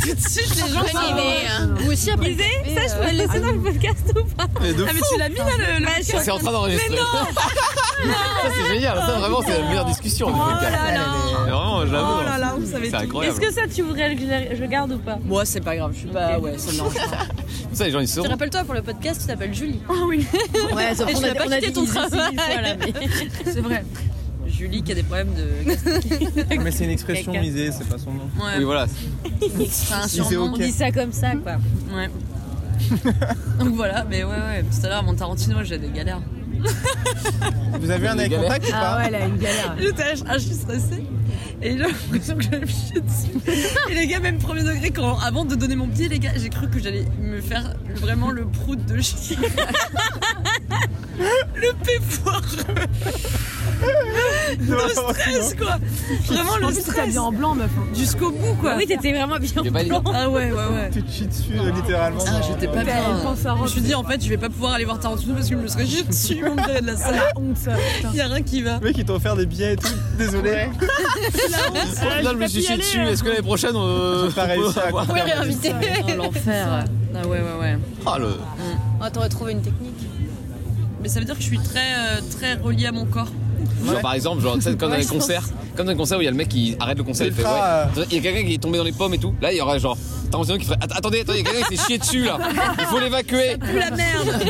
Tout 0.00 0.14
de 0.14 0.20
suite, 0.28 0.54
les 0.54 0.72
gens 0.72 0.86
sont- 0.86 0.98
hein. 0.98 1.68
Vous 1.78 1.92
aussi, 1.92 2.10
après. 2.10 2.30
Isée, 2.32 2.44
ça, 2.74 2.80
je 2.96 3.02
peux 3.02 3.10
le 3.10 3.16
laisser 3.18 3.40
dans 3.40 3.50
le 3.52 3.60
podcast 3.60 4.12
ou 4.16 4.24
pas 4.34 4.46
Mais 4.60 4.72
de 4.72 4.84
Ah, 4.88 4.92
mais 4.92 4.98
fou. 5.00 5.04
tu 5.12 5.18
l'as 5.18 5.28
mis 5.28 5.36
là, 5.36 5.44
le. 5.58 5.80
le 5.80 5.84
Bah, 5.86 5.90
C'est 6.02 6.30
en 6.30 6.38
train 6.38 6.52
d'enregistrer. 6.52 6.88
Mais 6.90 6.96
non 6.96 7.04
Ça 7.04 8.50
c'est 8.54 8.74
génial, 8.74 8.98
ça 8.98 9.18
vraiment 9.18 9.40
c'est 9.44 9.60
la 9.60 9.68
meilleure 9.68 9.84
discussion 9.84 10.30
du 10.30 10.38
podcast. 10.38 10.72
là 10.72 10.92
là. 10.94 11.04
Mais 11.44 11.50
Vraiment, 11.50 11.86
j'avoue. 11.86 12.12
Oh 12.20 12.24
là 12.24 12.38
là, 12.38 12.54
vous 12.58 12.66
savez 12.70 12.90
C'est 12.90 12.96
tout. 12.96 13.02
incroyable. 13.04 13.36
Est-ce 13.36 13.46
que 13.48 13.52
ça, 13.54 13.62
tu 13.72 13.82
voudrais 13.82 14.14
que 14.14 14.20
je 14.56 14.60
le- 14.62 14.66
garde 14.68 14.92
ou 14.92 14.98
pas 14.98 15.18
Moi, 15.24 15.44
c'est 15.44 15.60
pas 15.60 15.76
grave, 15.76 15.92
je 15.94 15.98
suis 16.00 16.08
pas. 16.08 16.38
Ouais, 16.38 16.56
ça 16.58 16.70
me 16.70 16.76
dérange 16.76 16.94
pas. 16.94 17.26
Ça 17.72 17.84
les 17.84 17.90
gens 17.90 18.00
ils 18.00 18.06
Tu 18.06 18.12
sauront. 18.14 18.28
rappelles-toi 18.28 18.64
pour 18.64 18.74
le 18.74 18.82
podcast, 18.82 19.20
tu 19.20 19.26
t'appelles 19.26 19.54
Julie. 19.54 19.80
Ah 19.88 19.92
oui 20.06 20.26
Ouais, 20.74 20.88
qu'on 20.96 21.06
je 21.06 21.26
a, 21.26 21.46
on 21.46 21.50
a 21.52 21.60
ton 21.72 21.84
travail. 21.86 22.36
C'est 23.44 23.60
vrai. 23.60 23.84
Julie 24.58 24.82
qui 24.82 24.92
a 24.92 24.94
des 24.96 25.04
problèmes 25.04 25.34
de. 25.34 26.58
Mais 26.62 26.70
c'est 26.72 26.84
une 26.84 26.90
expression 26.90 27.32
misée, 27.32 27.70
c'est 27.70 27.88
pas 27.88 27.98
son 27.98 28.12
nom. 28.12 28.24
Ouais. 28.38 28.58
Oui 28.58 28.64
voilà. 28.64 28.86
C'est 29.70 29.94
un 29.94 30.08
surnom. 30.08 30.54
On 30.54 30.56
dit 30.56 30.72
ça 30.72 30.90
comme 30.90 31.12
ça, 31.12 31.32
quoi. 31.36 31.56
Ouais. 31.94 32.08
Donc 33.58 33.74
voilà, 33.74 34.04
mais 34.08 34.22
ouais, 34.24 34.30
ouais. 34.30 34.62
Tout 34.62 34.86
à 34.86 34.88
l'heure, 34.88 34.98
à 34.98 35.02
mon 35.02 35.14
Tarantino, 35.14 35.62
j'ai 35.64 35.78
des 35.78 35.90
galères. 35.90 36.20
Vous 37.80 37.90
avez 37.90 38.08
un 38.08 38.16
galères. 38.16 38.42
contact 38.42 38.66
ou 38.66 38.70
Ah 38.72 38.80
pas 38.80 38.98
ouais, 38.98 39.04
elle 39.08 39.14
a 39.14 39.26
une 39.26 39.36
galère. 39.36 39.76
Là, 39.76 40.14
ah, 40.28 40.38
je 40.38 40.44
suis 40.44 40.54
stressée. 40.54 41.04
Et 41.60 41.72
j'ai 41.72 41.78
l'impression 41.78 42.36
que 42.36 42.42
j'allais 42.42 42.60
me 42.60 42.66
chier 42.66 43.00
dessus. 43.00 43.52
Et 43.90 43.94
les 43.94 44.06
gars, 44.06 44.20
même 44.20 44.38
premier 44.38 44.62
degré, 44.62 44.90
quand, 44.90 45.18
avant 45.18 45.44
de 45.44 45.54
donner 45.54 45.76
mon 45.76 45.88
pied, 45.88 46.08
les 46.08 46.18
gars, 46.18 46.32
j'ai 46.36 46.50
cru 46.50 46.68
que 46.68 46.78
j'allais 46.78 47.04
me 47.20 47.40
faire 47.40 47.74
vraiment 47.96 48.30
le 48.30 48.46
prout 48.46 48.84
de 48.86 49.00
chien. 49.00 49.38
le 51.54 51.72
péfoire. 51.84 52.42
Le 54.60 54.76
stress, 54.88 55.54
quoi. 55.54 55.76
Vraiment 56.26 56.56
le 56.56 56.72
stress. 56.72 57.16
en 57.18 57.32
blanc, 57.32 57.54
meuf. 57.54 57.70
Jusqu'au 57.94 58.30
bout, 58.30 58.54
quoi. 58.60 58.74
Oui, 58.76 58.86
t'étais 58.86 59.12
vraiment 59.12 59.36
bien. 59.38 59.62
Pas 59.72 59.84
dit. 59.84 59.90
Ah 60.14 60.28
ouais, 60.28 60.50
ouais, 60.50 60.52
ouais. 60.52 60.90
Tu 60.92 61.02
te 61.02 61.10
chies 61.10 61.26
dessus 61.26 61.52
euh, 61.58 61.70
littéralement. 61.70 62.24
Ah, 62.26 62.40
j'étais 62.46 62.66
pas 62.66 62.82
bien. 62.84 62.96
Je 63.56 63.62
me 63.62 63.66
suis 63.68 63.80
dit, 63.80 63.94
en 63.94 64.04
fait, 64.04 64.22
je 64.22 64.28
vais 64.28 64.36
pas 64.36 64.48
pouvoir 64.48 64.72
aller 64.74 64.84
voir 64.84 64.98
Tarantino 64.98 65.34
parce 65.34 65.48
que 65.48 65.56
je 65.56 65.60
me 65.62 65.68
serais 65.68 65.86
chié 65.86 66.02
dessus, 66.02 66.42
me 66.42 66.56
virer 66.66 66.80
de 66.80 66.86
la 66.86 66.96
salle. 66.96 67.20
honte, 67.36 67.56
ça. 67.56 67.72
Il 68.12 68.16
y 68.16 68.20
a 68.20 68.26
rien 68.26 68.42
qui 68.42 68.62
va. 68.62 68.80
Mec 68.80 68.96
ils 68.98 69.04
t'ont 69.04 69.14
offert 69.14 69.36
des 69.36 69.46
billets 69.46 69.74
et 69.74 69.76
tout. 69.76 69.88
Désolé. 70.18 70.50
Là 70.50 70.68
je 72.32 72.36
me 72.36 72.46
suis 72.48 72.62
chié 72.62 72.76
dessus. 72.76 73.00
Est-ce 73.00 73.22
que 73.22 73.28
l'année 73.28 73.42
prochaine 73.42 73.76
on 73.76 74.28
on 74.28 74.28
va- 74.28 75.12
Ouais, 75.12 75.22
réinvité. 75.22 75.72
Oh, 76.04 76.10
l'enfer. 76.16 76.84
Ah 77.14 77.26
ouais, 77.26 77.38
ouais, 77.38 77.60
ouais. 77.60 77.78
Ah 78.06 78.18
le. 78.18 78.36
Oh, 79.00 79.04
t'aurais 79.12 79.28
trouvé 79.28 79.52
une 79.52 79.62
technique. 79.62 80.07
Mais 81.02 81.08
ça 81.08 81.20
veut 81.20 81.26
dire 81.26 81.34
que 81.36 81.40
je 81.42 81.46
suis 81.46 81.58
très, 81.58 81.94
euh, 81.96 82.20
très 82.38 82.54
reliée 82.54 82.86
à 82.86 82.92
mon 82.92 83.04
corps. 83.06 83.28
Genre 83.86 84.00
par 84.00 84.14
exemple, 84.14 84.42
genre 84.42 84.56
comme 84.62 84.74
dans 84.76 84.88
Ouais, 84.90 84.98
les 84.98 85.06
concerts, 85.06 85.42
comme 85.76 85.86
dans 85.86 85.92
les 85.92 85.98
concerts 85.98 86.18
où 86.18 86.20
il 86.20 86.24
y 86.24 86.28
a 86.28 86.32
le 86.32 86.36
mec 86.36 86.48
qui 86.48 86.76
arrête 86.80 86.98
le 86.98 87.04
concert, 87.04 87.26
il 87.26 87.32
fait 87.32 87.44
ouais. 87.44 88.04
Il 88.10 88.16
y 88.16 88.18
a 88.18 88.22
quelqu'un 88.22 88.46
qui 88.46 88.54
est 88.54 88.58
tombé 88.62 88.78
dans 88.78 88.84
les 88.84 88.92
pommes 88.92 89.14
et 89.14 89.18
tout. 89.18 89.34
Là 89.40 89.52
il 89.52 89.58
y 89.58 89.60
aura 89.60 89.78
genre 89.78 89.96
Tarantino 90.30 90.58
qui 90.58 90.64
ferait 90.66 90.76
Att- 90.80 90.92
attendez, 90.96 91.20
attendez, 91.20 91.40
il 91.40 91.44
y 91.44 91.48
a 91.48 91.50
quelqu'un 91.52 91.66
qui 91.68 91.76
s'est 91.76 91.86
chié 91.86 91.98
dessus 91.98 92.24
là. 92.24 92.38
Il 92.78 92.84
faut 92.86 92.98
l'évacuer. 92.98 93.56
Plus 93.56 93.78
la 93.78 93.90
merde 93.90 94.42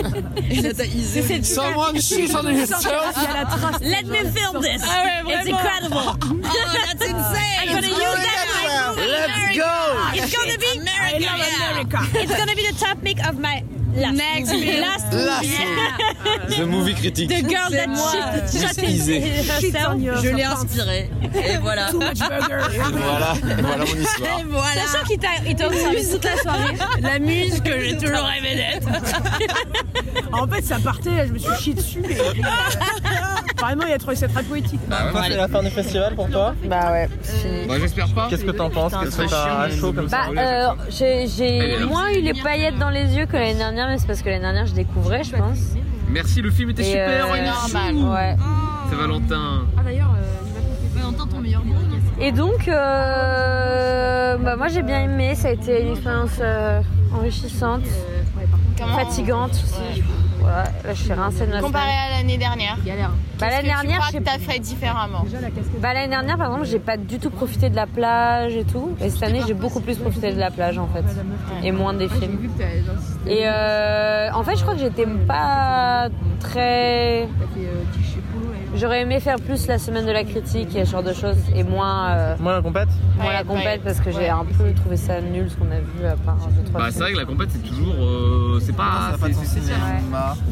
t'as 0.76 0.84
Isée. 0.84 1.42
Someone 1.42 2.00
shit 2.00 2.34
on 2.34 2.46
himself. 2.48 3.14
Let 3.82 4.04
me 4.04 4.30
film 4.32 4.62
this. 4.62 4.82
Ah 4.84 5.04
ouais, 5.26 5.34
It's 5.34 5.48
incredible. 5.48 6.16
Oh, 6.22 6.48
that's 6.50 7.06
insane 7.06 7.68
I'm 7.68 7.74
gonna 7.74 7.86
use 7.86 7.96
that. 7.96 8.96
Let's 8.96 9.56
go. 9.56 10.14
It's 10.14 10.34
gonna 10.34 10.58
be 10.58 10.80
America. 11.16 12.00
It's 12.14 12.36
gonna 12.36 12.54
be 12.54 12.66
the 12.66 12.78
topic 12.78 13.26
of 13.26 13.38
my 13.38 13.62
last 13.94 14.16
Next 14.16 14.52
movie. 14.52 14.80
last 14.80 15.12
Last 15.12 15.48
movie. 15.48 15.68
The 16.58 16.66
movie 16.66 16.94
critique. 16.94 17.28
The 17.28 17.42
girl 17.42 17.70
that 17.70 17.88
moi. 17.88 18.12
Je 20.22 20.28
l'ai 20.34 20.44
inspiré. 20.44 21.10
Et 21.34 21.56
voilà. 21.58 21.90
Et 21.90 21.94
voilà, 21.94 23.34
et 23.34 23.62
voilà 23.62 23.76
mon 23.78 23.84
histoire. 23.84 24.40
Et 24.40 24.44
voilà. 24.48 24.86
Sachant 24.86 25.04
qu'il 25.04 25.18
t'a 25.18 25.28
il 25.46 25.54
t'a 25.54 25.66
observé 25.66 26.04
toute 26.10 26.24
la 26.24 26.36
soirée. 26.36 26.74
La 27.00 27.18
muse 27.18 27.60
que 27.60 27.80
j'ai 27.80 27.96
toujours 27.96 28.24
rêvé 28.24 28.56
d'être. 28.56 28.88
En 30.32 30.46
fait, 30.46 30.62
ça 30.62 30.78
partait, 30.78 31.26
je 31.26 31.32
me 31.32 31.38
suis 31.38 31.54
chié 31.58 31.74
dessus. 31.74 32.02
Et, 32.08 32.16
apparemment, 33.58 33.84
il 33.88 33.92
a 33.92 33.98
trouvé 33.98 34.16
ça 34.16 34.28
très 34.28 34.42
poétique. 34.42 34.80
Toi, 34.88 35.22
c'est 35.26 35.36
la 35.36 35.48
fin 35.48 35.62
du 35.62 35.70
festival 35.70 36.14
pour 36.14 36.30
toi 36.30 36.54
Bah 36.64 36.92
ouais. 36.92 37.08
Bah, 37.66 37.74
j'espère 37.80 38.08
pas. 38.14 38.26
Qu'est-ce 38.30 38.44
que 38.44 38.50
t'en 38.52 38.70
penses 38.70 38.92
Qu'est-ce 39.02 39.16
que 39.18 39.28
t'as 39.28 39.60
à 39.62 39.70
chaud 39.70 39.92
comme 39.92 40.08
ça 40.08 40.26
Bah, 40.34 40.40
euh, 40.42 40.68
j'ai 40.90 41.84
moins 41.86 42.08
eu 42.10 42.20
les 42.20 42.34
paillettes 42.34 42.78
dans 42.78 42.90
les 42.90 43.14
yeux 43.16 43.26
que 43.26 43.34
l'année 43.34 43.54
dernière, 43.54 43.88
mais 43.88 43.98
c'est 43.98 44.06
parce 44.06 44.22
que 44.22 44.28
l'année 44.28 44.40
dernière 44.42 44.66
je 44.66 44.74
découvrais, 44.74 45.24
je 45.24 45.32
pense. 45.36 45.58
Merci, 46.10 46.40
le 46.40 46.50
film 46.50 46.70
était 46.70 46.82
Et, 46.82 46.86
super. 46.86 47.26
euh, 47.26 47.32
ouais. 47.32 47.44
normal. 47.44 47.94
Ouais. 47.96 48.36
C'est 48.88 48.96
Valentin. 48.96 49.62
Ah 49.76 49.82
d'ailleurs, 49.84 50.14
euh, 50.16 50.98
Valentin, 50.98 51.26
ton 51.26 51.38
meilleur 51.40 51.60
dédicace. 51.62 51.84
Et 52.20 52.32
donc, 52.32 52.66
euh, 52.68 54.36
bah, 54.38 54.56
moi 54.56 54.68
j'ai 54.68 54.82
bien 54.82 55.02
aimé, 55.02 55.34
ça 55.34 55.48
a 55.48 55.50
été 55.52 55.82
une 55.82 55.92
expérience 55.92 56.38
euh, 56.40 56.80
enrichissante, 57.14 57.82
fatigante 58.96 59.50
aussi. 59.52 60.02
Voilà, 60.40 60.64
là 60.84 60.94
je 60.94 61.02
suis 61.02 61.12
rincée 61.12 61.46
de 61.46 61.52
ma 61.52 61.60
Comparé 61.60 61.84
semaine. 61.84 62.12
à 62.12 62.16
l'année 62.16 62.38
dernière. 62.38 62.76
Bah, 63.38 63.50
l'année 63.50 63.68
dernière, 63.68 64.02
je 64.12 64.18
t'as 64.18 64.38
fait 64.38 64.58
différemment. 64.58 65.24
Bah, 65.80 65.94
l'année 65.94 66.08
dernière, 66.08 66.36
par 66.36 66.46
exemple, 66.48 66.66
j'ai 66.66 66.78
pas 66.78 66.96
du 66.96 67.18
tout 67.18 67.30
profité 67.30 67.70
de 67.70 67.76
la 67.76 67.86
plage 67.86 68.54
et 68.56 68.64
tout. 68.64 68.96
Et 69.00 69.10
cette 69.10 69.22
année, 69.22 69.42
j'ai 69.46 69.54
beaucoup 69.54 69.80
plus 69.80 69.96
profité 69.96 70.32
de 70.32 70.38
la 70.38 70.50
plage 70.50 70.78
en 70.78 70.88
fait. 70.88 71.04
Et 71.62 71.72
moins 71.72 71.94
des 71.94 72.08
films. 72.08 72.50
Et 73.26 73.42
euh, 73.44 74.30
en 74.32 74.42
fait, 74.42 74.56
je 74.56 74.62
crois 74.62 74.74
que 74.74 74.80
j'étais 74.80 75.06
pas 75.06 76.08
très. 76.40 77.28
J'aurais 78.78 79.00
aimé 79.02 79.18
faire 79.20 79.36
plus 79.40 79.66
la 79.66 79.78
semaine 79.78 80.06
de 80.06 80.12
la 80.12 80.24
critique 80.24 80.74
et 80.76 80.84
ce 80.84 80.92
genre 80.92 81.02
de 81.02 81.12
choses. 81.12 81.36
Et 81.54 81.64
moins. 81.64 82.10
euh, 82.10 82.36
Moins 82.38 82.54
la 82.54 82.62
compète 82.62 82.88
moins 83.20 83.32
la 83.32 83.42
compète 83.42 83.82
parce 83.82 83.98
que 83.98 84.12
j'ai 84.12 84.28
un 84.28 84.44
peu 84.44 84.72
trouvé 84.74 84.96
ça 84.96 85.20
nul 85.20 85.50
ce 85.50 85.56
qu'on 85.56 85.70
a 85.72 85.80
vu 85.80 86.06
à 86.06 86.14
part 86.16 86.36
deux, 86.50 86.62
trois 86.70 86.82
Bah, 86.82 86.86
c'est 86.92 87.00
vrai 87.00 87.12
que 87.12 87.18
la 87.18 87.24
compète, 87.24 87.48
c'est 87.50 87.62
toujours. 87.68 87.94
euh, 87.98 88.60
c'est 88.64 88.76
pas. 88.76 89.10
c'est- 89.20 89.32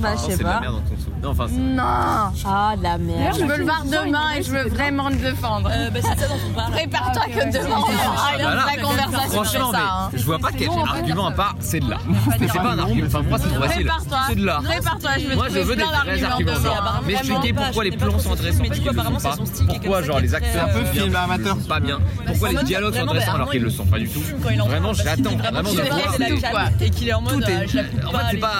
Bah, 0.00 0.10
je 0.14 0.18
c'est 0.18 0.30
sais 0.32 0.38
de 0.38 0.42
la 0.44 0.50
pas. 0.54 0.60
merde 0.60 0.74
dans 0.74 0.80
ton 0.80 1.00
sou. 1.00 1.10
Non, 1.22 1.30
enfin, 1.30 1.46
c'est- 1.48 1.56
Non 1.60 1.82
Ah, 1.84 2.74
de 2.76 2.82
la 2.82 2.98
merde. 2.98 3.36
Je 3.38 3.44
veux 3.44 3.56
le 3.58 3.64
voir 3.64 3.84
demain 3.84 4.32
et 4.36 4.42
je 4.42 4.50
veux 4.50 4.68
vraiment 4.68 5.08
le 5.08 5.16
défendre. 5.16 5.70
Euh, 5.72 5.90
bah, 5.90 6.00
c'est 6.02 6.18
ça 6.20 6.26
dont 6.26 6.34
on 6.50 6.54
parle. 6.54 6.72
Prépare-toi 6.72 7.22
que 7.26 7.52
demain 7.52 7.76
on 7.78 8.56
vraie 8.66 8.76
conversation 8.82 9.44
sur 9.44 9.60
Franchement, 9.60 9.72
ça. 9.72 9.78
mais 9.78 9.84
hein. 9.84 10.10
je 10.14 10.24
vois 10.24 10.38
pas 10.38 10.48
quel 10.56 10.68
argument 10.70 11.26
à 11.26 11.32
part 11.32 11.54
c'est 11.60 11.80
de 11.80 11.88
là. 11.90 11.98
Mais 12.40 12.48
c'est 12.48 12.58
pas 12.58 12.72
un 12.72 12.78
argument. 12.78 13.06
Enfin, 13.06 13.20
pour 13.20 13.28
moi, 13.30 13.38
c'est 13.38 13.48
trop 13.48 13.62
facile. 13.62 13.86
Prépare-toi. 13.86 14.18
C'est 14.28 14.34
de 14.36 14.44
là. 14.46 14.60
Prépare-toi, 14.64 15.10
je 15.20 15.26
vais 15.28 15.34
Moi, 15.36 15.46
je 15.48 15.58
veux 15.60 15.76
des 15.76 15.82
vrais 15.82 16.22
arguments. 16.24 16.52
vraiment 16.52 16.74
pas, 16.74 17.62
pourquoi 17.64 17.84
je 17.84 17.90
les 17.90 17.96
plans 17.96 18.15
sont 18.18 18.32
intéressants, 18.32 18.56
film, 18.62 18.68
mais 18.70 18.76
du 18.76 18.82
coup, 18.82 18.90
apparemment, 18.90 19.18
c'est 19.18 19.36
son 19.36 19.46
style 19.46 19.66
Pourquoi, 19.66 19.96
comme 19.98 20.00
ça, 20.00 20.06
genre, 20.06 20.20
les 20.20 20.34
acteurs 20.34 20.64
Un 20.64 20.72
peu 20.72 20.78
euh, 20.78 20.92
film 20.92 21.10
bien, 21.10 21.20
amateur. 21.20 21.56
pas 21.68 21.80
bien. 21.80 21.98
Pourquoi 22.26 22.48
les 22.52 22.62
dialogues 22.64 22.92
sont 22.92 22.98
Vraiment, 22.98 23.12
intéressants 23.12 23.30
bah, 23.32 23.36
alors 23.38 23.50
qu'ils 23.50 23.62
le 23.62 23.70
sont 23.70 23.86
pas 23.86 23.98
du 23.98 24.08
tout. 24.08 24.20
Vraiment, 24.66 24.92
j'attends 24.94 25.36
vraiment 25.36 25.62
de 25.72 26.40
voir. 26.50 26.68
Et 26.80 26.90
qu'il 26.90 27.08
est 27.08 27.12
en 27.14 27.20
mode. 27.20 27.44
Euh, 27.48 27.64
En 28.06 28.10
fait, 28.10 28.18
c'est 28.30 28.36
pas. 28.38 28.52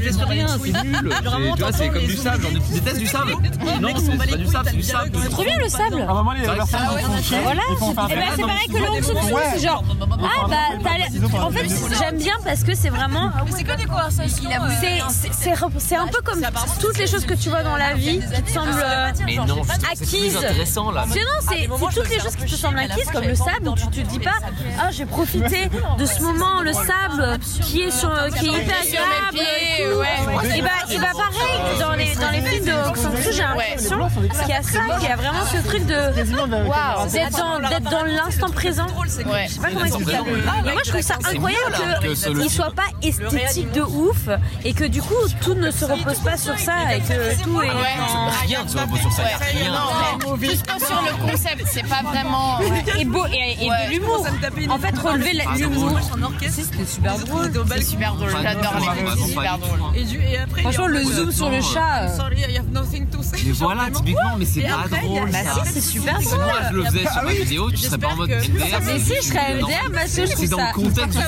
Je 0.00 0.04
laisse 0.04 0.16
rien, 0.16 0.46
C'est 0.48 0.82
nul. 0.82 0.98
C'est- 1.12 1.28
Vraiment, 1.28 1.54
Tu 1.54 1.62
vois, 1.62 1.72
c'est 1.72 1.88
comme 1.88 2.02
du 2.04 2.16
sable. 2.16 2.42
J'en 2.42 2.48
ai- 2.56 2.72
déteste 2.74 2.98
du 2.98 3.06
sable. 3.06 3.32
Non, 3.80 3.88
c'est 3.96 4.16
pas 4.18 4.36
du 4.36 4.46
sable, 4.46 4.64
c'est 4.66 4.70
du 4.72 4.76
le 4.78 4.82
sable. 4.82 5.10
C'est 5.22 5.28
trop 5.30 5.44
bien 5.44 5.58
le 5.58 5.68
sable. 5.68 6.00
À 6.00 6.10
un 6.10 6.14
moment, 6.14 6.32
les 6.32 6.44
C'est 6.44 7.22
chier. 7.22 7.38
Voilà. 7.42 7.62
Eh 7.70 8.14
ben, 8.14 8.22
c'est 8.36 8.42
pareil 8.42 8.68
que 8.68 8.76
le 8.78 8.88
Hong 8.90 9.02
Sung-soo, 9.02 9.38
c'est 9.54 9.60
genre. 9.66 9.84
Ah 9.90 10.46
bah, 10.48 10.56
t'as 10.82 10.98
l'air- 10.98 11.44
en 11.44 11.50
fait, 11.50 11.66
j'aime 11.98 12.18
bien 12.18 12.34
parce 12.44 12.62
que 12.64 12.74
c'est 12.74 12.90
vraiment. 12.90 13.30
C'est 13.50 13.64
que 13.64 13.76
des 13.76 13.84
conversations. 13.86 14.50
C'est- 14.80 15.00
c'est- 15.10 15.28
C'est 15.48 15.54
c'est 15.78 15.96
un 15.96 16.06
peu 16.06 16.20
comme 16.24 16.40
toutes 16.80 16.98
les 16.98 17.06
choses 17.06 17.24
que 17.24 17.34
tu 17.34 17.48
vois 17.48 17.62
dans 17.62 17.76
la 17.76 17.94
vie 17.94 18.20
qui 18.20 18.42
te 18.42 18.50
semblent 18.50 18.70
euh, 18.98 19.12
Mais 19.26 19.36
non, 19.36 19.46
trouve 19.46 19.66
que 19.66 19.74
c'est 19.94 20.18
plus 20.18 20.36
intéressant 20.36 20.90
là. 20.90 21.04
C'est 21.08 21.66
non, 21.68 21.78
toutes 21.78 22.10
les 22.10 22.20
choses 22.20 22.36
qui 22.36 22.44
te 22.44 22.56
semblent 22.56 22.78
acquises, 22.78 23.10
comme 23.10 23.24
le 23.24 23.34
sable, 23.34 23.68
où 23.68 23.74
tu 23.74 24.02
te 24.02 24.08
dis 24.08 24.18
pas, 24.18 24.38
ah, 24.80 24.90
j'ai 24.90 25.06
profité 25.06 25.70
de 25.98 26.06
ce 26.06 26.22
moment, 26.22 26.62
le 26.62 26.72
sable 26.72 27.38
qui 27.62 27.82
est 27.82 27.90
sur, 27.90 28.10
qui 28.38 28.46
est 28.46 28.62
hyper 28.62 28.76
agréable. 28.80 29.38
et 30.54 30.60
bah, 30.98 31.06
pareil, 31.12 31.78
dans 31.78 31.92
les, 31.92 32.14
dans 32.14 32.30
les 32.30 32.40
films 32.40 32.64
de 32.64 32.96
Sang-soo, 32.98 33.32
j'ai 33.32 33.42
l'impression 33.42 34.10
qu'il 34.18 34.48
y 34.48 34.52
a 34.52 34.62
ça, 34.62 34.80
qu'il 34.98 35.08
y 35.08 35.12
a 35.12 35.16
vraiment 35.16 35.44
ce 35.46 35.66
truc 35.66 35.86
de 35.86 36.08
d'être 36.12 37.36
dans, 37.36 37.68
d'être 37.68 37.90
dans 37.90 38.04
l'instant 38.04 38.50
présent. 38.50 38.86
Je 39.04 39.08
sais 39.10 39.24
pas 39.24 39.68
comment 39.70 39.84
expliquer. 39.84 40.18
Mais 40.64 40.72
moi, 40.72 40.82
je 40.84 40.90
trouve 40.90 41.02
ça 41.02 41.14
incroyable 41.14 42.00
qu'il 42.02 42.50
soit 42.50 42.74
pas 42.74 42.88
esthétique 43.02 43.72
de 43.72 43.82
ouf 43.82 44.28
et 44.64 44.72
que 44.72 44.84
du 44.84 45.02
coup, 45.02 45.14
tout 45.42 45.54
ne 45.54 45.70
se 45.70 45.84
repose 45.84 46.18
pas 46.20 46.36
sur 46.36 46.58
ça 46.58 46.94
et 46.94 47.00
que 47.00 47.42
tout 47.42 47.60
est. 47.62 47.68
Rien 48.46 48.64
sur 49.00 49.12
ça. 49.12 49.22
y 49.22 49.26
a 49.32 49.36
rien. 49.38 49.72
Non, 49.72 50.36
mais 50.36 50.48
juste 50.50 50.66
pas 50.66 50.78
sur 50.78 51.00
le 51.02 51.30
concept, 51.30 51.64
c'est 51.70 51.86
pas 51.86 52.02
vraiment. 52.04 52.60
Et 52.98 53.04
beau 53.04 53.24
et, 53.26 53.64
et 53.64 53.68
Ouais. 53.70 53.86
de 53.86 53.92
l'humour. 53.92 54.26
En 54.70 54.78
fait, 54.78 54.98
relever 54.98 55.32
la- 55.34 55.44
l'humour. 55.56 55.98
C'était 56.48 56.84
super 56.84 57.18
drôle. 57.18 57.50
C'est 57.68 57.82
super 57.82 58.14
drôle, 58.14 58.30
j'adore 58.30 58.74
les 59.16 59.22
super 59.32 59.58
drôle. 59.58 59.78
Et, 59.94 60.04
du, 60.04 60.20
et 60.22 60.38
après, 60.38 60.62
Franchement, 60.62 60.86
le 60.86 61.02
zoom 61.02 61.30
sur 61.32 61.50
le 61.50 61.60
chat. 61.60 62.02
euh, 62.02 62.16
Sorry, 62.16 62.40
I 62.40 62.56
have 62.58 62.70
nothing 62.72 63.06
to 63.08 63.22
say. 63.22 63.36
Mais 63.44 63.52
voilà, 63.52 63.90
typiquement, 63.90 64.36
mais 64.38 64.44
c'est 64.44 64.62
pas 64.62 64.86
drôle. 64.90 65.30
bah 65.30 65.38
si, 65.64 65.72
c'est 65.72 65.80
super 65.80 66.18
Si 66.20 66.26
drôle. 66.28 66.38
moi 66.38 66.54
je 66.70 66.76
le 66.76 66.84
faisais 66.84 67.06
sur 67.12 67.22
ma 67.22 67.32
vidéo, 67.32 67.70
tu 67.70 67.76
serais 67.78 67.98
pas 67.98 68.08
en 68.08 68.16
mode 68.16 68.30
MDR. 68.30 68.80
Mais 68.86 68.98
si, 68.98 69.14
je 69.16 69.20
serais 69.22 69.54
MDR 69.54 69.90
parce 69.92 70.14
que 70.14 70.26
je 70.26 70.32
C'est 70.36 70.48
dans 70.48 70.58
le 70.58 70.72
contexte 70.72 71.18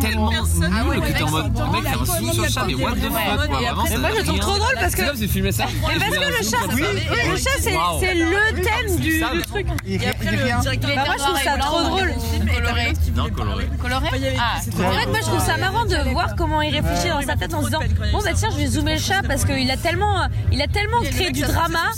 tellement 0.00 0.30
Ah 0.62 0.84
nul 0.84 1.00
que 1.02 1.12
t'es 1.12 1.22
en 1.22 1.30
mode 1.30 1.52
le 1.58 1.72
mec 1.80 1.82
fait 1.92 1.98
un 2.00 2.04
zoom 2.04 2.32
sur 2.32 2.42
le 2.42 2.48
chat, 2.48 2.64
mais 2.66 2.74
what 2.74 2.92
the 2.92 3.02
fuck 3.02 3.48
quoi, 3.48 3.58
vraiment 3.60 3.82
Mais 3.84 3.90
ça 3.90 3.98
moi, 3.98 4.10
je 4.18 4.22
trouve 4.24 4.38
trop 4.38 4.58
drôle 4.58 4.74
parce 4.80 4.94
que- 4.94 5.02
C'est 5.16 5.52
ça. 5.52 5.64
Mais 5.88 5.98
parce 5.98 6.10
que 6.10 6.42
le 6.42 6.48
chat, 6.48 6.74
Oui, 6.94 7.02
oui. 7.10 7.16
Le 7.30 7.36
chat, 7.36 7.50
c'est 7.60 8.14
le 8.14 8.62
thème 8.62 8.96
du, 9.00 9.20
Ça, 9.20 9.30
du 9.30 9.38
mais- 9.38 9.42
truc. 9.44 9.66
Il, 9.86 10.02
Et 10.02 10.06
après, 10.06 10.26
il 10.32 10.38
le 10.38 10.60
directeur 10.60 10.90
Bah, 10.94 11.02
moi, 11.06 11.14
je 11.18 11.22
trouve 11.24 11.42
ça 11.42 11.56
trop 11.58 11.82
drôle. 11.82 12.12
Coloré. 12.54 12.92
Non, 13.16 13.30
coloré. 13.30 13.66
Coloré 13.80 14.08
Ah, 14.38 14.56
En 14.58 14.60
fait, 14.92 15.06
moi, 15.06 15.18
je 15.20 15.26
trouve 15.26 15.44
ça 15.44 15.56
marrant 15.56 15.84
de 15.84 15.96
voir 16.10 16.34
comment 16.36 16.60
il 16.62 16.74
réfléchit 16.74 17.08
dans 17.08 17.22
sa 17.22 17.36
tête 17.36 17.54
en 17.54 17.60
se 17.60 17.66
disant 17.66 17.80
Bon, 18.12 18.18
bah 18.22 18.30
tiens, 18.34 18.48
je 18.52 18.56
vais 18.56 18.66
zoomer 18.66 18.94
le 18.94 19.00
chat 19.00 19.22
parce 19.26 19.44
qu'il 19.44 19.70
a 19.70 19.76
tellement, 19.76 20.26
il 20.50 20.60
a 20.62 20.66
tellement 20.66 21.00
créé 21.02 21.30
du 21.30 21.42
drama. 21.42 21.90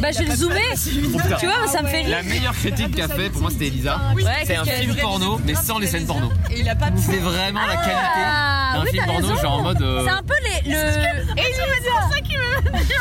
Bah, 0.00 0.08
je 0.12 0.18
vais 0.20 0.24
le 0.26 0.36
zoomer. 0.36 0.74
Tu 1.38 1.46
vois, 1.46 1.66
ça 1.68 1.82
me 1.82 1.88
fait 1.88 2.02
La 2.04 2.18
rire. 2.18 2.26
meilleure 2.28 2.54
critique 2.54 2.94
qu'a 2.96 3.08
fait 3.08 3.30
pour 3.30 3.42
moi 3.42 3.50
c'était 3.50 3.66
Elisa. 3.68 4.00
Ouais, 4.14 4.22
c'est 4.46 4.56
un 4.56 4.64
film 4.64 4.94
porno 4.96 5.40
mais 5.44 5.54
sans 5.54 5.78
les 5.78 5.86
scènes 5.86 6.06
porno. 6.06 6.30
Et 6.50 6.60
il 6.60 6.68
a 6.68 6.74
pas 6.74 6.86
C'est 6.96 7.16
vraiment 7.18 7.60
la 7.66 7.76
qualité 7.76 7.94
Ah, 8.24 8.72
d'un 8.76 8.82
oui, 8.84 8.90
film 8.90 9.04
porno 9.06 9.36
genre 9.40 9.52
en 9.52 9.62
mode. 9.62 9.82
euh, 9.82 10.02
C'est 10.04 10.10
un 10.10 10.22
peu 10.22 10.34
les, 10.42 10.72
c'est 10.74 10.92
ça 10.92 10.98
me 10.98 11.02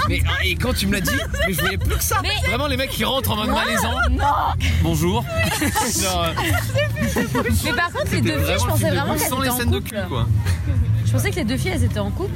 Mais 0.09 0.21
ah, 0.27 0.43
et 0.45 0.55
quand 0.55 0.73
tu 0.73 0.87
me 0.87 0.93
l'as 0.93 1.01
dit, 1.01 1.11
mais 1.47 1.53
je 1.53 1.59
voyais 1.61 1.77
plus 1.77 1.95
que 1.95 2.03
ça. 2.03 2.19
Mais- 2.21 2.47
Vraiment 2.47 2.67
les 2.67 2.77
mecs 2.77 2.89
qui 2.91 3.03
rentrent 3.05 3.31
en 3.31 3.35
mode 3.37 3.49
malaisant. 3.49 3.93
Non. 4.11 4.25
Bonjour. 4.81 5.23
Genre, 6.01 6.25
euh, 6.35 7.43
Mais 7.63 7.73
par 7.73 7.91
contre, 7.91 8.11
les 8.11 8.21
deux 8.21 8.39
filles, 8.39 8.55
je 8.59 8.65
pensais 8.65 8.89
vraiment 8.89 9.13
qu'elles 9.15 9.27
étaient 9.27 9.49
en 9.49 9.57
scènes 9.57 9.71
de 9.71 9.77
couple. 9.79 9.89
cul 9.89 10.07
quoi. 10.09 10.27
Je 11.05 11.11
pensais 11.11 11.29
que 11.31 11.35
les 11.35 11.43
deux 11.45 11.57
filles, 11.57 11.71
elles 11.75 11.83
étaient 11.83 11.99
en 11.99 12.11
couple. 12.11 12.33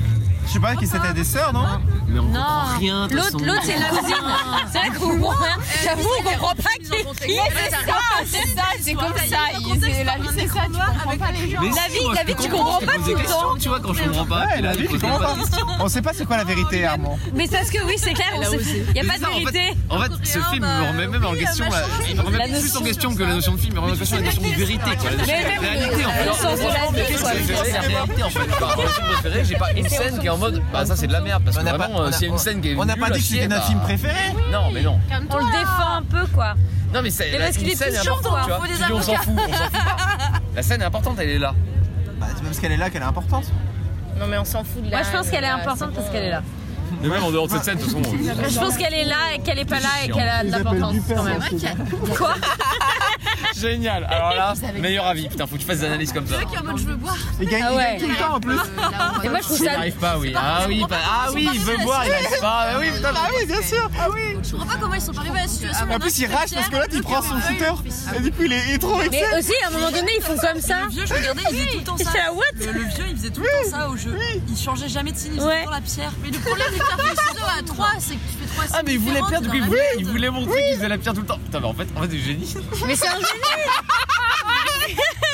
Je 0.52 0.56
sais 0.56 0.60
pas 0.60 0.76
qui 0.76 0.86
c'était 0.86 1.14
des 1.14 1.24
sœurs, 1.24 1.54
non 1.54 1.64
Mais 2.10 2.20
on 2.20 2.24
Non. 2.24 2.34
comprend 2.44 2.78
rien. 2.78 3.08
de 3.08 3.08
toute 3.08 3.16
L'autre, 3.16 3.32
façon. 3.32 3.46
l'autre, 3.46 3.62
c'est 3.64 3.80
la 3.80 3.88
cousine. 3.88 4.16
C'est 4.70 4.78
vrai 4.80 4.90
qu'on 4.90 5.10
comprend 5.20 5.44
rien. 5.46 5.56
J'avoue, 5.82 6.10
on 6.20 6.24
comprend 6.24 6.56
pas 6.56 6.76
qui 6.78 6.94
est 6.94 7.26
qui. 7.26 7.40
c'est 7.56 7.72
ça, 7.72 7.78
c'est 8.26 8.48
ça, 8.56 8.64
c'est 8.82 8.94
comme 8.94 9.14
ça. 9.16 9.38
il- 9.62 9.82
c'est- 9.82 10.04
La 10.04 10.18
vie, 10.18 10.28
c'est 10.36 10.48
ça, 10.50 10.60
tu 10.66 10.72
comprends 10.74 11.18
pas 11.18 11.32
les 11.32 11.50
gens. 11.52 11.62
Mais 11.62 11.70
La 11.70 11.74
si, 11.88 11.92
vie- 11.94 12.04
moi, 12.04 12.14
la 12.16 12.22
je 12.22 12.26
vie, 12.28 12.36
tu 12.36 12.50
comprends 12.50 12.80
je 12.82 12.86
pas 12.86 12.92
pose 12.92 13.02
tout 13.02 13.08
des 13.08 13.12
le 13.14 13.18
questions, 13.20 13.40
temps. 13.40 13.56
Tu 13.62 13.70
vois 13.70 13.80
quand 13.80 13.94
je 13.94 14.04
comprends 14.04 14.26
pas. 14.26 14.40
Ouais, 14.48 14.56
la 14.56 14.62
là, 14.62 14.72
vie, 14.74 14.78
je 14.80 14.88
tu 14.88 14.88
pose 14.92 15.02
comprends 15.02 15.20
pas 15.20 15.26
pas. 15.28 15.34
de 15.36 15.40
questions. 15.40 15.68
On 15.80 15.88
sait 15.88 16.02
pas 16.02 16.12
c'est 16.14 16.26
quoi 16.26 16.36
la 16.38 16.44
vérité, 16.44 16.86
Armand. 16.86 17.18
Mais 17.34 17.48
c'est 17.48 17.58
parce 17.58 17.70
que 17.70 17.84
oui, 17.86 17.94
c'est 17.98 18.14
clair, 18.14 18.28
il 18.34 18.40
n'y 18.40 18.46
a 18.46 18.50
pas 18.50 19.18
de 19.18 19.24
ça, 19.24 19.30
en 19.30 19.34
fait- 19.34 19.40
vérité. 19.40 19.78
En 19.90 20.00
fait, 20.02 20.12
ce 20.26 20.40
film 20.52 20.66
me 20.66 20.88
remet 20.92 21.08
même 21.08 21.26
en 21.26 21.34
question. 21.34 21.66
Il 22.10 22.16
me 22.18 22.22
remet 22.24 22.38
La 22.40 22.44
plus 22.46 22.58
en 22.58 22.62
notion- 22.62 22.82
question 22.82 23.16
que 23.16 23.24
la 23.24 23.34
notion 23.36 23.52
de 23.54 23.58
film, 23.58 23.72
il 23.72 23.76
me 23.76 23.80
remet 23.80 23.94
en 23.94 23.98
question 23.98 24.18
la 24.18 24.24
notion 24.24 24.42
de 24.42 24.48
vérité. 24.48 24.84
quoi, 24.84 25.10
La 25.12 25.18
notion 25.18 25.34
Mais 25.38 25.44
de 25.44 25.50
même 25.50 25.60
réalité 25.62 26.06
en 26.06 26.12
fait. 26.12 26.26
sens 26.34 26.42
de 26.42 26.46
la 26.48 27.04
vie, 27.04 27.16
quoi. 27.22 27.30
réalité 27.32 28.24
en 28.24 28.30
fait. 28.30 28.40
Bah, 28.60 28.74
Dans 28.76 28.84
le 28.84 28.90
film 28.90 29.08
préféré, 29.08 29.46
j'ai 29.46 29.56
pas 29.56 29.72
une 29.76 29.88
scène 29.90 30.20
qui 30.20 30.26
est 30.26 30.30
en 30.30 30.38
mode 30.42 30.62
bah 30.74 30.86
ça 30.86 30.96
c'est 30.96 31.08
de 31.08 31.14
la 31.14 31.22
merde 31.22 31.44
parce 31.44 31.56
que 31.56 31.62
On 31.62 31.66
n'a 31.66 31.72
pas- 31.72 31.78
vraiment 31.78 32.02
euh, 32.02 32.06
on 32.06 32.10
a- 32.10 32.12
s'il 32.12 32.28
y 32.28 32.30
a 32.30 32.34
une 32.34 32.40
scène 32.40 32.62
qui 32.62 32.70
est 32.72 32.76
On 32.76 32.86
n'a 32.86 32.96
pas 32.98 33.10
dit 33.10 33.20
que 33.20 33.26
c'était 33.26 33.48
notre 33.48 33.62
bah, 33.62 33.68
film 33.68 33.80
préféré. 33.80 34.34
Non, 34.52 34.72
mais 34.74 34.82
non. 34.82 35.00
On 35.30 35.38
le 35.38 35.52
défend 35.52 35.94
un 35.98 36.04
peu, 36.04 36.26
quoi. 36.34 36.56
Non, 36.94 37.02
mais 37.02 37.10
c'est 37.10 37.32
parce 37.38 37.58
qu'il 37.58 37.70
est 37.70 37.76
scène 37.76 37.94
est 37.94 37.98
touchant, 38.00 38.18
importante, 38.20 38.32
quoi. 38.34 38.42
tu 38.44 38.48
vois. 38.50 38.60
Faut 38.60 38.68
des 38.68 38.94
on 38.94 39.02
s'en 39.02 39.16
fout, 39.16 39.34
on 39.38 39.54
s'en 39.54 39.64
fout 39.64 39.72
pas. 39.72 39.98
La 40.56 40.62
scène 40.62 40.82
est 40.82 40.86
importante, 40.86 41.18
elle 41.20 41.30
est 41.30 41.40
là. 41.40 41.54
Bah, 42.20 42.28
c'est 42.36 42.44
parce 42.44 42.60
qu'elle 42.60 42.74
est 42.74 42.78
là 42.78 42.90
qu'elle 42.90 43.02
est 43.02 43.06
importante. 43.06 43.46
Non, 44.20 44.28
mais 44.28 44.38
on 44.38 44.46
s'en 44.46 44.64
fout 44.64 44.84
de 44.84 44.92
la. 44.92 44.98
Moi, 44.98 45.08
je 45.10 45.18
pense 45.18 45.30
qu'elle 45.30 45.44
est 45.46 45.48
importante 45.48 45.94
parce 45.94 46.10
qu'elle 46.10 46.26
est 46.26 46.30
là. 46.32 46.42
Mais 47.02 47.08
même 47.08 47.24
en 47.24 47.32
dehors 47.32 47.48
de 47.48 47.54
cette 47.54 47.64
scène, 47.64 47.78
de 47.78 47.84
toute 47.84 47.92
façon. 48.06 48.50
Je 48.50 48.60
pense 48.60 48.78
qu'elle 48.78 48.94
est 48.94 49.06
là 49.06 49.16
et 49.34 49.40
qu'elle 49.40 49.60
est 49.60 49.66
pas 49.66 49.80
là 49.80 49.88
et 50.04 50.10
qu'elle 50.10 50.28
a 50.28 50.44
de 50.44 50.52
l'importance 50.52 50.96
quand 51.16 51.24
même. 51.24 51.40
Quoi? 52.18 52.34
Génial. 53.60 54.06
Alors 54.10 54.34
là, 54.34 54.54
meilleur 54.80 55.06
avis. 55.06 55.28
Putain, 55.30 55.46
faut 55.48 55.56
que 55.56 55.62
tu 55.62 55.68
fasses 55.68 55.80
des 55.80 55.86
analyses 55.86 56.12
comme 56.14 56.28
ça. 56.28 56.44
qui 56.46 56.56
est 56.56 56.58
en 56.60 56.64
mode 56.64 56.78
je 56.78 56.86
veux 56.86 56.96
boire. 56.96 57.18
Il 57.40 57.48
gagne, 57.48 57.64
Ah 57.66 57.72
il 57.72 57.78
ouais. 57.78 57.98
tout 58.00 58.08
le 58.08 58.16
temps 58.16 58.36
en 58.36 58.40
plus. 58.40 58.56
Et 59.24 59.30
moi, 59.30 59.38
je 59.40 59.44
trouve 59.44 59.58
Il 59.60 59.66
ça. 59.66 59.72
n'arrive 59.74 59.96
pas, 59.96 60.18
oui. 60.18 60.34
Ah 60.36 60.64
oui, 60.68 60.84
pas- 60.90 60.96
ah 61.06 61.30
oui, 61.34 61.50
il 61.54 61.60
veut 61.60 61.78
boire, 61.84 62.04
il 62.06 62.12
n'arrive 62.12 62.40
pas. 62.40 62.68
Ah 62.74 62.78
oui, 62.80 62.92
putain, 62.92 63.10
Ah 63.16 63.30
oui, 63.38 63.46
bien 63.46 63.62
sûr. 63.62 63.90
Ah 64.00 64.08
oui. 64.14 64.38
Je 64.44 64.52
comprends 64.52 64.66
pas 64.68 64.78
comment 64.80 64.96
ils 64.96 65.02
sont 65.02 65.18
arrivés 65.18 65.40
à 65.40 65.42
la 65.44 65.48
situation. 65.48 65.86
En 65.92 66.00
plus, 66.00 66.20
il 66.20 66.26
rage 66.34 66.50
parce 66.54 66.70
que 66.70 66.76
là, 66.76 66.86
il 66.92 67.02
prend 67.04 67.22
son 67.22 67.40
shooter. 67.42 67.74
Et 68.18 68.20
du 68.22 68.32
coup, 68.32 68.44
il 68.44 68.54
est, 68.54 68.64
il 68.72 68.80
trop 68.80 68.98
vexé. 68.98 69.22
Mais 69.32 69.40
aussi, 69.40 69.54
à 69.64 69.68
un 69.68 69.72
moment 69.72 69.92
donné, 69.92 70.12
ils 70.18 70.24
font 70.24 70.38
comme 70.38 70.62
ça. 70.62 70.82
Le 70.86 70.90
vieux, 70.90 71.06
je 71.06 71.14
regardais, 71.14 71.42
il 71.52 71.58
faisait 71.58 71.72
tout 71.72 71.78
le 71.80 71.84
temps 71.84 71.98
ça. 71.98 72.12
Le, 72.66 72.72
le 72.72 72.80
vieux, 72.82 73.06
il 73.10 73.18
faisait 73.18 73.30
tout 73.30 73.42
le 73.42 73.48
temps 73.64 73.78
ça 73.78 73.90
au 73.90 73.98
jeu. 73.98 74.18
Il 74.50 74.58
changeait 74.58 74.90
jamais 74.90 75.12
de 75.12 75.18
signe, 75.18 75.34
il 75.36 75.40
faisait 75.42 75.66
la 75.70 75.82
pierre. 75.82 76.12
Mais 76.24 76.30
le 76.32 76.40
problème 76.40 76.68
de 76.72 76.76
faire 76.76 76.98
des 76.98 77.04
ciseaux 77.04 77.46
à 77.60 77.64
3, 77.64 77.88
c'est 78.00 78.16
que 78.16 78.20
tu 78.20 78.38
fais 78.48 78.51
3 78.66 78.68
signes. 78.68 78.76
Ah 78.80 78.84
mais 78.86 78.94
il 78.94 79.00
voulait 79.00 79.22
perdre, 79.30 79.42
du 79.42 79.50
coup 79.50 79.56
il 79.56 79.64
voulait, 79.64 79.90
il 80.00 80.06
voulait 80.06 80.30
montrer 80.30 80.64
qu'il 80.64 80.76
faisait 80.78 80.88
la 80.90 80.98
pierre 80.98 81.14
tout 81.14 81.22
le 81.22 81.28
temps. 81.28 81.38
Putain 81.40 81.60
mais 81.60 81.68
en 81.68 81.74
fait, 81.74 81.88
en 81.96 82.02
fait 82.02 82.08
c'est 82.12 82.20
génie. 82.20 82.56
Mais 82.86 82.96
c'est 82.96 83.08
un 83.08 83.12
génie 83.12 83.22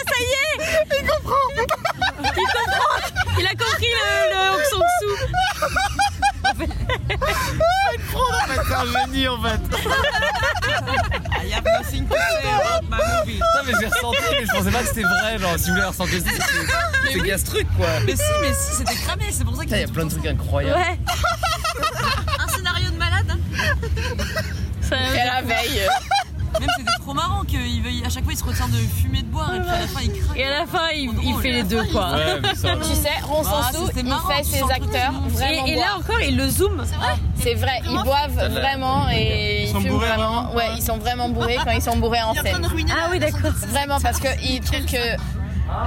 Ça 0.07 0.13
y 0.19 0.23
est 0.23 0.27
Il 1.01 1.07
comprend 1.07 1.45
Il 2.23 2.31
comprend 2.31 2.95
Il 3.39 3.45
a 3.45 3.49
compris 3.51 3.87
le, 3.87 4.33
le 4.33 4.39
Hong 4.51 4.63
En 6.45 6.55
fait 8.47 8.61
c'est 8.67 8.73
un 8.73 8.85
génie 9.05 9.27
en 9.27 9.41
fait. 9.41 9.59
I 11.39 11.51
have 11.53 11.63
nothing 11.65 12.07
to 12.07 12.15
say 12.15 12.49
about 12.49 12.83
my 12.89 12.97
movie. 12.97 13.39
Non 13.39 13.63
mais 13.65 13.73
j'ai 13.79 13.87
ressenti, 13.87 14.17
mais 14.31 14.45
je 14.45 14.51
pensais 14.51 14.71
pas 14.71 14.79
que 14.81 14.87
c'était 14.87 15.01
vrai. 15.03 15.37
Genre 15.39 15.57
si 15.57 15.65
vous 15.69 15.75
voulez 15.75 15.85
ressentir 15.85 16.19
ça, 16.21 16.29
c'est 16.31 17.11
c'est 17.13 17.19
gaz 17.19 17.43
truc 17.43 17.67
quoi. 17.77 17.87
Mais 18.05 18.15
si, 18.15 18.21
mais 18.41 18.53
si, 18.53 18.75
c'était 18.77 18.95
cramé, 18.95 19.25
c'est 19.31 19.43
pour 19.43 19.55
ça 19.55 19.61
qu'il 19.65 19.69
Putain, 19.69 19.77
il 19.77 19.81
y 19.87 19.89
a 19.89 19.93
plein 19.93 20.05
de 20.05 20.11
trucs 20.11 20.25
incroyables. 20.25 20.79
Ouais 20.79 20.99
Un 22.39 22.47
scénario 22.53 22.89
de 22.91 22.97
malade. 22.97 23.27
hein. 23.29 23.39
Ça- 24.81 24.95
Et 25.15 25.19
à 25.19 25.25
la 25.41 25.55
veille. 25.55 25.81
Même 26.59 26.69
c'était 26.75 26.91
trop 27.01 27.13
marrant 27.13 27.43
qu'il 27.43 27.83
veuille, 27.83 28.01
à 28.03 28.09
chaque 28.09 28.23
fois 28.23 28.33
il 28.33 28.37
se 28.39 28.43
retient 28.43 28.67
de 28.67 28.77
fumer 28.77 29.21
de 29.21 29.27
boire 29.27 29.53
et 29.53 29.59
puis 29.59 29.69
à 29.69 29.79
la 29.81 29.87
fin 29.87 29.99
il 30.01 30.11
craque. 30.11 30.37
Et 30.37 30.43
à 30.45 30.59
la 30.59 30.65
fin, 30.65 30.87
il, 30.95 31.11
il 31.21 31.35
fait 31.39 31.51
les 31.51 31.61
deux, 31.63 31.83
quoi. 31.91 32.13
Ouais 32.13 32.39
mais 32.41 32.55
ça. 32.55 32.69
Tu 32.77 32.95
sais, 32.95 33.09
Ron 33.23 33.43
Ah, 33.45 33.69
Sansou, 33.71 33.91
il 33.95 34.05
marrant, 34.05 34.27
fait 34.29 34.43
ses 34.43 34.63
acteurs 34.63 35.11
vraiment 35.29 35.65
Et, 35.67 35.71
et 35.71 35.75
là 35.75 35.97
encore, 35.99 36.19
il 36.21 36.35
le 36.35 36.49
zoome. 36.49 36.83
C'est 37.35 37.53
vrai, 37.53 37.79
ils 37.85 38.01
boivent 38.03 38.31
T'as 38.35 38.49
de 38.49 38.55
la- 38.55 38.61
vraiment 38.61 39.07
et 39.11 39.65
ils 39.65 39.67
sont 39.71 39.81
fument 39.81 39.91
bourrés, 39.93 40.07
vraiment. 40.07 40.31
vraiment 40.45 40.55
Ouais, 40.55 40.69
ils 40.77 40.81
sont 40.81 40.97
vraiment 40.97 41.29
bourrés 41.29 41.57
quand 41.63 41.71
ils 41.71 41.81
sont 41.81 41.97
bourrés 41.97 42.23
en 42.23 42.33
scène. 42.33 42.67
Ah 42.89 43.09
oui, 43.11 43.19
d'accord. 43.19 43.51
Vraiment, 43.67 43.99
parce 43.99 44.19
qu'ils 44.19 44.61
trouvent 44.61 44.85
que 44.85 45.15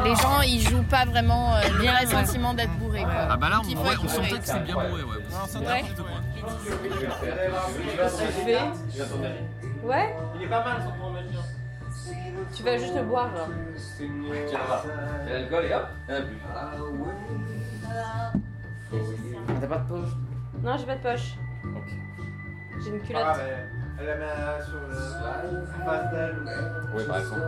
les 0.04 0.14
gens 0.16 0.40
ils 0.42 0.60
jouent 0.60 0.82
pas 0.82 1.04
vraiment 1.04 1.54
euh, 1.54 1.60
le 1.78 1.84
vrai 1.84 2.06
sentiment 2.06 2.54
d'être 2.54 2.72
bourré. 2.78 3.02
Quoi. 3.02 3.12
Ah 3.30 3.36
bah 3.36 3.48
là, 3.48 3.60
on, 3.62 3.68
ouais, 3.68 3.96
on 4.02 4.08
sentait 4.08 4.38
que 4.38 4.44
c'était 4.46 4.60
bien 4.60 4.74
bourré, 4.74 5.02
ouais. 5.02 5.18
Ouais. 5.66 5.84
Ouais 9.82 10.16
Il 10.36 10.42
est 10.42 10.48
pas 10.48 10.64
mal 10.64 10.82
son 10.82 10.92
plan 10.92 11.10
magie. 11.10 11.38
Tu 12.54 12.62
vas 12.62 12.76
juste 12.78 12.94
le 12.96 13.02
boire, 13.02 13.30
là. 13.34 13.46
Et 14.00 15.32
l'alcool 15.32 15.64
et 15.64 15.74
hop, 15.74 15.86
il 16.08 16.14
y 16.14 16.16
en 16.16 16.18
a 16.18 16.22
plus. 16.22 16.38
T'as 19.60 19.66
pas 19.66 19.78
de 19.78 19.88
poche 19.88 20.08
Non, 20.62 20.76
j'ai 20.78 20.86
pas 20.86 20.96
de 20.96 21.02
poche. 21.02 21.34
J'ai 22.82 22.90
une 22.90 23.00
culotte. 23.02 23.40
Elle 24.00 24.06
la 24.06 24.16
met 24.16 24.64
sur 24.64 24.74
le 24.88 24.94
face 25.84 26.10
d'elle. 26.12 26.36
Oui 26.94 27.04
par 27.06 27.18
exemple. 27.18 27.40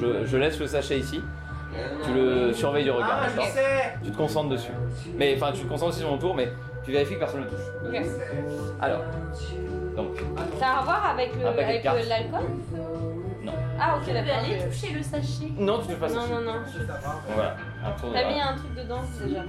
Je, 0.00 0.24
je 0.26 0.36
laisse 0.36 0.58
le 0.58 0.66
sachet 0.66 0.98
ici. 0.98 1.22
Tu 2.04 2.12
le 2.14 2.52
surveilles 2.52 2.84
du 2.84 2.90
regard, 2.92 3.20
Ah, 3.22 3.26
je 3.28 3.36
d'accord 3.36 3.50
sais. 3.52 3.94
Tu 4.04 4.10
te 4.10 4.16
concentres 4.16 4.50
dessus. 4.50 4.70
Mais 5.16 5.34
enfin, 5.36 5.52
tu 5.52 5.62
te 5.62 5.68
concentres 5.68 5.90
aussi 5.90 6.00
sur 6.00 6.10
mon 6.10 6.18
tour, 6.18 6.34
mais 6.34 6.52
tu 6.84 6.92
vérifies 6.92 7.14
que 7.14 7.18
personne 7.20 7.40
ne 7.40 7.44
le 7.46 7.50
touche. 7.50 7.60
Ok. 7.88 8.00
Alors, 8.80 9.00
donc, 9.96 10.16
Ça 10.58 10.66
a 10.68 10.78
à 10.78 10.82
voir 10.84 11.10
avec 11.14 11.34
le- 11.36 11.46
Un 11.46 11.52
paquet 11.52 11.62
de 11.64 11.68
avec 11.70 11.82
cartes. 11.82 11.98
le- 12.02 12.08
l'alcool? 12.08 12.40
Non. 13.44 13.52
Ah, 13.80 13.96
ok, 13.96 14.12
d'accord. 14.12 14.34
Aller 14.44 14.58
toucher 14.64 14.92
le 14.94 15.02
sachet? 15.02 15.50
Non, 15.58 15.78
tu 15.80 15.86
touches 15.88 15.96
pas 15.96 16.08
ça. 16.08 16.14
Non, 16.14 16.26
non, 16.28 16.40
non. 16.52 16.58
Voilà, 17.34 17.56
un 17.84 17.90
tour 17.92 18.08
de 18.10 18.14
T'as 18.14 18.28
mis 18.28 18.34
bras. 18.34 18.48
un 18.50 18.56
truc 18.56 18.74
dedans 18.76 19.00
déjà. 19.24 19.40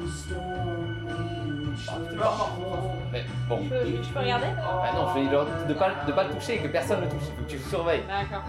Mais 3.12 3.26
bon. 3.48 3.60
Je 3.64 4.14
peux, 4.14 4.20
regarder 4.20 4.48
Bah 4.56 4.92
non, 4.94 5.08
je 5.10 5.14
te 5.14 5.20
dis 5.20 5.68
de 5.68 5.74
pas, 5.74 5.90
de 6.08 6.12
pas 6.12 6.24
le 6.24 6.34
toucher 6.34 6.56
et 6.56 6.60
que 6.60 6.68
personne 6.68 7.00
ne 7.00 7.06
le 7.06 7.12
touche. 7.12 7.24
Il 7.28 7.36
faut 7.36 7.44
que 7.44 7.50
tu 7.50 7.58
le 7.58 7.64
surveilles. 7.64 8.04
D'accord. 8.08 8.44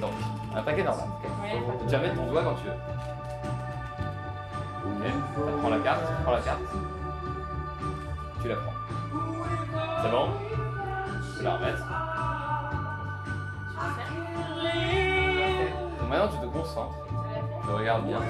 Donc, 0.00 0.10
un 0.56 0.62
paquet 0.62 0.82
normal. 0.82 1.06
Ouais. 1.42 1.62
Tu 1.86 1.92
vas 1.92 1.98
mettre 1.98 2.16
ton 2.16 2.26
doigt 2.26 2.42
quand 2.42 2.54
tu 2.54 2.64
veux. 2.66 2.74
Ok, 4.86 5.02
prends 5.60 5.70
la 5.70 5.78
carte, 5.78 6.02
prends 6.24 6.32
la 6.32 6.40
carte. 6.40 6.60
Tu 8.42 8.48
la 8.48 8.56
prends. 8.56 8.72
C'est 10.02 10.10
bon? 10.10 10.28
Tu 11.32 11.38
peux 11.38 11.44
la 11.44 11.56
remettre. 11.56 11.84
Donc 16.00 16.08
maintenant 16.08 16.28
tu 16.28 16.38
te 16.38 16.46
concentres. 16.46 16.94
Tu 17.64 17.70
regardes 17.70 18.06
bien. 18.06 18.20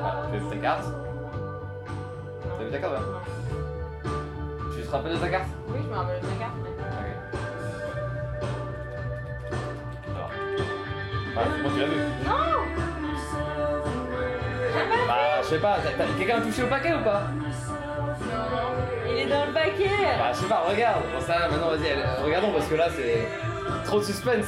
Voilà, 0.00 0.22
tu 0.30 0.38
vu 0.38 0.50
ta 0.50 0.56
carte. 0.56 1.05
T'as 2.58 2.64
vu 2.64 2.70
ta 2.70 2.78
carte 2.78 2.92
là 2.94 3.00
Tu 4.74 4.82
te 4.82 4.90
rappelles 4.90 5.12
de 5.12 5.18
ta 5.18 5.28
carte 5.28 5.44
Oui, 5.68 5.78
je 5.82 5.88
me 5.88 5.94
rappelle 5.96 6.20
de 6.20 6.26
la 6.26 6.34
carte. 6.34 6.56
Alors. 10.14 10.30
Voilà, 11.34 11.48
c'est 11.56 11.62
bon, 11.62 11.70
tu 11.74 11.80
l'as 11.80 11.86
vu. 11.86 11.96
Non 12.26 12.32
Bah, 15.06 15.14
je 15.42 15.46
sais 15.48 15.58
pas, 15.58 15.76
quelqu'un 16.18 16.36
a 16.38 16.40
touché 16.40 16.62
au 16.62 16.66
paquet 16.66 16.94
ou 16.94 17.02
pas 17.04 17.22
Il 19.08 19.18
est 19.18 19.26
dans 19.26 19.46
le 19.46 19.52
paquet 19.52 19.90
Bah, 20.18 20.32
je 20.32 20.38
sais 20.38 20.46
pas, 20.46 20.62
regarde. 20.68 21.02
Bon, 21.14 21.20
ça, 21.20 21.48
maintenant, 21.50 21.70
vas-y, 21.70 22.22
regardons 22.24 22.52
parce 22.52 22.66
que 22.66 22.74
là, 22.74 22.88
c'est 22.94 23.28
trop 23.84 23.98
de 24.00 24.04
suspense. 24.04 24.46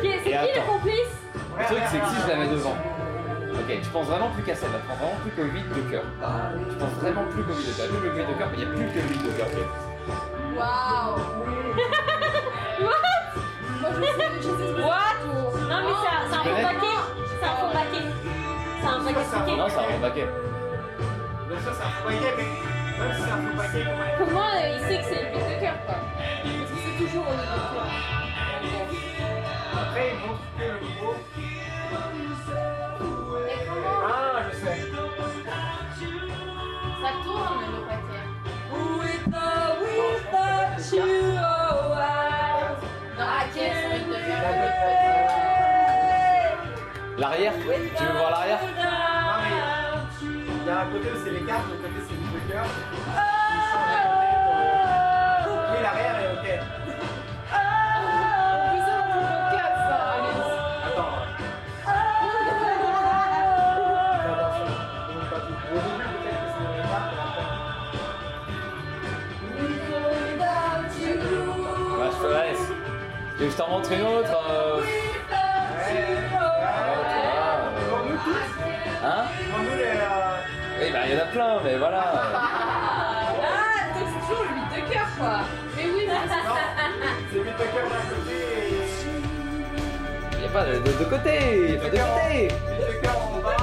Qui 0.00 0.06
est- 0.06 0.20
C'est 0.24 0.30
qui 0.30 0.58
le 0.60 0.66
complice 0.66 1.14
Le 1.58 1.64
truc, 1.64 1.78
c'est 1.90 1.98
que 1.98 2.06
si 2.06 2.14
je 2.22 2.28
la 2.28 2.36
mets 2.36 2.48
devant, 2.48 2.76
ok, 3.68 3.80
tu 3.82 3.90
penses 3.90 4.06
vraiment 4.06 4.30
plus 4.30 4.42
qu'à 4.42 4.54
ça, 4.54 4.66
là, 4.66 4.78
tu 4.80 4.86
penses 4.88 4.98
vraiment 4.98 5.20
plus 5.20 5.30
qu'au 5.32 5.44
vide 5.44 5.68
de 5.68 5.90
cœur. 5.90 6.02
Tu 6.70 6.76
penses 6.76 6.92
vraiment 7.00 7.24
plus 7.24 7.42
qu'au 7.42 7.52
vide 7.52 7.68
de 7.68 7.72
cœur. 7.72 7.86
Plus 7.88 8.08
le 8.08 8.14
vide 8.14 8.28
de 8.28 8.34
cœur, 8.34 8.48
mais 8.50 8.58
il 8.58 8.64
n'y 8.64 8.70
a 8.70 8.74
plus 8.74 8.86
que 8.86 8.98
le 8.98 9.06
vide 9.12 9.22
de 9.22 9.30
cœur. 9.36 9.48
Waouh. 10.56 11.16
What? 14.78 15.18
Non, 15.68 15.78
mais 15.84 15.94
c'est 16.00 16.08
un, 16.08 16.24
c'est 16.30 16.38
connais 16.48 16.62
paquet 16.62 16.98
C'est 18.80 18.86
un 18.86 18.98
stické. 19.24 19.56
Non, 19.56 19.68
c'est 19.68 19.78
un 19.78 19.82
bon 19.82 20.00
paquet. 20.00 20.26
Bien 21.48 21.60
sûr, 21.60 21.72
c'est 21.74 21.84
un 21.84 21.90
faux 21.90 22.04
paquet, 22.04 22.34
mais 22.36 22.44
même 23.04 23.12
si 23.14 23.22
c'est 23.22 23.30
un 23.30 23.36
faux 23.36 23.56
paquet, 23.56 23.82
quand 23.84 23.98
même. 23.98 24.14
Comment 24.18 24.48
euh, 24.48 24.76
il 24.76 24.80
sait 24.86 24.98
que 24.98 25.04
c'est 25.04 25.22
le 25.22 25.28
but 25.30 25.44
de 25.44 25.60
cœur, 25.60 25.76
quoi 25.84 25.96
Parce 25.96 26.70
que 26.70 26.76
c'est 26.84 26.96
toujours 27.04 27.26
au 27.26 27.30
but 27.30 27.36
de 27.36 27.44
cœur. 27.44 28.97
L'arrière 47.18 47.52
Tu 47.54 48.04
veux 48.04 48.12
voir 48.12 48.30
l'arrière 48.30 48.60
Non, 48.62 48.68
mais 49.42 49.50
il 50.22 50.66
y 50.66 50.70
a 50.70 50.80
un 50.80 50.86
côté 50.86 51.08
où 51.08 51.18
c'est 51.24 51.32
les 51.32 51.40
cartes, 51.40 51.64
l'autre 51.68 51.82
côté 51.82 52.00
c'est 52.08 52.14
le 52.14 52.20
deux 52.30 52.44
cœurs. 52.52 52.70
Oui, 55.46 55.78
l'arrière 55.82 56.16
est 56.20 56.30
ok. 56.32 56.46
Attends. 60.86 61.16
Fais 64.22 64.30
attention. 64.30 64.66
Donc, 65.08 65.24
pas 65.28 65.40
tout. 65.40 65.56
Au 65.72 65.74
début, 65.74 66.06
peut-être 66.14 66.38
que 66.38 66.48
c'est 66.54 66.62
dans 66.62 66.72
les 66.76 66.86
cartes, 66.88 67.12
et 67.12 67.18
après. 67.18 67.46
Ouais, 71.98 72.10
je 72.12 72.18
te 72.22 72.28
laisse. 72.32 72.64
Tu 73.36 73.42
veux 73.42 73.46
que 73.46 73.52
je 73.52 73.56
t'en 73.56 73.68
montre 73.70 73.90
une 73.92 74.02
autre 74.02 74.37
Oui, 80.88 80.94
bah 80.94 81.00
il 81.06 81.12
y 81.12 81.16
en 81.16 81.22
a 81.22 81.26
plein, 81.26 81.60
mais 81.62 81.76
voilà. 81.76 82.02
Ah, 82.02 83.98
donc 83.98 84.08
c'est 84.08 84.20
toujours 84.26 84.44
le 84.44 84.48
but 84.56 84.68
de 84.74 84.80
cœur, 84.90 85.08
quoi. 85.18 85.40
Mais 85.76 85.84
oui, 85.84 86.02
mais 86.06 86.14
C'est 87.30 87.38
vite 87.40 87.58
de 87.58 87.64
cœur 87.64 87.88
d'un 87.90 88.04
côté 88.08 88.36
et. 88.56 88.88
Il 90.32 90.38
n'y 90.38 90.46
a 90.46 90.48
pas 90.48 90.64
de, 90.64 90.72
de, 90.78 90.92
de 90.98 91.04
côté. 91.04 91.34
Il 91.68 91.74
y 91.74 91.76
a 91.76 91.78
pas 91.78 91.88
de 91.90 91.90
côté. 91.90 92.48
Vite 92.48 92.88
de 92.88 92.92
cœur 93.02 93.16
en 93.18 93.38
bas 93.40 93.52
et. 93.52 93.57